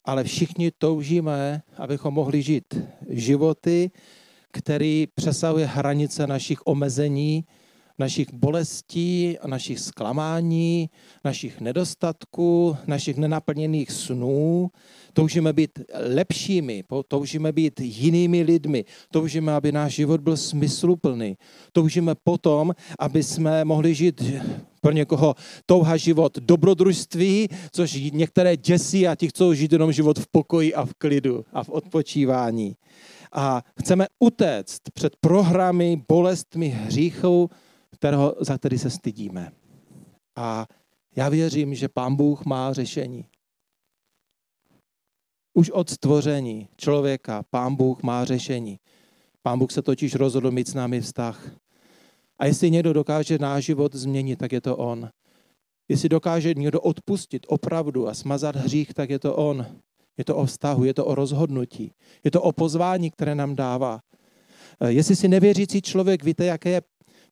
ale 0.04 0.24
všichni 0.24 0.70
toužíme, 0.70 1.62
abychom 1.76 2.14
mohli 2.14 2.42
žít 2.42 2.74
životy, 3.08 3.90
který 4.52 5.06
přesahuje 5.14 5.66
hranice 5.66 6.26
našich 6.26 6.58
omezení, 6.66 7.44
našich 7.98 8.32
bolestí, 8.32 9.36
našich 9.46 9.80
zklamání, 9.80 10.90
našich 11.24 11.60
nedostatků, 11.60 12.76
našich 12.86 13.16
nenaplněných 13.16 13.90
snů. 13.90 14.70
Toužíme 15.12 15.52
být 15.52 15.70
lepšími, 16.14 16.84
toužíme 17.08 17.52
být 17.52 17.80
jinými 17.80 18.42
lidmi, 18.42 18.84
toužíme, 19.10 19.52
aby 19.52 19.72
náš 19.72 19.94
život 19.94 20.20
byl 20.20 20.36
smysluplný. 20.36 21.36
Toužíme 21.72 22.14
potom, 22.24 22.72
aby 22.98 23.22
jsme 23.22 23.64
mohli 23.64 23.94
žít 23.94 24.22
pro 24.80 24.92
někoho 24.92 25.34
touha 25.66 25.96
život 25.96 26.38
dobrodružství, 26.38 27.48
což 27.72 27.98
některé 28.12 28.56
děsí 28.56 29.08
a 29.08 29.14
ti 29.14 29.28
chcou 29.28 29.52
žít 29.54 29.72
jenom 29.72 29.92
život 29.92 30.18
v 30.18 30.26
pokoji 30.30 30.74
a 30.74 30.84
v 30.84 30.94
klidu 30.94 31.44
a 31.52 31.64
v 31.64 31.68
odpočívání. 31.68 32.76
A 33.32 33.62
chceme 33.80 34.06
utéct 34.18 34.82
před 34.94 35.16
programy, 35.16 36.02
bolestmi, 36.08 36.68
hříchů, 36.68 37.50
kterého, 37.96 38.34
za 38.40 38.58
který 38.58 38.78
se 38.78 38.90
stydíme. 38.90 39.52
A 40.36 40.66
já 41.16 41.28
věřím, 41.28 41.74
že 41.74 41.88
Pán 41.88 42.16
Bůh 42.16 42.44
má 42.44 42.72
řešení. 42.72 43.24
Už 45.54 45.70
od 45.70 45.90
stvoření 45.90 46.68
člověka 46.76 47.42
Pán 47.50 47.76
Bůh 47.76 48.02
má 48.02 48.24
řešení. 48.24 48.78
Pán 49.42 49.58
Bůh 49.58 49.72
se 49.72 49.82
totiž 49.82 50.14
rozhodl 50.14 50.50
mít 50.50 50.68
s 50.68 50.74
námi 50.74 51.00
vztah. 51.00 51.50
A 52.38 52.46
jestli 52.46 52.70
někdo 52.70 52.92
dokáže 52.92 53.38
náš 53.38 53.64
život 53.64 53.94
změnit, 53.94 54.36
tak 54.36 54.52
je 54.52 54.60
to 54.60 54.76
On. 54.76 55.10
Jestli 55.88 56.08
dokáže 56.08 56.54
někdo 56.54 56.80
odpustit 56.80 57.46
opravdu 57.48 58.08
a 58.08 58.14
smazat 58.14 58.56
hřích, 58.56 58.94
tak 58.94 59.10
je 59.10 59.18
to 59.18 59.36
On. 59.36 59.66
Je 60.18 60.24
to 60.24 60.36
o 60.36 60.44
vztahu, 60.44 60.84
je 60.84 60.94
to 60.94 61.04
o 61.04 61.14
rozhodnutí. 61.14 61.92
Je 62.24 62.30
to 62.30 62.42
o 62.42 62.52
pozvání, 62.52 63.10
které 63.10 63.34
nám 63.34 63.56
dává. 63.56 64.00
Jestli 64.86 65.16
si 65.16 65.28
nevěřící 65.28 65.82
člověk, 65.82 66.24
víte, 66.24 66.44
jaké 66.44 66.70
je 66.70 66.82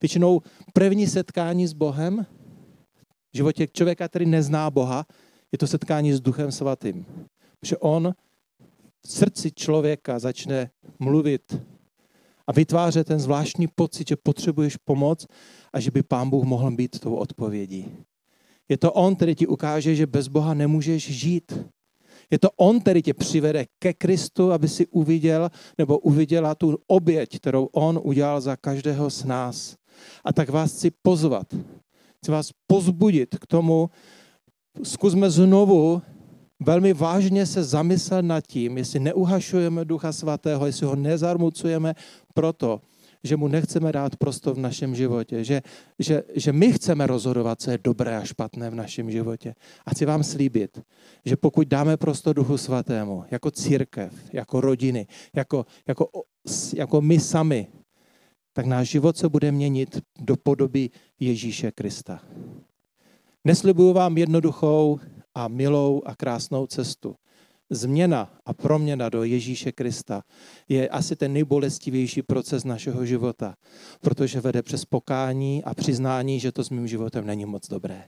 většinou 0.01 0.41
první 0.73 1.07
setkání 1.07 1.67
s 1.67 1.73
Bohem 1.73 2.27
v 3.33 3.37
životě 3.37 3.67
člověka, 3.67 4.09
který 4.09 4.27
nezná 4.27 4.71
Boha, 4.71 5.07
je 5.53 5.59
to 5.59 5.67
setkání 5.67 6.13
s 6.13 6.21
Duchem 6.21 6.53
Svatým. 6.53 7.07
Protože 7.61 7.77
on 7.79 8.15
v 9.07 9.13
srdci 9.13 9.51
člověka 9.53 10.19
začne 10.19 10.71
mluvit 10.99 11.61
a 12.47 12.53
vytvářet 12.53 13.07
ten 13.07 13.21
zvláštní 13.21 13.67
pocit, 13.67 14.09
že 14.09 14.17
potřebuješ 14.17 14.77
pomoc 14.77 15.27
a 15.73 15.81
že 15.81 15.91
by 15.91 16.03
Pán 16.03 16.31
Bůh 16.31 16.45
mohl 16.45 16.71
být 16.71 16.99
tou 16.99 17.15
odpovědí. 17.15 17.89
Je 18.69 18.79
to 18.79 18.93
On, 18.93 19.17
který 19.17 19.35
ti 19.35 19.47
ukáže, 19.47 19.95
že 19.95 20.07
bez 20.07 20.29
Boha 20.29 20.55
nemůžeš 20.55 21.11
žít. 21.11 21.59
Je 22.31 22.39
to 22.39 22.51
On, 22.51 22.81
který 22.81 23.03
tě 23.03 23.15
přivede 23.15 23.65
ke 23.79 23.93
Kristu, 23.93 24.53
aby 24.53 24.69
si 24.69 24.87
uviděl 24.87 25.51
nebo 25.79 25.99
uviděla 25.99 26.55
tu 26.55 26.79
oběť, 26.87 27.37
kterou 27.37 27.65
On 27.65 28.01
udělal 28.03 28.41
za 28.41 28.57
každého 28.57 29.11
z 29.11 29.25
nás. 29.25 29.77
A 30.25 30.33
tak 30.33 30.49
vás 30.49 30.73
chci 30.73 30.91
pozvat, 30.91 31.47
chci 32.19 32.31
vás 32.31 32.51
pozbudit 32.67 33.39
k 33.39 33.47
tomu, 33.47 33.91
zkusme 34.83 35.31
znovu 35.31 36.03
velmi 36.61 36.93
vážně 36.93 37.47
se 37.47 37.65
zamyslet 37.65 38.25
nad 38.25 38.47
tím, 38.47 38.79
jestli 38.79 39.01
neuhašujeme 39.01 39.85
Ducha 39.85 40.13
Svatého, 40.13 40.67
jestli 40.67 40.87
ho 40.87 40.97
nezarmucujeme 40.97 41.95
proto, 42.35 42.81
že 43.25 43.37
mu 43.37 43.49
nechceme 43.49 43.93
dát 43.93 44.17
prostor 44.17 44.55
v 44.55 44.59
našem 44.59 44.95
životě, 44.95 45.45
že, 45.45 45.63
že, 45.99 46.23
že 46.35 46.53
my 46.53 46.73
chceme 46.73 47.07
rozhodovat, 47.07 47.61
co 47.61 47.71
je 47.71 47.79
dobré 47.85 48.17
a 48.17 48.25
špatné 48.25 48.71
v 48.71 48.75
našem 48.75 49.11
životě. 49.11 49.55
A 49.87 49.91
chci 49.91 50.05
vám 50.07 50.23
slíbit, 50.23 50.81
že 51.25 51.37
pokud 51.37 51.69
dáme 51.69 51.97
prostor 51.97 52.37
Duchu 52.37 52.57
Svatému, 52.57 53.25
jako 53.31 53.51
církev, 53.51 54.13
jako 54.33 54.61
rodiny, 54.61 55.07
jako, 55.35 55.67
jako, 55.89 56.09
jako 56.75 57.01
my 57.01 57.21
sami, 57.21 57.67
tak 58.55 58.67
náš 58.67 58.89
život 58.89 59.17
se 59.17 59.29
bude 59.29 59.53
měnit 59.53 60.01
do 60.21 60.37
podoby 60.37 60.91
Ježíše 61.21 61.73
Krista. 61.73 62.21
Neslibuju 63.45 63.93
vám 63.93 64.19
jednoduchou 64.19 65.01
a 65.35 65.49
milou 65.49 66.03
a 66.05 66.17
krásnou 66.17 66.67
cestu. 66.67 67.15
Změna 67.71 68.31
a 68.47 68.53
proměna 68.53 69.09
do 69.09 69.25
Ježíše 69.25 69.73
Krista 69.73 70.23
je 70.69 70.89
asi 70.89 71.17
ten 71.17 71.33
nejbolestivější 71.33 72.23
proces 72.23 72.65
našeho 72.65 73.07
života, 73.07 73.55
protože 74.01 74.41
vede 74.41 74.63
přes 74.63 74.85
pokání 74.85 75.65
a 75.65 75.75
přiznání, 75.75 76.41
že 76.41 76.53
to 76.53 76.65
s 76.65 76.71
mým 76.71 76.89
životem 76.89 77.27
není 77.27 77.47
moc 77.47 77.69
dobré. 77.69 78.05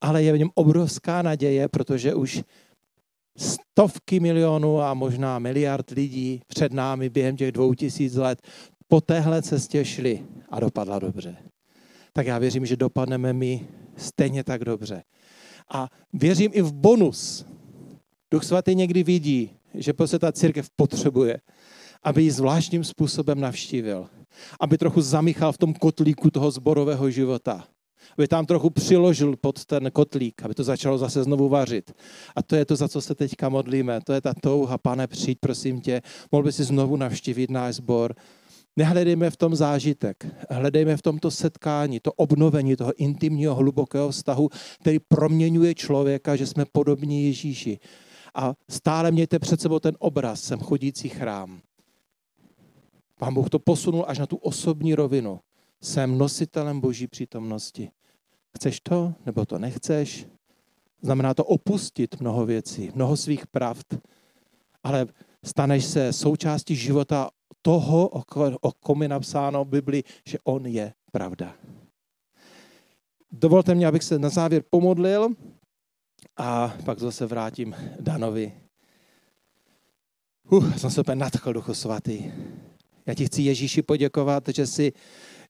Ale 0.00 0.22
je 0.22 0.32
v 0.32 0.38
něm 0.38 0.50
obrovská 0.54 1.22
naděje, 1.22 1.68
protože 1.68 2.14
už 2.14 2.42
stovky 3.38 4.20
milionů 4.20 4.80
a 4.80 4.94
možná 4.94 5.38
miliard 5.38 5.90
lidí 5.90 6.40
před 6.46 6.72
námi 6.72 7.10
během 7.10 7.36
těch 7.36 7.52
dvou 7.52 7.74
tisíc 7.74 8.14
let 8.14 8.42
po 8.94 9.00
téhle 9.00 9.42
cestě 9.42 9.84
šli 9.84 10.26
a 10.50 10.60
dopadla 10.60 10.98
dobře. 10.98 11.36
Tak 12.12 12.26
já 12.26 12.38
věřím, 12.38 12.66
že 12.66 12.76
dopadneme 12.76 13.32
my 13.32 13.68
stejně 13.96 14.44
tak 14.44 14.64
dobře. 14.64 15.02
A 15.74 15.88
věřím 16.12 16.50
i 16.54 16.62
v 16.62 16.72
bonus. 16.72 17.46
Duch 18.30 18.44
svatý 18.44 18.74
někdy 18.74 19.02
vidí, 19.02 19.50
že 19.74 19.92
prostě 19.92 20.18
ta 20.18 20.32
církev 20.32 20.70
potřebuje, 20.76 21.40
aby 22.02 22.22
ji 22.22 22.30
zvláštním 22.30 22.84
způsobem 22.84 23.40
navštívil. 23.40 24.06
Aby 24.60 24.78
trochu 24.78 25.00
zamíchal 25.00 25.52
v 25.52 25.58
tom 25.58 25.74
kotlíku 25.74 26.30
toho 26.30 26.50
zborového 26.50 27.10
života. 27.10 27.64
Aby 28.18 28.28
tam 28.28 28.46
trochu 28.46 28.70
přiložil 28.70 29.36
pod 29.36 29.64
ten 29.64 29.90
kotlík, 29.90 30.42
aby 30.42 30.54
to 30.54 30.64
začalo 30.64 30.98
zase 30.98 31.24
znovu 31.24 31.48
vařit. 31.48 31.92
A 32.36 32.42
to 32.42 32.56
je 32.56 32.64
to, 32.64 32.76
za 32.76 32.88
co 32.88 33.00
se 33.00 33.14
teďka 33.14 33.48
modlíme. 33.48 34.00
To 34.06 34.12
je 34.12 34.20
ta 34.20 34.34
touha, 34.34 34.78
pane, 34.78 35.06
přijď, 35.06 35.38
prosím 35.40 35.80
tě. 35.80 36.02
Mohl 36.32 36.44
by 36.44 36.52
si 36.52 36.64
znovu 36.64 36.96
navštívit 36.96 37.50
náš 37.50 37.74
sbor 37.74 38.14
Nehledejme 38.76 39.30
v 39.30 39.36
tom 39.36 39.54
zážitek, 39.54 40.26
hledejme 40.50 40.96
v 40.96 41.02
tomto 41.02 41.30
setkání, 41.30 42.00
to 42.00 42.12
obnovení 42.12 42.76
toho 42.76 42.92
intimního, 42.92 43.54
hlubokého 43.54 44.10
vztahu, 44.10 44.48
který 44.80 44.98
proměňuje 44.98 45.74
člověka, 45.74 46.36
že 46.36 46.46
jsme 46.46 46.64
podobní 46.72 47.24
Ježíši. 47.24 47.78
A 48.34 48.54
stále 48.68 49.10
mějte 49.10 49.38
před 49.38 49.60
sebou 49.60 49.78
ten 49.78 49.96
obraz, 49.98 50.42
jsem 50.42 50.60
chodící 50.60 51.08
chrám. 51.08 51.60
Pán 53.18 53.34
Bůh 53.34 53.50
to 53.50 53.58
posunul 53.58 54.04
až 54.08 54.18
na 54.18 54.26
tu 54.26 54.36
osobní 54.36 54.94
rovinu. 54.94 55.40
Jsem 55.82 56.18
nositelem 56.18 56.80
Boží 56.80 57.06
přítomnosti. 57.06 57.90
Chceš 58.56 58.80
to, 58.80 59.14
nebo 59.26 59.46
to 59.46 59.58
nechceš? 59.58 60.26
Znamená 61.02 61.34
to 61.34 61.44
opustit 61.44 62.20
mnoho 62.20 62.46
věcí, 62.46 62.90
mnoho 62.94 63.16
svých 63.16 63.46
pravd, 63.46 63.94
ale 64.84 65.06
staneš 65.44 65.84
se 65.84 66.12
součástí 66.12 66.76
života 66.76 67.30
toho, 67.62 68.08
o 68.60 68.72
kom 68.72 69.02
je 69.02 69.08
napsáno 69.08 69.64
v 69.64 69.68
Bibli, 69.68 70.04
že 70.26 70.38
on 70.44 70.66
je 70.66 70.92
pravda. 71.12 71.54
Dovolte 73.32 73.74
mi, 73.74 73.86
abych 73.86 74.02
se 74.02 74.18
na 74.18 74.28
závěr 74.28 74.62
pomodlil 74.70 75.28
a 76.36 76.74
pak 76.84 76.98
zase 76.98 77.26
vrátím 77.26 77.74
Danovi. 78.00 78.52
Uh, 80.50 80.76
jsem 80.76 80.90
se 80.90 81.00
úplně 81.00 81.16
nadchl, 81.16 81.52
Duchu 81.52 81.74
Svatý. 81.74 82.32
Já 83.06 83.14
ti 83.14 83.26
chci 83.26 83.42
Ježíši 83.42 83.82
poděkovat, 83.82 84.48
že 84.48 84.66
jsi, 84.66 84.92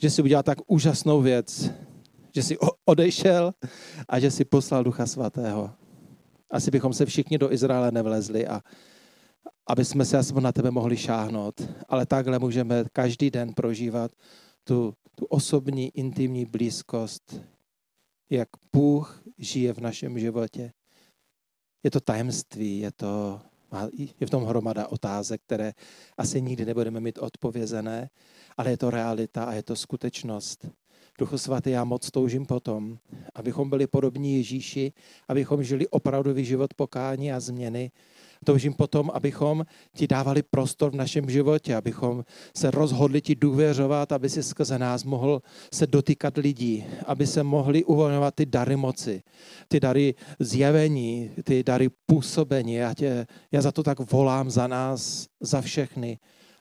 že 0.00 0.10
jsi 0.10 0.22
udělal 0.22 0.42
tak 0.42 0.58
úžasnou 0.66 1.22
věc, 1.22 1.70
že 2.34 2.42
jsi 2.42 2.56
odešel 2.84 3.52
a 4.08 4.20
že 4.20 4.30
jsi 4.30 4.44
poslal 4.44 4.84
Ducha 4.84 5.06
Svatého. 5.06 5.70
Asi 6.50 6.70
bychom 6.70 6.92
se 6.92 7.06
všichni 7.06 7.38
do 7.38 7.52
Izraele 7.52 7.92
nevlezli 7.92 8.46
a 8.46 8.62
aby 9.66 9.84
jsme 9.84 10.04
se 10.04 10.18
aspoň 10.18 10.42
na 10.42 10.52
tebe 10.52 10.70
mohli 10.70 10.96
šáhnout. 10.96 11.60
Ale 11.88 12.06
takhle 12.06 12.38
můžeme 12.38 12.84
každý 12.92 13.30
den 13.30 13.54
prožívat 13.54 14.10
tu, 14.64 14.94
tu 15.14 15.26
osobní, 15.26 15.90
intimní 15.94 16.44
blízkost, 16.44 17.40
jak 18.30 18.48
Bůh 18.72 19.22
žije 19.38 19.72
v 19.72 19.78
našem 19.78 20.18
životě. 20.18 20.72
Je 21.82 21.90
to 21.90 22.00
tajemství, 22.00 22.78
je, 22.78 22.92
to, 22.92 23.40
je 24.20 24.26
v 24.26 24.30
tom 24.30 24.44
hromada 24.44 24.88
otázek, 24.88 25.40
které 25.42 25.72
asi 26.18 26.42
nikdy 26.42 26.64
nebudeme 26.64 27.00
mít 27.00 27.18
odpovězené, 27.18 28.10
ale 28.56 28.70
je 28.70 28.76
to 28.76 28.90
realita 28.90 29.44
a 29.44 29.52
je 29.52 29.62
to 29.62 29.76
skutečnost. 29.76 30.66
Duchu 31.18 31.38
svatý, 31.38 31.70
já 31.70 31.84
moc 31.84 32.10
toužím 32.10 32.46
potom, 32.46 32.98
abychom 33.34 33.70
byli 33.70 33.86
podobní 33.86 34.36
Ježíši, 34.36 34.92
abychom 35.28 35.62
žili 35.62 35.88
opravdový 35.88 36.44
život 36.44 36.74
pokání 36.74 37.32
a 37.32 37.40
změny, 37.40 37.90
toužím 38.44 38.74
potom, 38.74 39.10
abychom 39.14 39.64
ti 39.96 40.06
dávali 40.06 40.42
prostor 40.42 40.90
v 40.90 40.94
našem 40.94 41.30
životě, 41.30 41.76
abychom 41.76 42.24
se 42.56 42.70
rozhodli 42.70 43.20
ti 43.20 43.34
důvěřovat, 43.34 44.12
aby 44.12 44.28
si 44.28 44.42
skrze 44.42 44.78
nás 44.78 45.04
mohl 45.04 45.42
se 45.74 45.86
dotýkat 45.86 46.36
lidí, 46.36 46.84
aby 47.06 47.26
se 47.26 47.42
mohli 47.42 47.84
uvolňovat 47.84 48.34
ty 48.34 48.46
dary 48.46 48.76
moci, 48.76 49.22
ty 49.68 49.80
dary 49.80 50.14
zjevení, 50.38 51.30
ty 51.44 51.62
dary 51.62 51.88
působení. 52.06 52.74
Já, 52.74 52.94
tě, 52.94 53.26
já 53.52 53.62
za 53.62 53.72
to 53.72 53.82
tak 53.82 54.12
volám 54.12 54.50
za 54.50 54.66
nás, 54.66 55.26
za 55.40 55.60
všechny. 55.60 56.18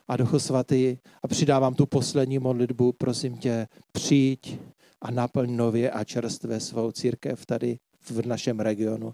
A 0.08 0.16
Duchu 0.16 0.38
Svatý, 0.38 0.96
a 1.22 1.28
přidávám 1.28 1.74
tu 1.74 1.86
poslední 1.86 2.38
modlitbu, 2.38 2.92
prosím 2.92 3.36
tě, 3.36 3.66
přijď 3.92 4.58
a 5.02 5.10
naplň 5.10 5.56
nově 5.56 5.90
a 5.90 6.04
čerstvé 6.04 6.60
svou 6.60 6.92
církev 6.92 7.46
tady 7.46 7.78
v 8.10 8.26
našem 8.26 8.60
regionu 8.60 9.12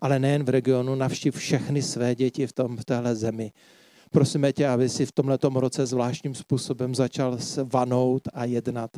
ale 0.00 0.18
nejen 0.18 0.44
v 0.44 0.48
regionu, 0.48 0.94
navštív 0.94 1.36
všechny 1.36 1.82
své 1.82 2.14
děti 2.14 2.46
v, 2.46 2.52
tom, 2.52 2.76
v 2.76 2.84
téhle 2.84 3.14
zemi. 3.14 3.52
Prosíme 4.10 4.52
tě, 4.52 4.68
aby 4.68 4.88
si 4.88 5.06
v 5.06 5.12
tomto 5.12 5.48
roce 5.48 5.86
zvláštním 5.86 6.34
způsobem 6.34 6.94
začal 6.94 7.38
vanout 7.72 8.28
a 8.34 8.44
jednat. 8.44 8.90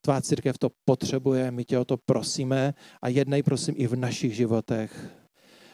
Tvá 0.00 0.20
církev 0.20 0.58
to 0.58 0.70
potřebuje, 0.84 1.50
my 1.50 1.64
tě 1.64 1.78
o 1.78 1.84
to 1.84 1.96
prosíme 1.96 2.74
a 3.02 3.08
jednej 3.08 3.42
prosím 3.42 3.74
i 3.78 3.86
v 3.86 3.96
našich 3.96 4.36
životech. 4.36 5.10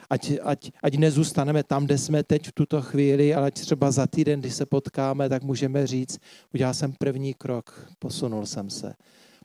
Ať, 0.09 0.31
ať, 0.43 0.71
ať 0.83 0.97
nezůstaneme 0.97 1.63
tam, 1.63 1.85
kde 1.85 1.97
jsme 1.97 2.23
teď 2.23 2.47
v 2.47 2.51
tuto 2.51 2.81
chvíli, 2.81 3.33
ale 3.33 3.47
ať 3.47 3.53
třeba 3.53 3.91
za 3.91 4.07
týden, 4.07 4.39
kdy 4.39 4.51
se 4.51 4.65
potkáme, 4.65 5.29
tak 5.29 5.43
můžeme 5.43 5.87
říct, 5.87 6.19
udělal 6.53 6.73
jsem 6.73 6.93
první 6.99 7.33
krok, 7.33 7.87
posunul 7.99 8.45
jsem 8.45 8.69
se, 8.69 8.93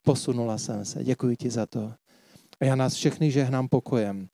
posunula 0.03 0.59
jsem 0.59 0.85
se. 0.85 1.05
Děkuji 1.05 1.37
ti 1.37 1.51
za 1.51 1.67
to. 1.67 1.93
A 2.61 2.65
já 2.65 2.75
nás 2.75 2.95
všechny 2.95 3.31
žehnám 3.31 3.69
pokojem. 3.69 4.29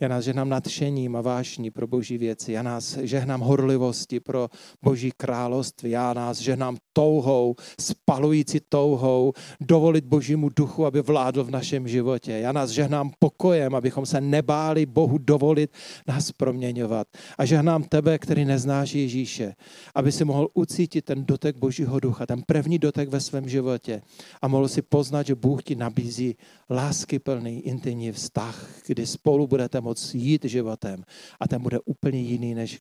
Já 0.00 0.08
nás 0.08 0.24
žehnám 0.24 0.48
nadšením 0.48 1.16
a 1.16 1.20
vášní 1.20 1.70
pro 1.70 1.86
boží 1.86 2.18
věci. 2.18 2.52
Já 2.52 2.62
nás 2.62 2.98
žehnám 2.98 3.40
horlivosti 3.40 4.20
pro 4.20 4.48
boží 4.82 5.12
království. 5.16 5.90
Já 5.90 6.12
nás 6.12 6.38
žehnám 6.38 6.76
touhou, 6.92 7.54
spalující 7.80 8.60
touhou, 8.68 9.32
dovolit 9.60 10.04
božímu 10.04 10.48
duchu, 10.56 10.86
aby 10.86 11.02
vládl 11.02 11.44
v 11.44 11.50
našem 11.50 11.88
životě. 11.88 12.32
Já 12.32 12.52
nás 12.52 12.70
žehnám 12.70 13.10
pokojem, 13.18 13.74
abychom 13.74 14.06
se 14.06 14.20
nebáli 14.20 14.86
Bohu 14.86 15.18
dovolit 15.18 15.70
nás 16.06 16.32
proměňovat. 16.32 17.06
A 17.38 17.44
žehnám 17.44 17.82
tebe, 17.82 18.18
který 18.18 18.44
neznáš 18.44 18.94
Ježíše, 18.94 19.54
aby 19.94 20.12
si 20.12 20.24
mohl 20.24 20.48
ucítit 20.54 21.04
ten 21.04 21.24
dotek 21.24 21.56
božího 21.56 22.00
ducha, 22.00 22.26
ten 22.26 22.42
první 22.46 22.78
dotek 22.78 23.08
ve 23.08 23.20
svém 23.20 23.48
životě 23.48 24.02
a 24.42 24.48
mohl 24.48 24.68
si 24.68 24.82
poznat, 24.82 25.26
že 25.26 25.34
Bůh 25.34 25.62
ti 25.62 25.74
nabízí 25.74 26.36
láskyplný, 26.70 27.60
intimní 27.60 28.12
vztah, 28.12 28.68
kdy 28.86 29.06
spolu 29.06 29.46
budete 29.46 29.80
moct 29.84 30.14
jít 30.14 30.44
životem 30.44 31.04
a 31.40 31.48
ten 31.48 31.62
bude 31.62 31.78
úplně 31.84 32.20
jiný, 32.20 32.54
než 32.54 32.80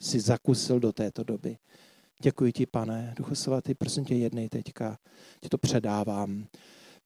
si 0.00 0.20
zakusil 0.20 0.80
do 0.80 0.92
této 0.92 1.24
doby. 1.24 1.56
Děkuji 2.22 2.52
ti, 2.52 2.66
pane, 2.66 3.14
Duchu 3.16 3.34
svatý, 3.34 3.74
prosím 3.74 4.04
tě 4.04 4.14
jednej 4.14 4.48
teďka, 4.48 4.98
ti 5.40 5.48
to 5.48 5.58
předávám. 5.58 6.46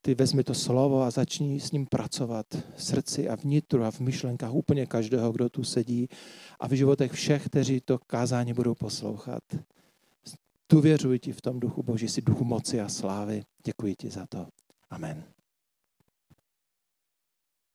Ty 0.02 0.14
vezmi 0.14 0.44
to 0.44 0.54
slovo 0.54 1.02
a 1.02 1.10
začni 1.10 1.60
s 1.60 1.72
ním 1.72 1.86
pracovat 1.86 2.46
v 2.76 2.84
srdci 2.84 3.28
a 3.28 3.34
vnitru 3.34 3.84
a 3.84 3.90
v 3.90 4.00
myšlenkách 4.00 4.52
úplně 4.52 4.86
každého, 4.86 5.32
kdo 5.32 5.48
tu 5.48 5.64
sedí 5.64 6.08
a 6.60 6.68
v 6.68 6.72
životech 6.72 7.12
všech, 7.12 7.46
kteří 7.46 7.80
to 7.80 7.98
kázání 7.98 8.52
budou 8.52 8.74
poslouchat. 8.74 9.42
Důvěřuji 10.68 11.18
ti 11.18 11.32
v 11.32 11.40
tom 11.40 11.60
duchu 11.60 11.82
Boží, 11.82 12.08
si 12.08 12.22
duchu 12.22 12.44
moci 12.44 12.80
a 12.80 12.88
slávy. 12.88 13.42
Děkuji 13.64 13.94
ti 13.94 14.10
za 14.10 14.26
to. 14.26 14.46
Amen. 14.90 15.35